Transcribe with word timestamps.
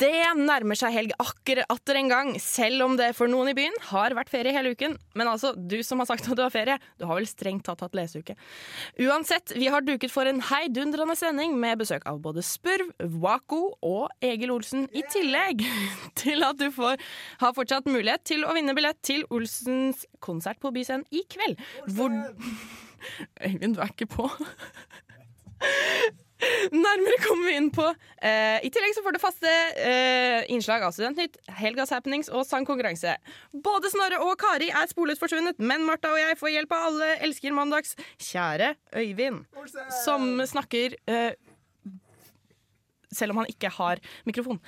Det 0.00 0.12
nærmer 0.38 0.78
seg 0.78 0.94
helg 0.94 1.14
akkurat 1.20 1.68
atter 1.72 1.98
en 1.98 2.10
gang, 2.10 2.30
selv 2.42 2.84
om 2.86 2.96
det 2.98 3.10
for 3.16 3.30
noen 3.30 3.52
i 3.52 3.56
byen 3.56 3.74
har 3.90 4.14
vært 4.16 4.32
ferie 4.32 4.54
hele 4.54 4.72
uken. 4.74 4.96
Men 5.18 5.30
altså, 5.30 5.52
du 5.56 5.78
som 5.86 6.02
har 6.02 6.08
sagt 6.10 6.28
at 6.28 6.38
du 6.38 6.42
har 6.44 6.52
ferie, 6.54 6.78
du 7.00 7.06
har 7.08 7.18
vel 7.18 7.28
strengt 7.28 7.64
tatt 7.66 7.82
hatt 7.84 7.96
leseuke. 7.96 8.36
Uansett, 9.02 9.54
vi 9.58 9.68
har 9.72 9.84
duket 9.86 10.12
for 10.14 10.28
en 10.28 10.42
heidundrende 10.48 11.16
sending 11.18 11.56
med 11.60 11.82
besøk 11.82 12.06
av 12.08 12.22
både 12.24 12.44
Spurv, 12.46 12.92
Wako 13.22 13.62
og 13.86 14.24
Egil 14.24 14.54
Olsen, 14.54 14.88
i 14.92 15.04
tillegg 15.12 15.64
til 16.22 16.46
at 16.46 16.60
du 16.60 16.68
får, 16.74 16.98
har 17.42 17.56
fortsatt 17.56 17.90
mulighet 17.90 18.24
til 18.28 18.46
å 18.46 18.56
vinne 18.56 18.76
billett 18.78 19.00
til 19.04 19.26
Olsens 19.32 20.06
konsert 20.24 20.62
på 20.62 20.72
Byscenen 20.74 21.06
i 21.12 21.24
kveld. 21.30 21.60
Hvor 21.92 22.12
Øyvind, 23.46 23.74
du 23.74 23.80
er 23.82 23.90
ikke 23.90 24.06
på. 24.06 24.28
Nærmere 26.86 27.18
kommer 27.22 27.48
vi 27.48 27.56
inn 27.58 27.70
på. 27.74 27.86
Eh, 28.22 28.58
I 28.66 28.70
tillegg 28.72 28.96
så 28.96 29.04
får 29.04 29.16
du 29.16 29.20
faste 29.22 29.52
eh, 29.82 30.42
innslag 30.52 30.84
av 30.86 30.94
Studentnytt, 30.96 31.38
Helgas 31.60 31.92
happenings 31.94 32.30
og 32.32 32.46
sangkonkurranse. 32.48 33.14
Både 33.64 33.92
Snorre 33.92 34.20
og 34.24 34.34
Kari 34.40 34.70
er 34.72 34.90
sporløst 34.90 35.22
forsvunnet, 35.22 35.60
men 35.62 35.86
Martha 35.86 36.12
og 36.12 36.20
jeg 36.20 36.38
får 36.40 36.54
hjelp 36.56 36.76
av 36.76 36.88
alle 36.90 37.12
elsker 37.28 37.54
mandags 37.56 37.96
kjære 38.22 38.74
Øyvind, 38.98 39.44
som 40.02 40.42
snakker 40.48 40.96
eh, 41.10 41.32
selv 43.14 43.34
om 43.34 43.42
han 43.42 43.50
ikke 43.52 43.70
har 43.72 44.02
mikrofon. 44.28 44.60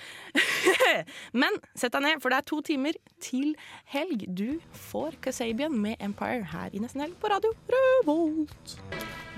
Men 1.43 1.59
sett 1.75 1.95
deg 1.95 2.07
ned, 2.07 2.23
for 2.23 2.33
det 2.33 2.41
er 2.41 2.49
to 2.49 2.61
timer 2.65 2.99
til 3.25 3.55
helg. 3.95 4.27
Du 4.29 4.61
får 4.91 5.19
Kasabian 5.25 5.77
med 5.81 6.01
Empire 6.05 6.45
her 6.55 6.73
i 6.73 6.83
Nesten 6.83 7.05
Helg 7.05 7.19
på 7.21 7.31
radio 7.33 7.53
Revolt. 7.75 8.79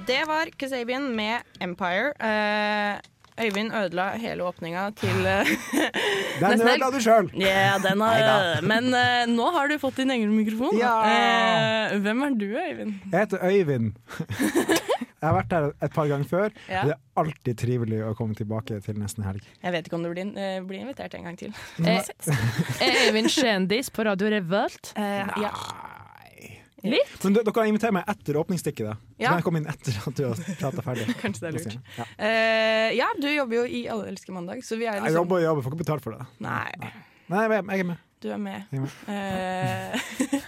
Det 0.07 0.23
var 0.29 0.51
Kasabian 0.59 1.11
med 1.17 1.47
Empire. 1.61 2.13
Uh, 2.21 3.01
Øyvind 3.37 3.75
ødela 3.77 4.15
hele 4.17 4.45
åpninga 4.49 4.91
til 4.97 5.27
uh, 5.29 5.51
Den 6.41 6.63
ødela 6.63 6.89
du 6.93 7.01
sjøl! 7.05 7.29
Yeah, 7.37 7.77
den 7.85 8.01
men 8.65 8.89
uh, 8.95 9.27
nå 9.29 9.51
har 9.53 9.69
du 9.69 9.77
fått 9.79 10.01
din 10.01 10.11
egen 10.11 10.33
mikrofon. 10.37 10.79
Ja. 10.81 11.97
Hvem 11.99 12.23
er 12.23 12.39
du, 12.41 12.47
Øyvind? 12.47 12.95
Jeg 13.13 13.21
heter 13.21 13.39
Øyvind. 13.45 13.93
Jeg 15.27 15.33
har 15.33 15.41
vært 15.41 15.51
der 15.51 15.65
et 15.83 15.95
par 15.97 16.07
ganger 16.07 16.29
før. 16.31 16.53
Ja. 16.71 16.83
Det 16.87 16.93
er 16.95 17.01
alltid 17.19 17.59
trivelig 17.59 17.99
å 18.07 18.13
komme 18.15 18.37
tilbake 18.39 18.79
til 18.85 18.99
nesten 19.01 19.25
helg. 19.27 19.43
Jeg 19.59 19.75
vet 19.75 19.89
ikke 19.89 19.99
om 19.99 20.05
du 20.07 20.13
blir, 20.13 20.29
uh, 20.37 20.61
blir 20.69 20.85
invitert 20.85 21.17
en 21.19 21.27
gang 21.27 21.39
til. 21.41 21.51
Eh, 21.83 22.13
Er 22.87 23.01
Øyvind 23.09 23.33
kjendis 23.35 23.91
på 23.91 24.07
Radio 24.07 24.31
Revolt? 24.37 24.93
Uh, 24.95 25.27
ja. 25.43 25.51
Litt? 26.87 27.17
Men 27.25 27.35
dere 27.41 27.55
har 27.57 27.73
invitert 27.73 27.97
meg 27.97 28.07
etter 28.15 28.39
åpningsstikket, 28.39 28.87
da. 28.87 28.95
Så 28.95 29.25
Ja. 29.25 29.33
kan 29.33 29.41
jeg 29.41 29.47
komme 29.49 29.63
inn 29.65 29.69
etter 29.75 29.99
at 29.99 30.15
du 30.15 30.25
har 30.29 30.43
prata 30.63 30.87
ferdig. 30.87 31.09
Kanskje 31.25 31.43
det 31.43 31.51
er 31.51 31.59
lurt. 31.59 31.79
Ja. 31.99 32.09
Uh, 32.23 32.89
ja, 33.01 33.11
du 33.19 33.29
jobber 33.33 33.59
jo 33.65 33.67
i 33.67 33.83
Alle 33.91 34.13
elsker 34.15 34.37
mandag, 34.37 34.63
så 34.63 34.79
vi 34.79 34.87
er 34.87 35.01
liksom 35.01 35.11
Jeg 35.11 35.19
jobber 35.19 35.41
og 35.41 35.47
jobber, 35.49 35.67
får 35.67 35.75
ikke 35.75 35.83
betalt 35.83 36.07
for 36.07 36.15
det. 36.15 36.29
Nei, 36.47 36.93
Nei, 37.27 37.49
jeg 37.51 37.81
er 37.83 37.89
med. 37.91 38.06
Du 38.27 38.33
er 38.35 38.41
med. 38.43 38.63
Jeg 38.75 38.83
er. 39.09 39.97
Eh, 39.97 40.47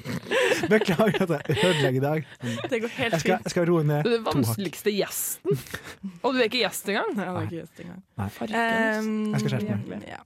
Beklager 0.70 1.24
at 1.26 1.32
jeg 1.48 1.56
ødelegger 1.64 1.98
i 1.98 2.04
dag. 2.04 2.26
det 2.70 2.80
går 2.82 2.94
helt 2.96 3.12
Jeg 3.12 3.20
skal, 3.20 3.38
jeg 3.44 3.54
skal 3.54 3.66
roe 3.70 3.84
ned 3.84 4.04
Du 4.04 4.10
er 4.10 4.16
den 4.18 4.28
vanskeligste 4.28 4.94
gjesten. 4.94 5.58
Og 6.22 6.32
du 6.34 6.40
er 6.40 6.48
ikke 6.48 6.62
gjest 6.64 6.88
engang? 6.92 7.12
Nei, 7.18 7.28
ikke 7.44 7.60
gjest 7.60 7.84
engang. 7.84 8.00
Nei. 8.20 8.30
Um, 8.30 9.12
Jeg 9.34 9.44
skal 9.44 9.54
skjerpe 9.56 9.82
meg. 9.90 10.08
Ja. 10.08 10.22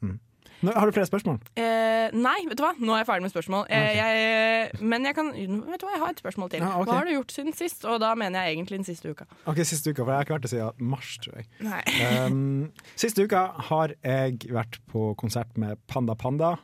Nå, 0.64 0.72
har 0.72 0.88
du 0.88 0.94
flere 0.96 1.08
spørsmål? 1.08 1.38
Eh, 1.60 2.14
nei, 2.16 2.36
vet 2.48 2.56
du 2.56 2.62
hva? 2.64 2.70
Nå 2.80 2.94
er 2.94 3.02
jeg 3.02 3.08
ferdig 3.10 3.24
med 3.26 3.32
spørsmål. 3.34 3.66
Eh, 3.68 3.88
jeg, 3.98 4.84
men 4.86 5.04
jeg 5.04 5.16
kan 5.18 5.28
Vet 5.34 5.82
du 5.82 5.86
hva, 5.86 5.92
jeg 5.92 6.00
har 6.00 6.14
et 6.14 6.22
spørsmål 6.22 6.52
til. 6.54 6.64
Ah, 6.64 6.78
okay. 6.78 6.88
Hva 6.88 6.96
har 7.00 7.08
du 7.08 7.12
gjort 7.12 7.34
siden 7.36 7.56
sist? 7.56 7.84
Og 7.90 7.98
da 8.00 8.14
mener 8.18 8.46
jeg 8.46 8.56
egentlig 8.56 8.80
den 8.80 8.88
siste 8.88 9.12
uka. 9.12 9.26
Ok, 9.50 9.60
Siste 9.64 9.92
uka, 9.92 10.04
for 10.04 10.12
jeg 10.12 10.16
har 10.20 10.26
ikke 10.28 10.36
vært 10.36 10.46
det 10.46 10.52
siden 10.54 10.88
mars, 10.94 11.10
tror 11.24 11.40
jeg. 11.40 11.48
Nei. 11.64 11.82
Um, 12.24 12.70
siste 13.00 13.26
uka 13.26 13.42
har 13.68 13.94
jeg 13.98 14.54
vært 14.54 14.80
på 14.92 15.10
konsert 15.20 15.52
med 15.60 15.80
Panda 15.90 16.16
Panda, 16.16 16.54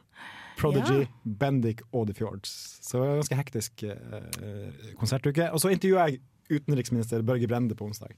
Prodigy, 0.60 1.00
Ja. 1.06 1.32
Bendik 1.40 1.82
og 1.92 2.06
The 2.10 2.16
Fjords. 2.20 2.52
Så 2.84 2.98
det 2.98 3.02
var 3.02 3.14
en 3.14 3.22
ganske 3.22 3.40
hektisk 3.40 3.84
uh, 3.88 4.84
konsertuke. 5.00 5.48
Og 5.54 5.62
så 5.62 5.72
intervjua 5.74 6.08
jeg 6.10 6.20
utenriksminister 6.50 7.22
Børge 7.26 7.48
Brende 7.50 7.76
på 7.78 7.86
onsdag. 7.88 8.14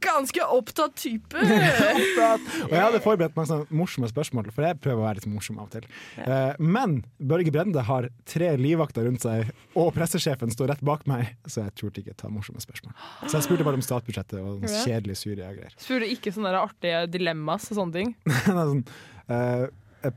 Ganske 0.00 0.44
opptatt 0.44 0.94
type! 0.96 1.36
Og 2.66 2.72
jeg 2.72 2.82
hadde 2.82 3.00
forberedt 3.04 3.36
meg 3.36 3.48
sånne 3.48 3.66
morsomme 3.74 4.08
spørsmål, 4.10 4.50
for 4.54 4.66
jeg 4.66 4.78
prøver 4.82 5.00
å 5.00 5.06
være 5.06 5.20
litt 5.20 5.28
morsom 5.30 5.60
av 5.60 5.68
og 5.68 5.74
til. 5.76 5.86
Eh, 6.22 6.52
men 6.62 7.00
Børge 7.18 7.52
Brende 7.54 7.84
har 7.86 8.08
tre 8.28 8.52
livvakter 8.60 9.06
rundt 9.08 9.24
seg, 9.24 9.52
og 9.78 9.92
pressesjefen 9.96 10.52
står 10.54 10.72
rett 10.74 10.84
bak 10.86 11.06
meg, 11.10 11.34
så 11.46 11.66
jeg 11.66 11.76
turte 11.78 12.02
ikke 12.02 12.16
ta 12.20 12.30
morsomme 12.32 12.62
spørsmål. 12.62 12.94
Så 13.26 13.38
jeg 13.38 13.46
spurte 13.48 13.66
bare 13.68 13.80
om 13.80 13.84
statsbudsjettet 13.86 14.38
og 14.40 14.62
kjedelige 14.62 14.86
kjedelig 14.92 15.18
Syria-greier. 15.22 15.78
Spurte 15.80 16.10
ikke 16.12 16.34
sånne 16.34 16.52
artige 16.58 17.04
dilemmas 17.12 17.70
og 17.72 17.80
sånne 17.80 17.98
ting? 18.00 18.14
Er 18.52 18.66
sånn, 18.68 18.84
eh, 19.28 19.68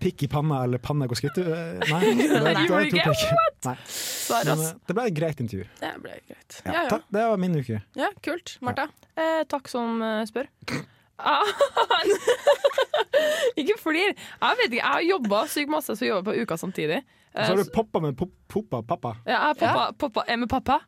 Pikk 0.01 0.23
i 0.25 0.27
panna 0.27 0.63
eller 0.65 0.81
panna 0.81 1.05
går 1.05 1.19
skritt 1.19 1.35
uh, 1.45 1.45
Nei, 1.91 1.99
det, 2.17 2.25
det, 2.25 2.39
Nei, 2.41 2.63
gjorde 2.65 2.89
det. 2.89 3.35
Nei. 3.67 3.75
Men, 4.49 4.63
eh, 4.65 4.71
det 4.89 4.95
ble 4.97 5.03
et 5.11 5.17
greit 5.19 5.43
intervju. 5.43 5.67
Det 5.83 5.91
ble 6.01 6.15
greit. 6.25 6.57
Ja, 6.65 6.71
Ja, 6.71 6.79
ja. 6.79 6.89
takk, 6.95 7.03
det 7.13 7.25
var 7.29 7.37
min 7.43 7.59
uke. 7.59 7.81
ja 7.99 8.09
kult. 8.25 8.55
Martha? 8.65 8.87
Eh, 9.13 9.43
takk 9.51 9.69
som 9.69 10.01
eh, 10.01 10.23
spør. 10.25 10.49
Ah, 11.21 11.45
ikke 13.61 13.77
flir. 13.79 14.15
Jeg 14.15 14.57
vet 14.59 14.71
ikke, 14.73 14.79
jeg 14.81 14.87
har 14.89 15.05
jobba 15.05 15.43
sykt 15.53 15.71
masse, 15.71 15.93
så 15.95 16.05
jeg 16.05 16.11
jobber 16.15 16.33
på 16.33 16.41
uka 16.45 16.57
samtidig. 16.59 16.97
Eh, 17.35 17.45
så 17.45 17.51
har 17.53 17.61
du 17.61 17.71
poppa 17.75 18.01
med 18.03 18.17
pop, 18.19 18.33
poppa 18.51 18.81
pappa. 18.89 19.13
ja, 19.27 19.43
jeg 19.51 19.59
poppa, 19.61 19.85
pappa, 20.05 20.25
er 20.27 20.41
med 20.41 20.49
pappa. 20.51 20.79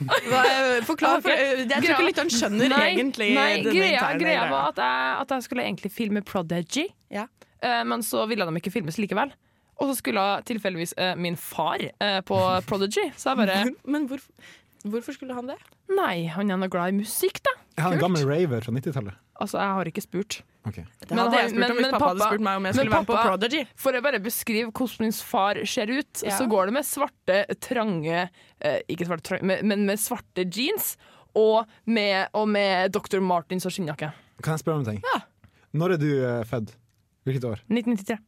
Eh, 0.00 0.78
forklar, 0.88 1.20
for 1.20 1.28
eh, 1.28 1.66
jeg 1.68 1.76
tror 1.76 1.90
ikke 1.92 2.06
lytteren 2.06 2.30
skjønner 2.32 2.70
Nei, 2.72 2.84
egentlig 2.94 3.26
nei, 3.36 3.50
greia 3.66 4.06
greia. 4.16 4.46
var 4.48 4.70
at 4.70 4.78
jeg, 4.80 5.10
at 5.26 5.34
jeg 5.36 5.44
skulle 5.44 5.66
egentlig 5.68 5.90
filme 5.92 6.22
Prodigy, 6.24 6.86
Ja. 7.12 7.26
Eh, 7.62 7.82
men 7.84 8.02
så 8.06 8.26
ville 8.30 8.46
de 8.48 8.60
ikke 8.60 8.72
filmes 8.72 8.98
likevel. 9.00 9.32
Og 9.80 9.88
så 9.90 9.96
skulle 10.00 10.24
tilfeldigvis 10.48 10.92
eh, 11.00 11.14
min 11.16 11.36
far 11.40 11.80
eh, 11.80 12.20
på 12.28 12.36
Prodigy, 12.68 13.08
så 13.16 13.32
jeg 13.32 13.40
bare 13.40 13.74
Men 13.88 14.06
hvorfor, 14.08 14.30
hvorfor 14.84 15.16
skulle 15.16 15.34
han 15.36 15.48
det? 15.48 15.56
Nei, 15.90 16.26
han 16.30 16.50
er 16.52 16.60
nå 16.60 16.68
glad 16.70 16.92
i 16.94 16.98
musikk, 17.00 17.40
da. 17.44 17.50
Jeg 17.76 17.84
har 17.86 17.96
en 17.96 18.02
gammel 18.02 18.26
raver 18.28 18.60
fra 18.64 18.72
90-tallet. 18.76 19.16
Altså, 19.40 19.56
jeg 19.56 19.72
har 19.78 19.88
ikke 19.88 20.02
spurt. 20.04 20.42
Okay. 20.68 20.84
Det 21.00 21.08
Men 21.16 21.18
hadde 21.22 21.38
jeg 21.40 21.48
spurt 21.54 21.60
men- 21.62 21.70
om 21.72 21.76
hvis 21.78 21.86
men 21.86 21.94
pappa, 21.96 22.08
hadde 22.10 22.26
spurt 22.28 22.42
meg 22.44 22.56
om 22.60 22.66
jeg 22.68 22.74
skulle 22.76 22.90
pappa, 22.92 23.12
være 23.14 23.22
på 23.24 23.30
Prodigy. 23.30 23.62
For 23.80 23.96
å 23.96 24.02
bare 24.04 24.20
beskrive 24.20 24.72
hvordan 24.76 25.00
min 25.06 25.12
far 25.16 25.60
ser 25.64 25.88
ut, 25.96 26.22
Ja. 26.26 26.34
så 26.36 26.46
går 26.52 26.66
det 26.68 26.74
med 26.76 26.84
svarte, 26.84 27.38
trange 27.64 28.18
eh, 28.60 28.80
Ikke 28.92 29.06
svarte, 29.08 29.24
trange, 29.30 29.42
men- 29.48 29.66
men 29.66 29.86
med 29.88 29.98
svarte 29.98 30.44
jeans. 30.44 30.96
Og 31.34 31.64
med, 31.86 32.28
og 32.34 32.48
med 32.48 32.90
Dr. 32.92 33.20
Martins 33.24 33.64
og 33.64 33.72
skinnjakke. 33.72 34.12
Kan 34.42 34.52
jeg 34.56 34.60
spørre 34.64 34.74
om 34.80 34.84
en 34.84 34.92
ting? 34.92 35.02
Ja. 35.14 35.20
Når 35.72 35.92
er 35.94 35.96
du 36.02 36.10
eh, 36.26 36.44
født? 36.44 36.74
Hvilket 37.28 37.46
år? 37.48 37.62
1993. 37.68 38.18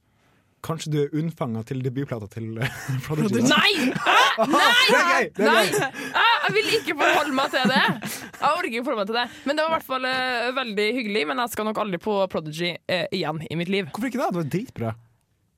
Kanskje 0.62 0.90
du 0.92 0.98
er 1.02 1.14
unnfanga 1.18 1.64
til 1.66 1.80
debutplata 1.82 2.28
til 2.30 2.60
eh, 2.62 2.74
Prodigy? 3.06 3.40
Nei! 3.48 3.72
Det 3.88 4.60
er 4.60 4.76
gøy! 4.92 5.24
Det 5.34 5.42
er 5.42 5.48
Nei! 5.48 5.64
gøy. 5.72 5.88
Jeg 6.42 6.54
vil 6.56 6.70
ikke 6.78 6.94
forholde 7.00 7.34
meg 7.38 7.50
til 7.54 7.72
det. 7.72 7.80
Jeg 7.82 8.46
orker 8.50 8.68
ikke 8.70 8.84
forholde 8.86 9.00
meg 9.02 9.10
til 9.10 9.18
det 9.18 9.24
Men 9.48 9.58
det 9.58 9.64
var 9.64 9.72
i 9.72 9.74
hvert 9.74 9.88
fall 9.88 10.06
eh, 10.10 10.46
veldig 10.60 10.86
hyggelig. 11.00 11.24
Men 11.32 11.42
jeg 11.42 11.54
skal 11.56 11.68
nok 11.70 11.82
aldri 11.82 12.00
på 12.02 12.14
Prodigy 12.30 12.70
eh, 12.76 13.04
igjen 13.18 13.42
i 13.48 13.58
mitt 13.58 13.72
liv. 13.74 13.90
Hvorfor 13.90 14.10
ikke 14.12 14.22
det? 14.22 14.30
Det 14.30 14.38
var 14.42 14.48
dritbra. 14.54 14.94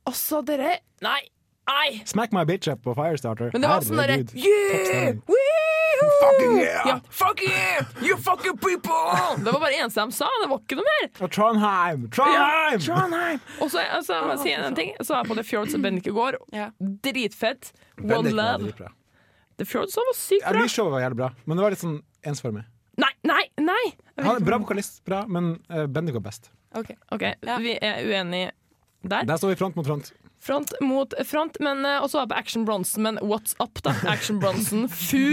Altså, 0.08 0.40
dere 0.48 0.78
Nei! 1.04 1.20
Nei! 1.68 2.00
Smack 2.08 2.32
my 2.36 2.44
bitch 2.48 2.68
up 2.72 2.80
på 2.84 2.96
Firestarter. 2.96 3.52
Men 3.52 3.64
det 3.64 3.70
var 3.72 3.84
sånn 3.84 4.00
derre 4.00 4.20
Yeah! 4.36 5.20
Fucking 6.22 6.56
yeah! 6.60 6.88
Ja, 6.88 6.96
fuck 7.10 7.42
yeah! 7.42 7.86
You 8.02 8.16
fucking 8.16 8.58
people! 8.58 9.44
Det 9.44 9.52
var 9.52 9.60
bare 9.60 9.78
eneste 9.78 10.00
de 10.00 10.16
sa. 10.16 10.28
Det 10.42 10.48
var 10.50 10.60
ikke 10.62 10.78
noe 10.80 10.88
mer. 10.88 11.08
Og 11.18 11.32
Trondheim! 11.36 12.08
Trondheim! 12.14 12.82
Trondheim! 12.86 13.40
Og 13.60 13.72
så 13.72 13.84
altså, 13.84 14.20
må 14.24 14.36
jeg 14.36 14.42
si 14.44 14.54
en 14.56 14.78
ting 14.78 14.92
Så 15.00 15.14
er 15.14 15.22
jeg 15.22 15.30
på 15.30 15.38
The 15.38 15.46
Fjords 15.48 15.76
og 15.76 15.84
Bendik 15.84 16.10
i 16.10 16.14
går. 16.16 16.38
Ja. 16.54 16.68
Dritfett. 17.04 17.72
One 18.02 18.34
love. 18.34 18.74
The 19.58 19.66
Fjords 19.68 19.96
var 19.96 20.10
sykt 20.18 20.42
Ja, 20.42 20.52
bra. 20.52 20.64
Lysshowet 20.64 20.96
var 20.96 21.04
jævlig 21.04 21.20
bra, 21.22 21.30
men 21.44 21.58
det 21.58 21.66
var 21.66 21.74
litt 21.74 21.82
sånn 21.84 22.00
ensformig. 22.26 22.64
Nei, 23.00 23.10
nei, 23.26 23.42
nei! 23.62 23.84
Han 24.20 24.36
er 24.36 24.44
bra 24.46 24.58
vokalist, 24.62 25.00
bra, 25.06 25.24
men 25.30 25.56
uh, 25.70 25.86
Bendik 25.90 26.16
var 26.18 26.26
best. 26.28 26.50
Ok. 26.74 26.94
okay. 27.14 27.34
Ja. 27.46 27.58
vi 27.62 27.76
er 27.78 28.02
uenige 28.02 28.52
Der. 29.04 29.26
Der 29.28 29.36
står 29.36 29.52
vi 29.52 29.58
front 29.60 29.76
mot 29.76 29.86
front. 29.86 30.10
Front 30.44 30.74
mot 30.84 31.14
front, 31.24 31.56
men 31.64 31.86
uh, 31.86 32.02
også 32.04 32.20
var 32.20 32.26
jeg 32.26 32.32
på 32.34 32.40
Action 32.42 32.66
Bronson, 32.68 33.06
men 33.06 33.18
what's 33.24 33.56
up, 33.62 33.80
da? 33.86 33.94
Action 34.12 34.40
Bronson, 34.42 34.88
fu! 34.92 35.24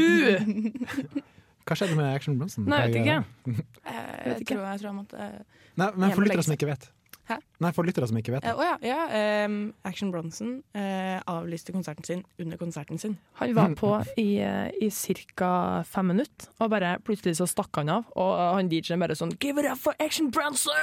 Hva 1.67 1.77
skjedde 1.77 1.97
med 1.99 2.07
Action 2.15 2.39
Bronson? 2.39 2.65
Nei, 2.71 2.85
jeg 2.85 2.93
vet 2.93 3.01
ikke. 3.01 3.19
Jeg, 3.19 3.57
vet 3.57 4.31
jeg, 4.31 4.39
ikke. 4.39 4.55
tror, 4.55 4.65
jeg 4.65 4.81
tror 4.81 4.89
jeg 4.89 4.97
måtte 5.01 5.27
uh, 5.27 5.61
Nei, 5.75 5.91
men 5.95 6.09
Jeg 6.09 6.17
for 6.17 6.27
lyttere 6.27 6.47
som 6.47 6.55
ikke 6.57 6.71
vet. 6.71 6.89
Hæ? 7.31 7.37
Nei, 7.61 7.69
for 7.75 7.87
lyttere 7.87 8.07
som 8.09 8.17
ikke 8.19 8.33
vet. 8.33 8.45
Å 8.49 8.65
ja. 8.65 8.73
ja 8.83 9.45
um, 9.45 9.57
Action 9.87 10.11
Bronson 10.11 10.55
eh, 10.75 11.19
avlyste 11.29 11.73
konserten 11.75 12.07
sin 12.07 12.23
under 12.41 12.59
konserten 12.59 12.99
sin. 12.99 13.15
Han 13.39 13.53
var 13.55 13.75
på 13.77 13.91
i, 14.19 14.41
eh, 14.43 14.71
i 14.81 14.89
ca. 15.37 15.51
fem 15.87 16.11
minutter, 16.11 16.49
og 16.59 16.73
bare 16.73 16.95
plutselig 17.05 17.37
så 17.39 17.47
stakk 17.49 17.77
han 17.79 17.93
av. 17.93 18.09
Og 18.17 18.33
eh, 18.33 18.47
han 18.57 18.71
DJ-en 18.71 19.03
bare 19.05 19.17
sånn 19.17 19.35
'Give 19.37 19.61
it 19.61 19.69
up 19.69 19.79
for 19.79 19.95
Action 19.99 20.31
Bronson!' 20.33 20.73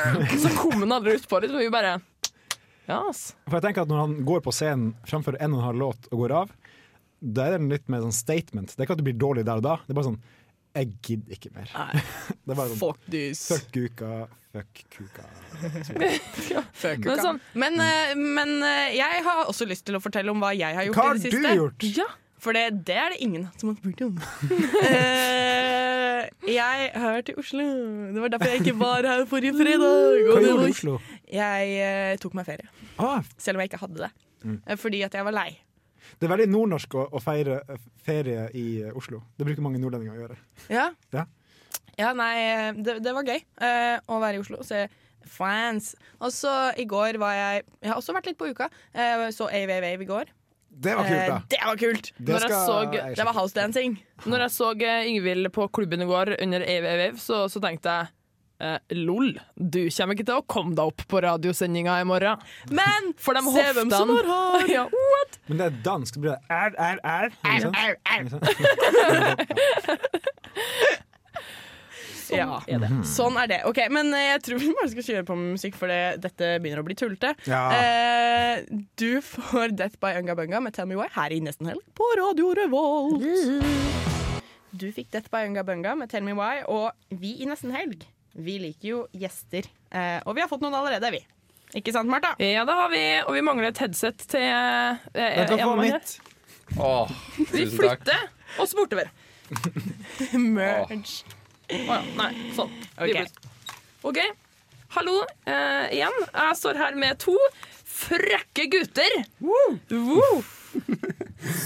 så 0.44 0.54
kom 0.56 0.78
han 0.80 0.96
aldri 0.96 1.18
utpå 1.18 1.42
det, 1.42 1.50
så 1.52 1.60
vi 1.60 1.68
bare 1.72 1.98
Ass. 2.94 3.34
For 3.48 3.58
jeg 3.58 3.66
tenker 3.68 3.84
at 3.84 3.90
Når 3.92 4.00
han 4.04 4.16
går 4.28 4.40
på 4.46 4.52
scenen 4.54 4.94
framfor 5.08 5.36
en 5.38 5.54
og 5.54 5.60
en 5.60 5.66
halv 5.68 5.82
låt 5.82 6.08
og 6.12 6.22
går 6.24 6.34
av, 6.42 6.52
da 7.20 7.48
er 7.48 7.56
det 7.58 7.68
litt 7.72 7.88
mer 7.92 8.04
sånn 8.04 8.14
statement. 8.14 8.72
Det 8.74 8.80
er 8.80 8.86
ikke 8.86 8.96
at 8.96 9.02
du 9.02 9.06
blir 9.08 9.18
dårlig 9.18 9.44
der 9.48 9.58
og 9.60 9.64
da. 9.66 9.76
Det 9.84 9.92
er 9.94 9.98
bare 9.98 10.10
sånn 10.12 10.20
Jeg 10.78 10.92
gidder 11.02 11.34
ikke 11.38 11.50
mer. 11.56 11.72
Nei. 11.74 12.02
Det 12.44 12.54
er 12.54 12.60
bare 12.60 12.68
sånn 12.72 12.80
Fuck 12.82 13.08
this. 13.10 13.42
Fuck 13.50 13.66
kuka, 13.74 14.12
fuck 14.54 14.84
kuka. 14.94 15.26
Men 17.08 17.20
sånn, 17.24 17.40
Men, 17.58 17.80
eh, 17.82 18.14
men 18.14 18.54
eh, 18.62 18.94
jeg 18.96 19.24
har 19.26 19.44
også 19.50 19.66
lyst 19.68 19.84
til 19.88 19.98
å 19.98 20.02
fortelle 20.02 20.30
om 20.32 20.40
hva 20.44 20.54
jeg 20.56 20.76
har 20.78 20.86
gjort 20.88 20.96
Hva 21.00 21.10
i 21.18 21.32
har 21.34 21.54
du 21.58 21.62
gjort? 21.64 21.88
ja. 21.98 22.06
For 22.38 22.54
det, 22.54 22.84
det 22.86 22.94
er 22.96 23.08
det 23.14 23.18
ingen 23.24 23.48
som 23.58 23.70
har 23.72 23.76
spurt 23.80 24.02
om. 24.06 24.18
uh, 24.18 26.22
jeg 26.48 26.90
har 26.94 27.16
vært 27.18 27.32
i 27.32 27.36
Oslo. 27.40 27.64
Det 28.14 28.20
var 28.22 28.28
derfor 28.34 28.48
jeg 28.52 28.60
ikke 28.62 28.76
var 28.78 29.06
her 29.08 29.24
forrige 29.30 29.54
fredag. 29.58 30.20
Hva 30.28 30.42
gjorde 30.42 30.62
du 30.62 30.68
i 30.68 30.74
Oslo? 30.74 30.94
Jeg 31.32 31.62
uh, 31.82 32.12
tok 32.22 32.34
meg 32.38 32.46
ferie, 32.48 32.68
Ah, 32.98 33.22
selv 33.38 33.56
om 33.58 33.62
jeg 33.64 33.70
ikke 33.72 33.82
hadde 33.82 33.98
det. 34.06 34.10
Mm. 34.44 34.60
Eh, 34.66 34.76
Fordi 34.78 34.98
at 35.06 35.14
jeg 35.18 35.24
var 35.26 35.34
lei. 35.34 35.50
det 36.18 36.24
er 36.26 36.30
veldig 36.32 36.48
nordnorsk 36.50 36.94
å, 36.94 37.02
å 37.14 37.18
feire 37.22 37.58
ferie 38.06 38.46
i 38.54 38.66
Oslo. 38.94 39.18
Det 39.36 39.44
bruker 39.46 39.62
mange 39.66 39.78
nordlendinger 39.82 40.14
å 40.14 40.20
gjøre. 40.22 40.36
Ja, 40.70 40.86
Ja. 41.14 41.24
ja 41.98 42.12
nei, 42.16 42.34
det, 42.78 42.92
det 43.04 43.12
var 43.14 43.22
gøy 43.26 43.40
uh, 43.62 43.96
å 44.06 44.20
være 44.22 44.36
i 44.38 44.40
Oslo 44.42 44.56
Så 44.62 44.66
se 44.72 44.86
fans. 45.28 45.92
Og 46.24 46.30
så 46.32 46.52
i 46.78 46.84
går 46.88 47.18
var 47.20 47.34
jeg 47.36 47.62
Jeg 47.82 47.90
har 47.90 47.96
også 48.00 48.14
vært 48.16 48.26
litt 48.30 48.38
på 48.40 48.48
uka. 48.50 48.66
Eh, 48.94 49.26
så 49.34 49.44
Ave 49.52 49.74
Ave 49.78 49.90
i 50.02 50.06
går. 50.08 50.24
Det 50.78 50.94
var 50.94 51.04
kult, 51.08 51.26
da. 51.26 51.36
Eh, 51.36 51.42
det 51.50 51.58
var 51.66 51.76
kult! 51.80 52.12
Det 52.18 52.34
Når 52.34 52.40
jeg 52.46 52.50
så- 52.52 52.92
jeg 52.94 53.16
Det 53.18 53.24
var 53.26 53.32
housedancing. 53.34 53.96
Når 54.26 54.38
jeg 54.44 54.50
så 54.54 54.68
eh, 54.82 55.08
Yngvild 55.10 55.50
på 55.52 55.66
klubben 55.74 56.02
i 56.02 56.06
går 56.06 56.36
under 56.42 56.60
Ave, 56.62 57.10
så, 57.18 57.48
så 57.50 57.60
tenkte 57.64 57.88
jeg 57.96 58.06
eh, 58.60 58.78
lol, 58.98 59.32
du 59.58 59.80
kommer 59.90 60.14
ikke 60.14 60.26
til 60.26 60.38
å 60.38 60.44
komme 60.46 60.74
deg 60.78 60.84
opp 60.92 61.02
på 61.10 61.20
radiosendinga 61.22 62.00
i 62.00 62.04
morgen. 62.06 62.38
Men 62.70 63.12
For 63.18 63.34
de 63.34 63.42
se 63.42 63.66
hvem 63.78 63.90
som 63.90 64.10
er 64.14 64.24
her! 64.30 64.68
Ja, 64.76 64.84
what? 64.86 65.38
Men 65.48 65.58
det 65.62 65.66
er 65.66 65.76
dansk. 65.86 66.14
Det 66.14 66.22
blir 66.22 66.36
er, 66.50 66.70
er, 66.78 66.98
er. 67.02 67.30
Sant? 67.62 67.76
Au, 67.82 67.92
au. 68.06 68.18
Ikke 68.22 68.30
sant? 68.30 68.46
Sånn 72.28 72.36
Ja. 72.38 72.58
er 72.68 72.78
det. 72.82 72.88
Sånn 73.08 73.36
er 73.42 73.46
det. 73.50 73.58
Ok, 73.68 73.78
Men 73.90 74.12
eh, 74.14 74.26
jeg 74.34 74.42
tror 74.46 74.58
vi 74.62 74.72
bare 74.76 74.90
skal 74.92 75.06
kjøre 75.08 75.24
på 75.30 75.36
med 75.38 75.54
musikk, 75.56 75.74
for 75.80 75.88
det, 75.88 76.00
dette 76.24 76.50
begynner 76.60 76.82
å 76.82 76.86
bli 76.88 76.94
tullete. 76.98 77.34
Ja. 77.48 77.62
Eh, 77.72 78.64
du 79.00 79.20
får 79.24 79.72
Death 79.78 79.96
by 80.02 80.14
Unga 80.20 80.34
Bunga 80.38 80.60
med 80.60 80.74
Tell 80.76 80.86
Me 80.90 80.98
Why 80.98 81.08
her 81.14 81.32
i 81.32 81.40
Nesten 81.40 81.66
Helg 81.70 81.80
på 81.96 82.04
Radio 82.20 82.52
Revolt. 82.58 83.24
Du 84.78 84.86
fikk 84.92 85.10
Death 85.10 85.30
by 85.32 85.46
Unga 85.48 85.64
Bunga 85.64 85.94
med 85.96 86.10
Tell 86.12 86.22
Me 86.26 86.34
Why, 86.36 86.62
og 86.68 86.92
vi 87.10 87.36
i 87.42 87.48
Nesten 87.48 87.72
Helg 87.74 88.04
vi 88.38 88.54
liker 88.62 88.86
jo 88.92 88.98
gjester. 89.18 89.66
Eh, 89.90 90.20
og 90.28 90.36
vi 90.36 90.42
har 90.44 90.46
fått 90.50 90.60
noen 90.62 90.76
allerede, 90.78 91.08
vi. 91.10 91.18
Ikke 91.74 91.90
sant, 91.92 92.06
Martha? 92.08 92.34
Ja, 92.38 92.62
det 92.68 92.76
har 92.76 92.88
vi, 92.92 93.00
og 93.26 93.32
vi 93.34 93.40
mangler 93.42 93.72
et 93.72 93.80
headset 93.82 94.22
til 94.30 94.44
eh, 94.44 95.00
Jeg 95.16 95.48
kan 95.50 95.58
få 95.64 95.72
mitt. 95.80 96.12
Åh, 96.78 97.10
Vi 97.38 97.46
tusen 97.64 97.72
takk. 97.80 98.04
flytter 98.04 98.62
oss 98.62 98.76
bortover. 98.78 99.10
Merge. 100.38 101.24
Å 101.68 101.78
ja, 101.78 101.96
nei, 102.16 102.30
sånn. 102.56 102.70
Okay. 102.96 103.26
Ok. 104.08 104.18
Hallo 104.94 105.18
eh, 105.44 105.90
igjen. 105.98 106.14
Jeg 106.32 106.56
står 106.56 106.78
her 106.80 106.94
med 106.96 107.18
to 107.20 107.34
frekke 107.84 108.64
gutter. 108.72 109.18
Woo! 109.44 110.40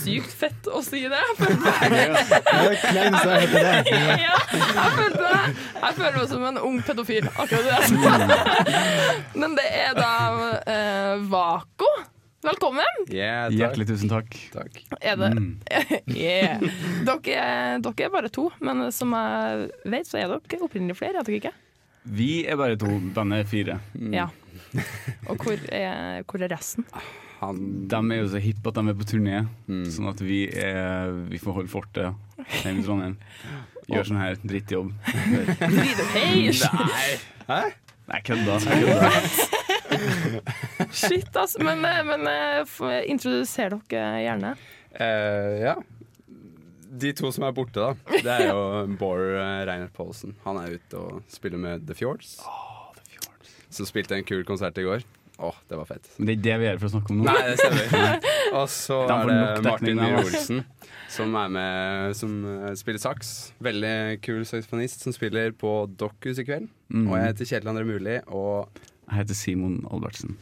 Sykt 0.03 0.33
fett 0.37 0.67
å 0.67 0.83
si 0.85 1.05
det. 1.07 1.21
Jeg 1.23 1.37
føler 1.39 1.59
meg, 1.63 1.71
ja, 4.23 4.35
jeg 4.59 4.91
føler 4.99 5.23
meg, 5.23 5.63
jeg 5.79 5.97
føler 6.01 6.19
meg 6.19 6.27
som 6.33 6.49
en 6.51 6.59
ung 6.67 6.81
pedofil. 6.87 7.31
Akkurat 7.33 7.87
det. 7.87 8.83
Men 9.39 9.55
det 9.59 9.69
er 9.71 9.95
da 9.99 10.13
eh, 10.67 11.15
Vako. 11.31 11.93
Velkommen. 12.43 13.05
Yeah, 13.07 13.45
takk. 13.47 13.55
Hjertelig 13.59 13.87
tusen 13.93 14.11
takk. 14.11 14.35
takk. 14.51 14.79
Er 15.01 15.17
det 15.21 15.29
Mm. 15.37 15.51
yeah. 16.11 16.59
dere, 17.07 17.79
dere 17.85 18.07
er 18.07 18.11
bare 18.11 18.31
to, 18.35 18.49
men 18.61 18.89
som 18.93 19.13
jeg 19.15 19.69
vet, 19.93 20.09
så 20.09 20.19
er 20.19 20.33
dere 20.33 20.59
opprinnelig 20.67 20.97
flere. 20.99 21.21
Er 21.23 21.29
dere 21.29 21.39
ikke? 21.39 21.53
Vi 22.19 22.31
er 22.51 22.59
bare 22.59 22.75
to, 22.77 22.89
bandet 23.15 23.45
er 23.45 23.47
fire. 23.47 23.77
Ja. 23.95 24.27
Og 25.31 25.39
hvor 25.39 25.55
er, 25.71 26.25
hvor 26.27 26.43
er 26.43 26.51
resten? 26.51 26.85
Han 27.43 27.87
De 27.91 27.97
er 28.15 28.21
jo 28.25 28.29
så 28.35 28.43
hippe 28.43 28.71
at 28.71 28.75
de 28.81 28.89
er 28.91 28.99
på 28.99 29.07
turné, 29.07 29.39
Mm. 29.71 29.87
sånn 29.95 30.11
at 30.11 30.21
vi, 30.27 30.43
er, 30.51 31.15
vi 31.31 31.39
får 31.39 31.53
holde 31.61 31.71
fortet 31.71 32.11
hjemme 32.65 32.83
i 32.83 32.87
Trondheim. 32.87 33.17
Gjør 33.87 34.11
sånn 34.11 34.19
her 34.23 34.35
drittjobb. 34.43 34.91
Hei! 36.19 36.51
Nei, 36.51 37.17
Hæ? 37.47 37.63
kødda. 38.27 38.59
Jeg 38.67 38.83
kødda. 38.83 39.59
Shit, 41.03 41.31
altså. 41.37 41.63
Men, 41.65 41.85
eh, 41.89 42.03
men 42.07 42.29
eh, 42.29 43.03
introduser 43.13 43.79
dere 43.91 44.23
gjerne. 44.27 44.55
Uh, 44.93 45.59
Ja. 45.63 45.77
De 46.93 47.09
to 47.17 47.31
som 47.33 47.47
er 47.47 47.55
borte, 47.57 47.81
da, 47.81 48.19
det 48.21 48.29
er 48.29 48.51
jo 48.51 48.65
Bård 49.01 49.23
Reinert 49.65 49.95
Paulsen. 49.97 50.35
Han 50.45 50.59
er 50.61 50.75
ute 50.77 50.99
og 51.01 51.23
spiller 51.33 51.57
med 51.57 51.87
The 51.89 51.97
Fjords. 51.97 52.35
Oh, 52.45 52.91
The 52.99 53.07
Fjords. 53.15 53.55
Som 53.73 53.89
spilte 53.89 54.19
en 54.19 54.27
kul 54.29 54.45
konsert 54.45 54.77
i 54.77 54.85
går. 54.85 55.07
Åh, 55.41 55.57
det 55.73 55.79
var 55.81 55.89
fett. 55.89 56.11
Men 56.19 56.29
det 56.29 56.35
er 56.35 56.43
det 56.45 56.59
vi 56.61 56.67
gjør 56.69 56.83
for 56.83 56.91
å 56.91 56.93
snakke 56.93 57.15
om 57.15 57.23
nå. 57.23 57.25
Nei, 57.31 57.41
det 57.49 57.57
stemmer. 57.63 58.29
Og 58.61 58.69
så 58.71 58.99
er 59.09 59.33
det 59.33 59.65
Martin 59.65 59.97
Myhre. 60.03 60.21
Olsen, 60.21 60.61
som 61.17 61.35
er 61.41 61.57
med 61.57 62.17
Som 62.21 62.37
spiller 62.79 63.03
saks. 63.03 63.33
Veldig 63.65 63.97
kul 64.23 64.45
saksofonist 64.47 65.09
som 65.09 65.17
spiller 65.17 65.57
på 65.57 65.73
Dokkhus 65.99 66.45
i 66.45 66.47
kveld. 66.47 66.69
Mm. 66.93 67.09
Og 67.09 67.17
jeg 67.17 67.31
heter 67.31 67.51
Kjetil 67.55 67.73
André 67.73 67.89
Murli, 67.89 68.21
og 68.29 68.83
Jeg 69.13 69.27
heter 69.27 69.37
Simon 69.37 69.75
Albertsen. 69.93 70.39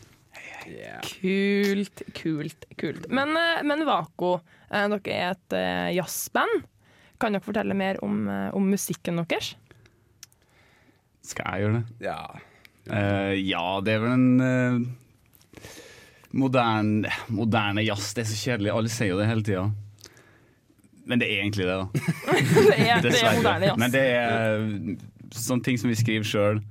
yeah. 0.70 1.00
Kult, 1.02 2.04
kult, 2.14 2.66
kult. 2.78 3.08
Men, 3.10 3.34
eh, 3.34 3.64
men 3.66 3.82
Vako, 3.88 4.36
eh, 4.70 4.86
dere 4.92 5.16
er 5.16 5.32
et 5.34 5.56
eh, 5.58 5.88
jazzband. 5.96 6.62
Kan 7.18 7.34
dere 7.34 7.42
fortelle 7.42 7.74
mer 7.74 7.98
om, 8.06 8.28
om 8.54 8.70
musikken 8.70 9.18
deres? 9.18 9.56
Skal 11.26 11.50
jeg 11.50 11.66
gjøre 11.66 11.80
det? 11.80 12.06
ja. 12.06 12.22
Uh, 12.90 13.36
ja, 13.36 13.78
det 13.84 13.92
er 13.92 14.00
vel 14.02 14.14
en 14.16 14.40
uh, 14.40 15.66
moderne, 16.32 17.10
moderne 17.28 17.84
jazz. 17.84 18.14
Det 18.16 18.24
er 18.24 18.30
så 18.30 18.38
kjedelig. 18.40 18.72
Alle 18.72 18.90
sier 18.90 19.12
jo 19.12 19.20
det 19.20 19.28
hele 19.28 19.44
tida. 19.46 19.66
Men 21.10 21.20
det 21.20 21.28
er 21.28 21.42
egentlig 21.42 21.68
det, 21.68 21.76
da. 21.76 21.86
Det 22.70 22.78
er, 22.78 23.02
det 23.04 23.14
er 23.20 23.36
moderne 23.36 23.68
jazz. 23.68 23.78
Men 23.82 23.94
det 23.94 24.06
er 24.16 24.64
sånne 25.36 25.66
ting 25.66 25.78
som 25.78 25.92
vi 25.92 25.98
skriver 26.00 26.26
sjøl. 26.26 26.62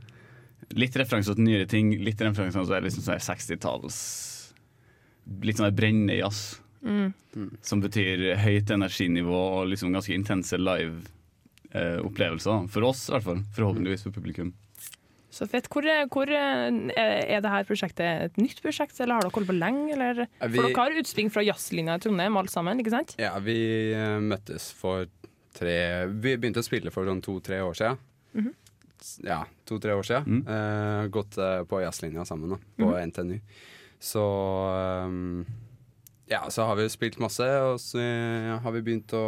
Litt 0.77 0.95
referanser 0.99 1.33
til 1.35 1.43
nyere 1.47 1.65
ting, 1.67 1.89
litt 2.03 2.19
referanser 2.21 2.65
til 2.69 2.83
liksom 2.85 3.03
sånn 3.05 3.19
60-talls 3.25 3.97
Litt 5.45 5.57
sånn 5.57 5.75
brennende 5.77 6.15
jazz. 6.19 6.59
Mm. 6.81 7.13
Som 7.61 7.81
betyr 7.83 8.23
høyt 8.41 8.69
energinivå 8.73 9.39
og 9.59 9.67
liksom 9.69 9.91
ganske 9.93 10.13
intense 10.15 10.57
live-opplevelser. 10.57 12.63
for 12.71 12.81
oss, 12.87 13.03
i 13.09 13.11
hvert 13.13 13.23
fall. 13.27 13.39
Forhåpentligvis 13.55 14.03
for 14.07 14.11
publikum. 14.15 14.53
Så 15.29 15.45
fett. 15.47 15.67
Hvor, 15.69 15.83
hvor 16.09 16.27
eh, 16.33 16.71
er 16.97 17.41
dette 17.45 17.61
prosjektet 17.69 18.23
et 18.31 18.37
nytt 18.41 18.61
prosjekt, 18.65 18.97
eller 18.99 19.13
har 19.19 19.23
dere 19.27 19.35
holdt 19.35 19.47
på 19.51 19.57
lenge? 19.59 19.91
Eller? 19.93 20.23
For 20.39 20.49
vi- 20.49 20.57
dere 20.63 20.73
har 20.81 20.97
utspring 21.03 21.29
fra 21.31 21.43
jazzlinja 21.45 21.95
i 21.99 22.01
Trondheim, 22.07 22.37
alle 22.41 22.49
sammen, 22.49 22.79
ikke 22.81 22.89
sant? 22.95 23.13
Ja, 23.21 23.35
vi 23.39 23.59
eh, 23.93 24.17
møttes 24.19 24.71
for 24.73 25.05
tre 25.59 26.07
Vi 26.09 26.35
begynte 26.37 26.59
å 26.61 26.65
spille 26.65 26.91
for 26.93 27.05
sånn 27.05 27.21
to-tre 27.25 27.57
år 27.65 27.73
siden. 27.77 27.97
Mhm. 28.33 28.49
S- 28.49 28.55
Ja, 29.23 29.43
to-tre 29.69 29.93
år 29.95 30.03
siden. 30.07 30.41
Mm. 30.41 30.47
Uh, 30.47 31.07
gått 31.13 31.37
uh, 31.39 31.63
på 31.69 31.81
jazzlinja 31.83 32.25
sammen 32.27 32.55
da, 32.55 32.57
på 32.79 32.91
NTNU. 33.09 33.39
Så 33.99 34.23
um, 35.05 35.45
Ja, 36.29 36.43
så 36.53 36.63
har 36.69 36.75
vi 36.79 36.85
jo 36.85 36.91
spilt 36.93 37.17
masse, 37.19 37.45
og 37.65 37.79
så 37.81 37.99
har 38.63 38.71
vi 38.75 38.81
begynt 38.85 39.11
å 39.17 39.23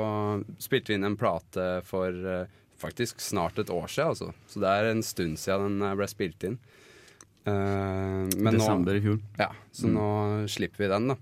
Spilte 0.61 0.93
inn 0.95 1.03
en 1.07 1.17
plate 1.19 1.81
for 1.87 2.11
uh, 2.13 2.45
faktisk 2.81 3.19
snart 3.21 3.59
et 3.61 3.69
år 3.73 3.87
siden, 3.91 4.13
altså. 4.13 4.31
Så 4.47 4.61
det 4.63 4.69
er 4.69 4.91
en 4.91 5.03
stund 5.05 5.39
siden 5.41 5.79
den 5.81 5.97
ble 5.99 6.07
spilt 6.09 6.43
inn. 6.47 6.59
Men 7.45 8.53
Desember 8.53 8.93
i 8.97 9.01
fjor. 9.01 9.19
ja, 9.39 9.47
så 9.73 9.87
Mm. 9.89 9.93
nå 9.97 10.47
slipper 10.49 10.83
vi 10.83 10.87
den, 10.91 11.07
da. 11.09 11.15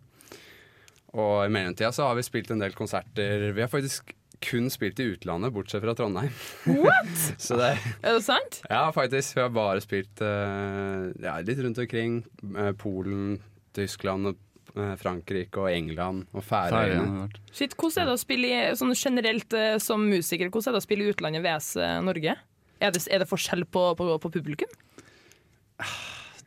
Og 1.15 1.45
i 1.45 1.49
mellomtida 1.49 1.91
så 1.95 2.07
har 2.09 2.15
vi 2.15 2.23
spilt 2.27 2.51
en 2.51 2.59
del 2.59 2.73
konserter. 2.75 3.51
Vi 3.55 3.61
har 3.63 3.69
faktisk 3.71 4.11
kun 4.43 4.69
spilt 4.71 4.99
i 5.03 5.07
utlandet, 5.13 5.53
bortsett 5.55 5.83
fra 5.83 5.95
Trondheim. 5.97 6.31
What? 6.65 7.15
Så 7.45 7.57
det, 7.59 7.73
Er 8.01 8.17
det 8.17 8.23
sant? 8.25 8.61
ja, 8.69 8.83
faktisk. 8.95 9.35
Vi 9.37 9.43
har 9.43 9.53
bare 9.55 9.81
spilt 9.83 10.23
uh, 10.23 11.09
ja, 11.21 11.37
litt 11.45 11.59
rundt 11.63 11.81
omkring. 11.81 12.21
Uh, 12.55 12.71
Polen, 12.79 13.39
Tyskland, 13.75 14.31
eh, 14.73 14.93
Frankrike 14.99 15.61
og 15.61 15.69
England 15.71 16.25
og 16.33 16.43
Færøyene. 16.43 17.27
Shit, 17.53 17.75
hvordan 17.77 18.01
er 18.01 18.09
det 18.09 18.15
å 18.15 18.21
spille 18.21 18.49
i, 18.49 18.61
sånn 18.79 18.95
generelt 18.97 19.55
som 19.83 20.07
musiker, 20.09 20.49
hvordan 20.49 20.71
er 20.71 20.77
det 20.77 20.81
å 20.81 20.87
spille 20.87 21.05
i 21.05 21.13
utlandet 21.13 21.45
VS 21.45 21.69
Norge? 22.05 22.33
Er 22.79 22.95
det, 22.95 23.03
er 23.11 23.21
det 23.21 23.29
forskjell 23.29 23.67
på, 23.69 23.83
på, 23.99 24.09
på 24.23 24.31
publikum? 24.33 24.73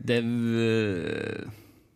Det 0.02 0.18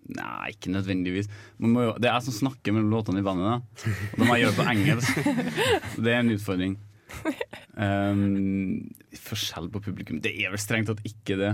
Nei, 0.06 0.52
ikke 0.54 0.70
nødvendigvis. 0.70 1.28
Man 1.62 1.72
må 1.74 1.86
jo, 1.88 1.94
det 1.98 2.08
er 2.08 2.18
jeg 2.18 2.28
som 2.28 2.36
snakker 2.36 2.74
mellom 2.74 2.92
låtene 2.94 3.22
i 3.22 3.26
bandet, 3.26 3.46
da. 3.48 3.94
Og 4.12 4.20
det 4.20 4.28
må 4.28 4.36
jeg 4.36 4.44
gjøre 4.44 4.52
det 4.52 4.60
på 4.60 4.68
engelsk. 4.74 5.16
Det 5.96 6.12
er 6.12 6.20
en 6.20 6.34
utfordring. 6.36 6.76
Um, 7.76 8.86
forskjell 9.22 9.68
på 9.70 9.80
publikum 9.84 10.18
Det 10.24 10.32
er 10.42 10.50
vel 10.50 10.60
strengt 10.60 10.88
tatt 10.90 11.02
ikke 11.06 11.36
det. 11.40 11.52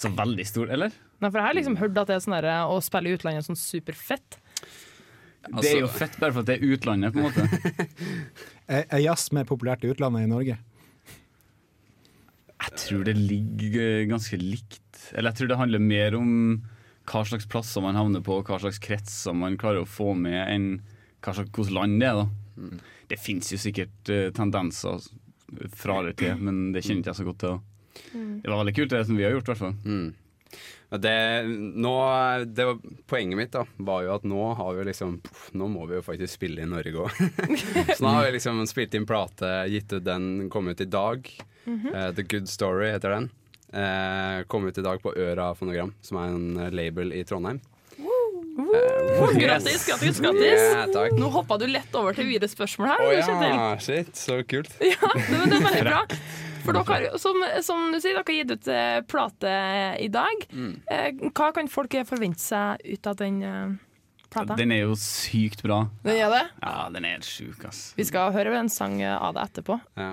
Så 0.00 0.10
veldig 0.16 0.46
stor, 0.48 0.70
eller? 0.72 0.94
Nei, 1.20 1.28
for 1.28 1.40
Jeg 1.40 1.46
har 1.46 1.56
liksom 1.58 1.78
hørt 1.80 1.98
at 2.00 2.10
det 2.10 2.16
er 2.16 2.24
sånn 2.24 2.36
der, 2.36 2.50
å 2.66 2.80
spille 2.84 3.10
i 3.10 3.16
utlandet 3.16 3.42
er 3.42 3.48
sånn 3.48 3.60
superfett. 3.60 4.40
det 5.60 5.70
er 5.70 5.84
jo 5.84 5.92
fett 5.92 6.18
bare 6.20 6.34
for 6.34 6.42
at 6.42 6.50
det 6.50 6.58
er 6.58 6.74
utlandet, 6.74 7.14
på 7.14 7.22
en 7.22 7.30
måte. 7.30 7.46
Er, 8.70 8.84
er 8.86 9.00
jazz 9.02 9.32
mer 9.34 9.42
populært 9.48 9.82
i 9.82 9.88
utlandet 9.90 10.22
enn 10.22 10.28
i 10.28 10.30
Norge? 10.30 10.56
Jeg 12.60 12.76
tror 12.78 13.00
det 13.08 13.16
ligger 13.18 14.04
ganske 14.06 14.38
likt. 14.38 15.00
Eller 15.10 15.32
jeg 15.32 15.40
tror 15.40 15.50
det 15.50 15.56
handler 15.58 15.82
mer 15.82 16.14
om 16.14 16.30
hva 17.10 17.24
slags 17.26 17.48
plasser 17.50 17.84
man 17.84 17.98
havner 17.98 18.22
på, 18.24 18.38
hva 18.46 18.60
slags 18.62 18.80
kretser 18.82 19.36
man 19.36 19.58
klarer 19.60 19.84
å 19.84 19.88
få 19.88 20.14
med, 20.14 20.40
enn 20.46 20.70
hvilket 21.20 21.74
land 21.74 22.00
det 22.00 22.08
er. 22.10 22.22
da. 22.22 22.78
Det 23.10 23.18
fins 23.20 23.50
jo 23.52 23.58
sikkert 23.60 24.12
uh, 24.12 24.28
tendenser 24.36 25.02
fra 25.74 25.98
eller 26.00 26.14
til, 26.14 26.38
men 26.38 26.70
det 26.74 26.84
kjenner 26.84 27.02
ikke 27.02 27.12
jeg 27.12 27.20
så 27.20 27.26
godt 27.26 27.42
til. 27.42 27.56
da. 27.56 27.70
Det 28.40 28.50
var 28.50 28.60
veldig 28.62 28.76
kult, 28.76 28.92
det 28.94 29.06
som 29.08 29.18
vi 29.18 29.26
har 29.26 29.34
gjort, 29.34 29.48
i 29.48 29.52
hvert 29.52 29.64
fall. 29.64 29.78
Mm. 29.84 30.10
Det, 30.90 31.46
nå, 31.78 31.92
det 32.50 32.64
var, 32.66 32.78
poenget 33.06 33.38
mitt 33.38 33.52
da 33.54 33.62
var 33.78 34.02
jo 34.02 34.14
at 34.16 34.24
nå 34.26 34.46
har 34.58 34.72
vi 34.74 34.86
liksom 34.88 35.20
puff, 35.22 35.44
Nå 35.54 35.68
må 35.70 35.84
vi 35.86 36.00
jo 36.00 36.02
faktisk 36.02 36.34
spille 36.34 36.64
i 36.64 36.70
Norge 36.70 37.04
òg. 37.04 37.20
Så 37.94 38.02
nå 38.02 38.14
har 38.16 38.26
vi 38.26 38.32
liksom 38.34 38.64
spilt 38.66 38.96
inn 38.98 39.06
plate, 39.06 39.52
gitt 39.70 39.92
ut 39.94 40.06
den, 40.06 40.48
kom 40.50 40.70
ut 40.70 40.82
i 40.82 40.88
dag. 40.90 41.30
Eh, 41.66 42.10
The 42.16 42.26
Good 42.26 42.50
Story 42.50 42.90
heter 42.90 43.14
den. 43.14 43.30
Eh, 43.72 44.42
kom 44.50 44.66
ut 44.66 44.78
i 44.78 44.82
dag 44.82 45.02
på 45.02 45.12
Øra 45.14 45.52
Fonogram, 45.54 45.92
som 46.02 46.18
er 46.18 46.32
en 46.34 46.46
eh, 46.58 46.70
label 46.74 47.12
i 47.14 47.22
Trondheim. 47.24 47.60
Oh, 48.60 49.30
Grattis, 49.38 49.86
grattis, 49.86 50.18
grattis! 50.20 50.60
Yeah. 50.60 51.08
Nå 51.18 51.28
hoppa 51.32 51.56
du 51.58 51.66
lett 51.70 51.94
over 51.96 52.14
til 52.16 52.26
videre 52.28 52.50
spørsmål 52.50 52.90
her. 52.90 53.02
Å 53.02 53.12
Kjetil. 53.14 53.52
ja, 53.54 53.68
shit, 53.80 54.10
så 54.18 54.40
kult. 54.48 54.72
Ja, 54.84 55.10
det, 55.14 55.38
det 55.50 55.58
er 55.60 55.64
veldig 55.64 55.84
bra. 55.86 56.00
For 56.64 56.76
dere 56.76 56.84
har 56.90 57.20
som, 57.22 57.38
som 57.64 57.86
du 57.94 58.00
sier, 58.02 58.18
dere 58.18 58.24
har 58.26 58.36
gitt 58.36 58.50
ut 58.52 58.68
eh, 58.74 58.96
plate 59.08 59.52
i 60.02 60.10
dag. 60.12 60.42
Mm. 60.52 60.74
Eh, 60.92 61.22
hva 61.30 61.52
kan 61.56 61.70
folk 61.72 61.94
forvente 62.08 62.42
seg 62.42 62.82
ut 62.90 63.08
av 63.08 63.16
den 63.22 63.38
eh, 63.46 63.78
plata? 64.32 64.58
Den 64.60 64.74
er 64.76 64.82
jo 64.84 64.98
sykt 65.00 65.64
bra. 65.64 65.84
Den 66.04 66.18
er 66.20 66.34
det? 66.34 66.42
Ja, 66.60 66.74
den 66.92 67.06
er 67.08 67.16
helt 67.16 67.30
sjuk, 67.30 67.64
ass. 67.70 67.94
Vi 67.96 68.04
skal 68.10 68.34
høre 68.36 68.58
en 68.60 68.68
sang 68.72 68.98
av 69.06 69.38
det 69.38 69.46
etterpå, 69.48 69.78
Ja. 70.00 70.12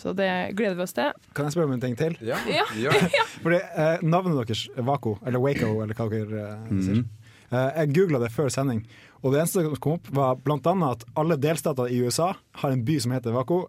Så 0.00 0.12
det 0.16 0.28
gleder 0.58 0.76
vi 0.78 0.82
oss 0.86 0.94
til. 0.96 1.12
Kan 1.36 1.46
jeg 1.48 1.54
spørre 1.56 1.68
om 1.70 1.74
en 1.76 1.82
ting 1.84 1.96
til? 1.98 2.16
Ja, 2.24 2.38
Ja. 2.48 2.64
ja. 2.86 3.24
Fordi 3.42 3.60
eh, 3.62 4.02
Navnet 4.02 4.36
deres, 4.46 4.66
Vako, 4.76 5.16
eller 5.26 5.42
Waco, 5.42 5.70
eller 5.84 5.94
hva 5.98 6.08
dere 6.12 6.44
eh, 6.56 6.80
sier. 6.84 7.04
Eh, 7.50 7.70
jeg 7.82 7.94
googla 7.94 8.18
det 8.24 8.32
før 8.34 8.48
sending, 8.50 8.82
og 9.22 9.32
det 9.32 9.40
eneste 9.44 9.62
som 9.64 9.76
kom 9.80 9.98
opp, 9.98 10.10
var 10.16 10.36
blant 10.44 10.66
annet 10.66 10.98
at 10.98 11.08
alle 11.20 11.36
delstater 11.40 11.88
i 11.92 12.00
USA 12.04 12.32
har 12.60 12.74
en 12.74 12.84
by 12.84 12.98
som 13.00 13.14
heter 13.16 13.32
Vako 13.36 13.64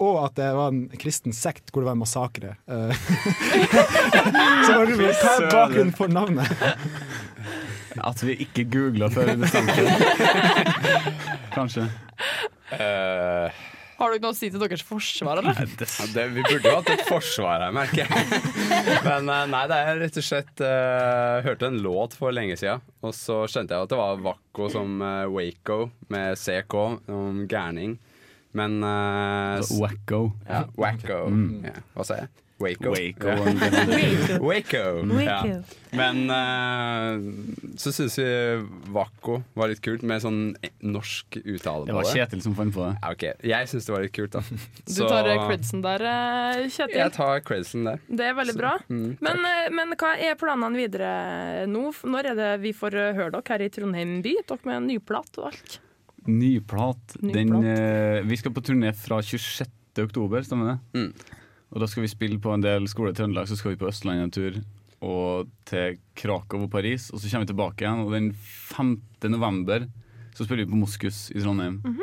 Og 0.00 0.16
at 0.24 0.36
det 0.38 0.46
var 0.56 0.70
en 0.72 0.84
kristen 0.96 1.34
sekt 1.36 1.68
hvor 1.74 1.82
det 1.82 1.90
var 1.90 1.96
en 1.96 2.00
massakre. 2.00 2.54
Eh, 2.66 2.92
Så 4.66 4.76
Hva 4.78 4.84
er 4.86 5.50
bakgrunnen 5.52 5.92
for 5.96 6.08
navnet? 6.08 6.48
At 8.10 8.22
vi 8.22 8.36
ikke 8.44 8.64
googla 8.70 9.08
før 9.12 9.32
vi 9.32 9.40
bestemte. 9.42 9.82
Kanskje. 11.52 11.88
Eh, 12.72 13.60
Har 14.00 14.14
dere 14.14 14.22
noe 14.24 14.32
å 14.32 14.36
si 14.36 14.48
til 14.48 14.62
deres 14.62 14.80
forsvar, 14.86 15.42
eller? 15.42 15.58
Nei, 15.60 16.06
det, 16.14 16.22
vi 16.32 16.44
burde 16.46 16.70
jo 16.70 16.76
hatt 16.78 16.92
et 16.94 17.02
forsvar 17.04 17.66
her, 17.66 17.74
merker 17.76 18.06
jeg. 18.06 18.40
Men 19.08 19.28
eh, 19.28 19.42
nei, 19.52 19.62
det 19.68 19.80
er 19.84 20.00
rett 20.00 20.16
og 20.16 20.24
slett 20.24 20.62
uh, 20.64 21.40
Hørte 21.44 21.68
en 21.68 21.76
låt 21.84 22.16
for 22.16 22.32
lenge 22.32 22.56
siden, 22.56 22.80
og 23.04 23.12
så 23.16 23.42
skjønte 23.44 23.76
jeg 23.76 23.84
at 23.84 23.92
det 23.92 23.98
var 24.00 24.22
Vakko 24.24 24.70
som 24.72 25.04
uh, 25.04 25.28
Waco 25.28 25.90
med 26.12 26.40
CK, 26.40 26.78
om 27.12 27.42
gærning. 27.50 27.98
Men 28.56 28.80
uh, 28.80 29.60
Wacko. 29.82 30.30
ja, 30.48 30.64
Wacko. 30.80 31.20
Ja, 31.68 31.76
hva 31.92 32.08
sa 32.08 32.22
jeg? 32.22 32.32
Waco. 32.60 32.92
Waco. 32.92 33.28
Waco. 34.44 34.84
Waco. 35.08 35.22
Ja. 35.24 35.62
Men 35.96 36.30
uh, 36.30 37.74
så 37.80 37.92
syns 37.92 38.18
vi 38.18 38.26
Waco 38.94 39.40
var 39.58 39.72
litt 39.72 39.80
kult, 39.82 40.04
med 40.06 40.22
sånn 40.22 40.40
norsk 40.84 41.40
uttale 41.40 41.88
Det 41.88 41.90
Det 41.90 41.96
var. 41.96 42.10
Kjetil 42.12 42.42
som 42.44 42.54
fant 42.58 42.74
på 42.74 42.84
det. 42.84 42.92
Ja, 43.00 43.12
ok, 43.16 43.24
Jeg 43.50 43.70
syns 43.72 43.88
det 43.88 43.94
var 43.94 44.04
litt 44.04 44.14
kult, 44.16 44.36
da. 44.36 44.42
Du 44.86 45.00
tar 45.06 45.30
eh, 45.32 45.42
credsen 45.48 45.82
der, 45.86 46.06
eh, 46.12 46.62
Kjetil. 46.68 47.00
Jeg 47.00 47.14
tar 47.16 47.42
credsen 47.48 47.88
der. 47.88 48.04
Det 48.06 48.28
er 48.28 48.38
veldig 48.38 48.56
bra. 48.60 48.76
Mm, 48.92 49.10
Men, 49.24 49.44
men 49.80 49.96
hva 50.00 50.14
er 50.20 50.38
planene 50.40 50.76
videre 50.78 51.66
nå? 51.70 51.88
Når 52.04 52.32
er 52.32 52.38
det 52.38 52.50
vi 52.62 52.74
får 52.76 52.98
høre 53.16 53.30
dere 53.34 53.54
her 53.54 53.66
i 53.66 53.70
Trondheim 53.72 54.18
by? 54.24 54.36
Dere 54.46 54.68
med 54.68 54.82
en 54.82 54.88
ny 54.92 54.98
plat 55.02 55.40
og 55.40 55.50
alt. 55.50 55.80
Ny 56.28 56.54
plat. 56.60 57.16
Ny 57.24 57.32
Den, 57.34 57.52
plat. 57.56 57.66
Uh, 57.66 58.28
vi 58.28 58.36
skal 58.38 58.52
på 58.54 58.62
turné 58.64 58.92
fra 58.96 59.22
26. 59.24 59.70
oktober, 60.04 60.44
stemmer 60.46 60.74
det? 60.74 61.00
Mm. 61.00 61.38
Og 61.70 61.80
da 61.82 61.86
skal 61.86 62.02
vi 62.02 62.10
spille 62.10 62.40
på 62.42 62.52
en 62.54 62.64
del 62.64 62.86
skoler 62.90 63.12
i 63.14 63.18
Trøndelag, 63.18 63.46
så 63.48 63.56
skal 63.58 63.74
vi 63.74 63.80
på 63.80 63.88
Østlandet 63.90 64.24
en 64.26 64.34
tur. 64.34 64.60
Og 65.06 65.48
til 65.70 65.98
Krakow 66.18 66.64
og 66.66 66.70
Paris, 66.72 67.08
og 67.14 67.20
så 67.22 67.30
kommer 67.30 67.46
vi 67.46 67.52
tilbake 67.54 67.84
igjen. 67.86 68.02
Og 68.04 68.12
den 68.12 68.32
5. 68.34 68.96
november 69.30 69.86
så 70.34 70.44
spiller 70.44 70.64
vi 70.66 70.72
på 70.72 70.80
Moskus 70.82 71.30
i 71.34 71.40
Trondheim. 71.40 71.80
Mhm. 71.84 72.02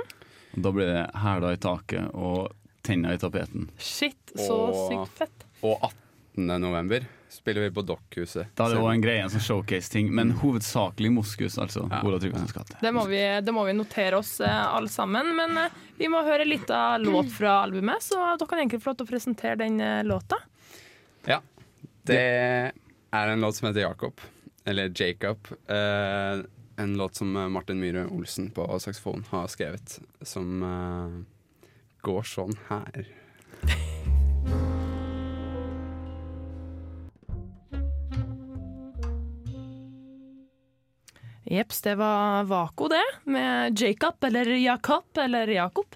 Og 0.58 0.64
da 0.64 0.72
blir 0.74 0.88
det 0.90 1.04
hæler 1.22 1.54
i 1.54 1.60
taket 1.62 2.08
og 2.16 2.54
tenner 2.88 3.14
i 3.14 3.20
tapeten. 3.22 3.68
Shit, 3.78 4.18
så 4.36 4.56
Og- 4.56 4.80
sykt 4.90 5.18
fett. 5.20 5.46
Og 5.64 5.78
18. 5.84 6.48
november 6.62 7.06
spiller 7.38 7.62
vi 7.62 7.72
på 7.72 7.82
Dokkhuset. 7.82 8.50
Da 8.58 8.66
er 8.66 8.74
det 8.76 8.82
òg 8.82 8.90
en 8.96 9.04
greie, 9.04 9.22
en 9.24 9.32
sånn 9.32 9.44
showcase-ting, 9.46 10.10
men 10.16 10.34
hovedsakelig 10.42 11.12
Moskus, 11.14 11.58
altså. 11.62 11.86
Ja. 11.92 12.02
Ola 12.08 12.18
Tryggvasons 12.22 12.56
gate. 12.56 12.80
Det 12.82 12.92
må, 12.96 13.06
vi, 13.12 13.22
det 13.46 13.54
må 13.54 13.66
vi 13.68 13.76
notere 13.78 14.18
oss 14.18 14.40
eh, 14.42 14.64
alle 14.66 14.90
sammen. 14.92 15.30
Men 15.38 15.54
eh, 15.62 15.78
vi 16.00 16.10
må 16.12 16.24
høre 16.26 16.48
litt 16.48 16.72
av 16.74 17.00
låt 17.04 17.30
fra 17.38 17.60
albumet, 17.68 18.04
så 18.04 18.20
dere 18.34 18.50
kan 18.50 18.64
egentlig 18.64 18.82
få 18.84 18.92
lov 18.92 19.00
til 19.02 19.08
å 19.08 19.12
presentere 19.14 19.60
den 19.62 19.80
eh, 19.84 20.02
låta. 20.08 20.42
Ja. 21.30 21.40
Det 22.08 22.22
er 22.24 23.34
en 23.34 23.46
låt 23.46 23.60
som 23.60 23.70
heter 23.70 23.86
Jakob. 23.86 24.26
Eller 24.68 24.92
Jacob. 24.96 25.54
Eh, 25.70 26.44
en 26.78 26.98
låt 26.98 27.22
som 27.22 27.32
Martin 27.54 27.80
Myhre 27.82 28.08
Olsen 28.14 28.52
på 28.54 28.68
saksofon 28.80 29.26
har 29.32 29.48
skrevet, 29.54 30.00
som 30.22 30.66
eh, 30.66 31.22
går 32.06 32.34
sånn 32.36 32.58
her. 32.70 33.14
Jeps, 41.48 41.82
det 41.82 41.96
var 41.96 42.44
Vako, 42.50 42.90
det. 42.92 43.04
Med 43.24 43.80
Jacob, 43.80 44.24
eller 44.24 44.50
Jakob, 44.60 45.06
eller 45.18 45.48
Jakob. 45.48 45.96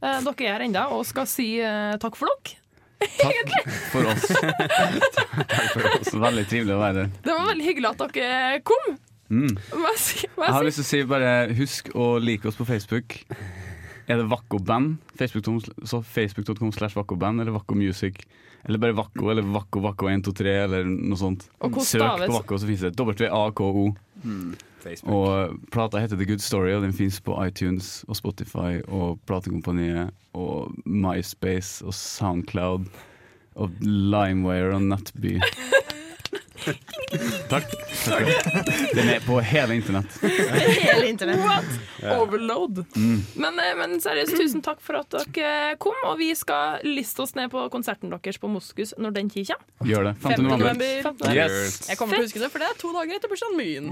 Eh, 0.00 0.20
dere 0.22 0.44
er 0.46 0.52
her 0.52 0.66
ennå 0.68 0.84
og 0.98 1.02
skal 1.08 1.26
si 1.30 1.48
eh, 1.62 1.96
takk 2.02 2.18
for 2.18 2.30
dere. 2.30 2.60
Takk 3.20 3.50
for 3.92 4.06
oss. 4.08 4.22
Takk 5.18 5.72
for 5.74 5.88
oss. 5.90 6.12
Veldig 6.14 6.44
trivelig 6.48 6.76
å 6.76 6.80
være 6.80 7.02
her. 7.02 7.10
Det 7.26 7.34
var 7.34 7.50
veldig 7.50 7.66
hyggelig 7.66 7.90
at 7.90 8.04
dere 8.14 8.60
kom. 8.64 8.86
Mm. 9.34 9.50
Hva, 9.72 9.90
jeg 9.90 10.00
si, 10.00 10.28
hva 10.36 10.46
Jeg 10.46 10.54
har 10.54 10.62
si. 10.62 10.68
lyst 10.68 10.78
til 10.78 10.84
å 10.84 10.88
si 10.92 11.02
bare 11.10 11.32
husk 11.58 11.90
å 11.98 12.06
like 12.22 12.48
oss 12.48 12.56
på 12.60 12.66
Facebook. 12.68 13.18
Er 14.06 14.20
det 14.20 14.28
Vakko 14.30 14.60
Band? 14.60 14.98
Facebook.com 15.18 16.02
Facebook 16.04 16.48
slash 16.76 16.96
Vakko 16.96 17.16
Band 17.20 17.42
eller 17.42 17.56
Vakko 17.56 17.76
Music. 17.76 18.22
Eller 18.64 18.80
bare 18.80 18.96
Vakko 18.96 19.30
eller 19.32 19.44
Vakko 19.52 19.82
Vakko 19.84 20.08
123 20.08 20.54
eller 20.64 20.86
noe 20.88 21.20
sånt. 21.20 21.48
Og 21.64 21.80
Søk 21.84 22.04
på 22.24 22.32
Vakko, 22.38 22.60
så 22.60 22.68
finnes 22.68 22.86
det 22.86 22.94
W-A-K-O. 22.96 23.88
Facebook. 24.84 25.14
Og 25.14 25.56
plata 25.72 26.02
heter 26.02 26.20
The 26.20 26.28
Good 26.28 26.44
Story, 26.44 26.74
og 26.76 26.84
den 26.84 26.94
finnes 26.96 27.20
på 27.24 27.36
iTunes 27.44 28.04
og 28.08 28.18
Spotify 28.20 28.82
og 28.88 29.18
Platekompaniet 29.28 30.12
og 30.36 30.74
MySpace 30.84 31.84
og 31.84 31.94
Soundcloud 31.94 32.86
og 33.54 33.70
Limewire 33.80 34.74
og 34.74 34.82
Nettby. 34.82 35.38
Takk. 37.48 37.70
Den 38.94 39.08
er 39.08 39.20
på 39.24 39.38
hele 39.44 39.74
internett. 39.78 40.16
Hele 40.22 41.06
internett. 41.08 41.64
Overload. 42.04 42.84
Mm. 42.96 43.20
Men, 43.40 43.58
eh, 43.60 43.74
men 43.78 44.00
seriøst, 44.02 44.36
tusen 44.38 44.62
takk 44.64 44.80
for 44.84 45.00
at 45.00 45.14
dere 45.34 45.76
kom, 45.82 45.96
og 46.08 46.18
vi 46.20 46.30
skal 46.36 46.82
liste 46.86 47.22
oss 47.24 47.34
ned 47.38 47.50
på 47.52 47.66
konserten 47.72 48.12
deres 48.12 48.38
på 48.40 48.48
Moskus 48.50 48.94
når 48.98 49.14
den 49.18 49.30
tid 49.32 49.46
kommer. 49.52 49.88
Gjør 49.90 50.08
det. 50.10 50.14
5. 50.22 50.32
5. 50.32 50.42
november. 50.48 51.02
november. 51.04 51.34
Yes. 51.34 51.88
Jeg 51.88 51.98
kommer 52.00 52.16
til 52.16 52.24
å 52.24 52.28
huske 52.28 52.42
det, 52.44 52.50
for 52.52 52.58
det 52.64 52.68
er 52.70 52.80
to 52.80 52.92
dager 52.94 53.12
etter 53.18 53.28
bursdagen 53.32 53.56
min. 53.58 53.84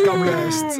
Skamløst. 0.00 0.70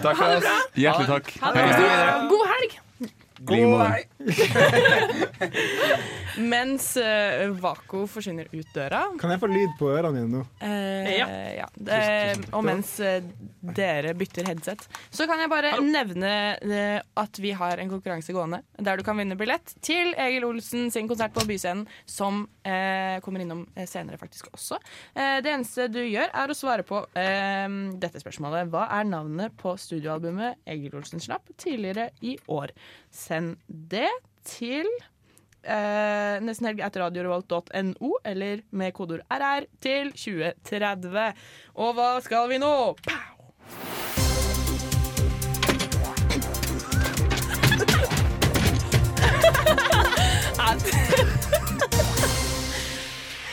Takk 0.00 0.16
for 0.16 0.36
oss. 0.36 0.48
Hjertelig 0.76 1.08
takk. 1.14 1.34
Ha 1.40 1.52
det. 1.56 1.66
bra. 1.80 2.14
God 2.30 2.46
helg! 2.54 2.80
I 3.40 3.64
vei! 3.64 4.04
Mens 6.40 6.96
uh, 6.96 7.50
Vako 7.60 8.04
forsvinner 8.08 8.46
ut 8.52 8.68
døra. 8.74 9.02
Kan 9.20 9.32
jeg 9.34 9.40
få 9.42 9.48
lyd 9.50 9.72
på 9.80 9.88
ørene 9.92 10.22
mine 10.22 10.38
nå? 10.40 10.44
Eh, 10.62 11.08
Ja. 11.18 11.26
ja. 11.56 11.66
Det, 11.74 11.98
og 12.54 12.62
mens 12.64 12.92
uh, 13.02 13.18
dere 13.74 14.12
bytter 14.16 14.46
headset, 14.46 14.84
så 15.10 15.26
kan 15.28 15.40
jeg 15.42 15.50
bare 15.50 15.72
nevne 15.82 16.30
uh, 16.62 17.00
at 17.22 17.40
vi 17.42 17.50
har 17.56 17.80
en 17.82 17.90
konkurranse 17.90 18.32
gående 18.36 18.60
der 18.78 19.00
du 19.00 19.04
kan 19.06 19.18
vinne 19.18 19.36
billett 19.40 19.74
til 19.84 20.14
Egil 20.20 20.46
Olsen 20.46 20.90
sin 20.94 21.08
konsert 21.10 21.34
på 21.36 21.44
Byscenen, 21.48 21.82
som 22.08 22.44
eh, 22.64 23.18
kommer 23.24 23.42
innom 23.42 23.64
eh, 23.74 23.86
senere 23.88 24.18
faktisk 24.20 24.48
også. 24.54 24.78
Eh, 25.14 25.40
det 25.44 25.52
eneste 25.52 25.88
du 25.92 25.98
gjør, 26.04 26.30
er 26.32 26.52
å 26.52 26.56
svare 26.56 26.84
på 26.86 27.02
eh, 27.18 27.66
dette 28.00 28.22
spørsmålet. 28.22 28.70
Hva 28.72 28.86
er 29.00 29.08
navnet 29.10 29.56
på 29.60 29.74
studioalbumet 29.80 30.60
Egil 30.70 30.96
Olsen 31.00 31.20
slapp 31.22 31.50
tidligere 31.60 32.10
i 32.24 32.36
år? 32.52 32.72
Send 33.10 33.56
det 33.66 34.10
til 34.46 34.86
eh, 35.64 36.38
nesten 36.44 36.70
helg 36.70 36.82
etter 36.86 37.04
radiorevolt.no, 37.04 38.12
eller 38.24 38.62
med 38.70 38.94
kodeord 38.96 39.26
RR 39.30 39.66
til 39.82 40.14
2030. 40.14 41.42
Og 41.82 41.98
hva 41.98 42.14
skal 42.24 42.48
vi 42.52 42.62
nå? 42.62 42.74
Pow! 43.04 43.40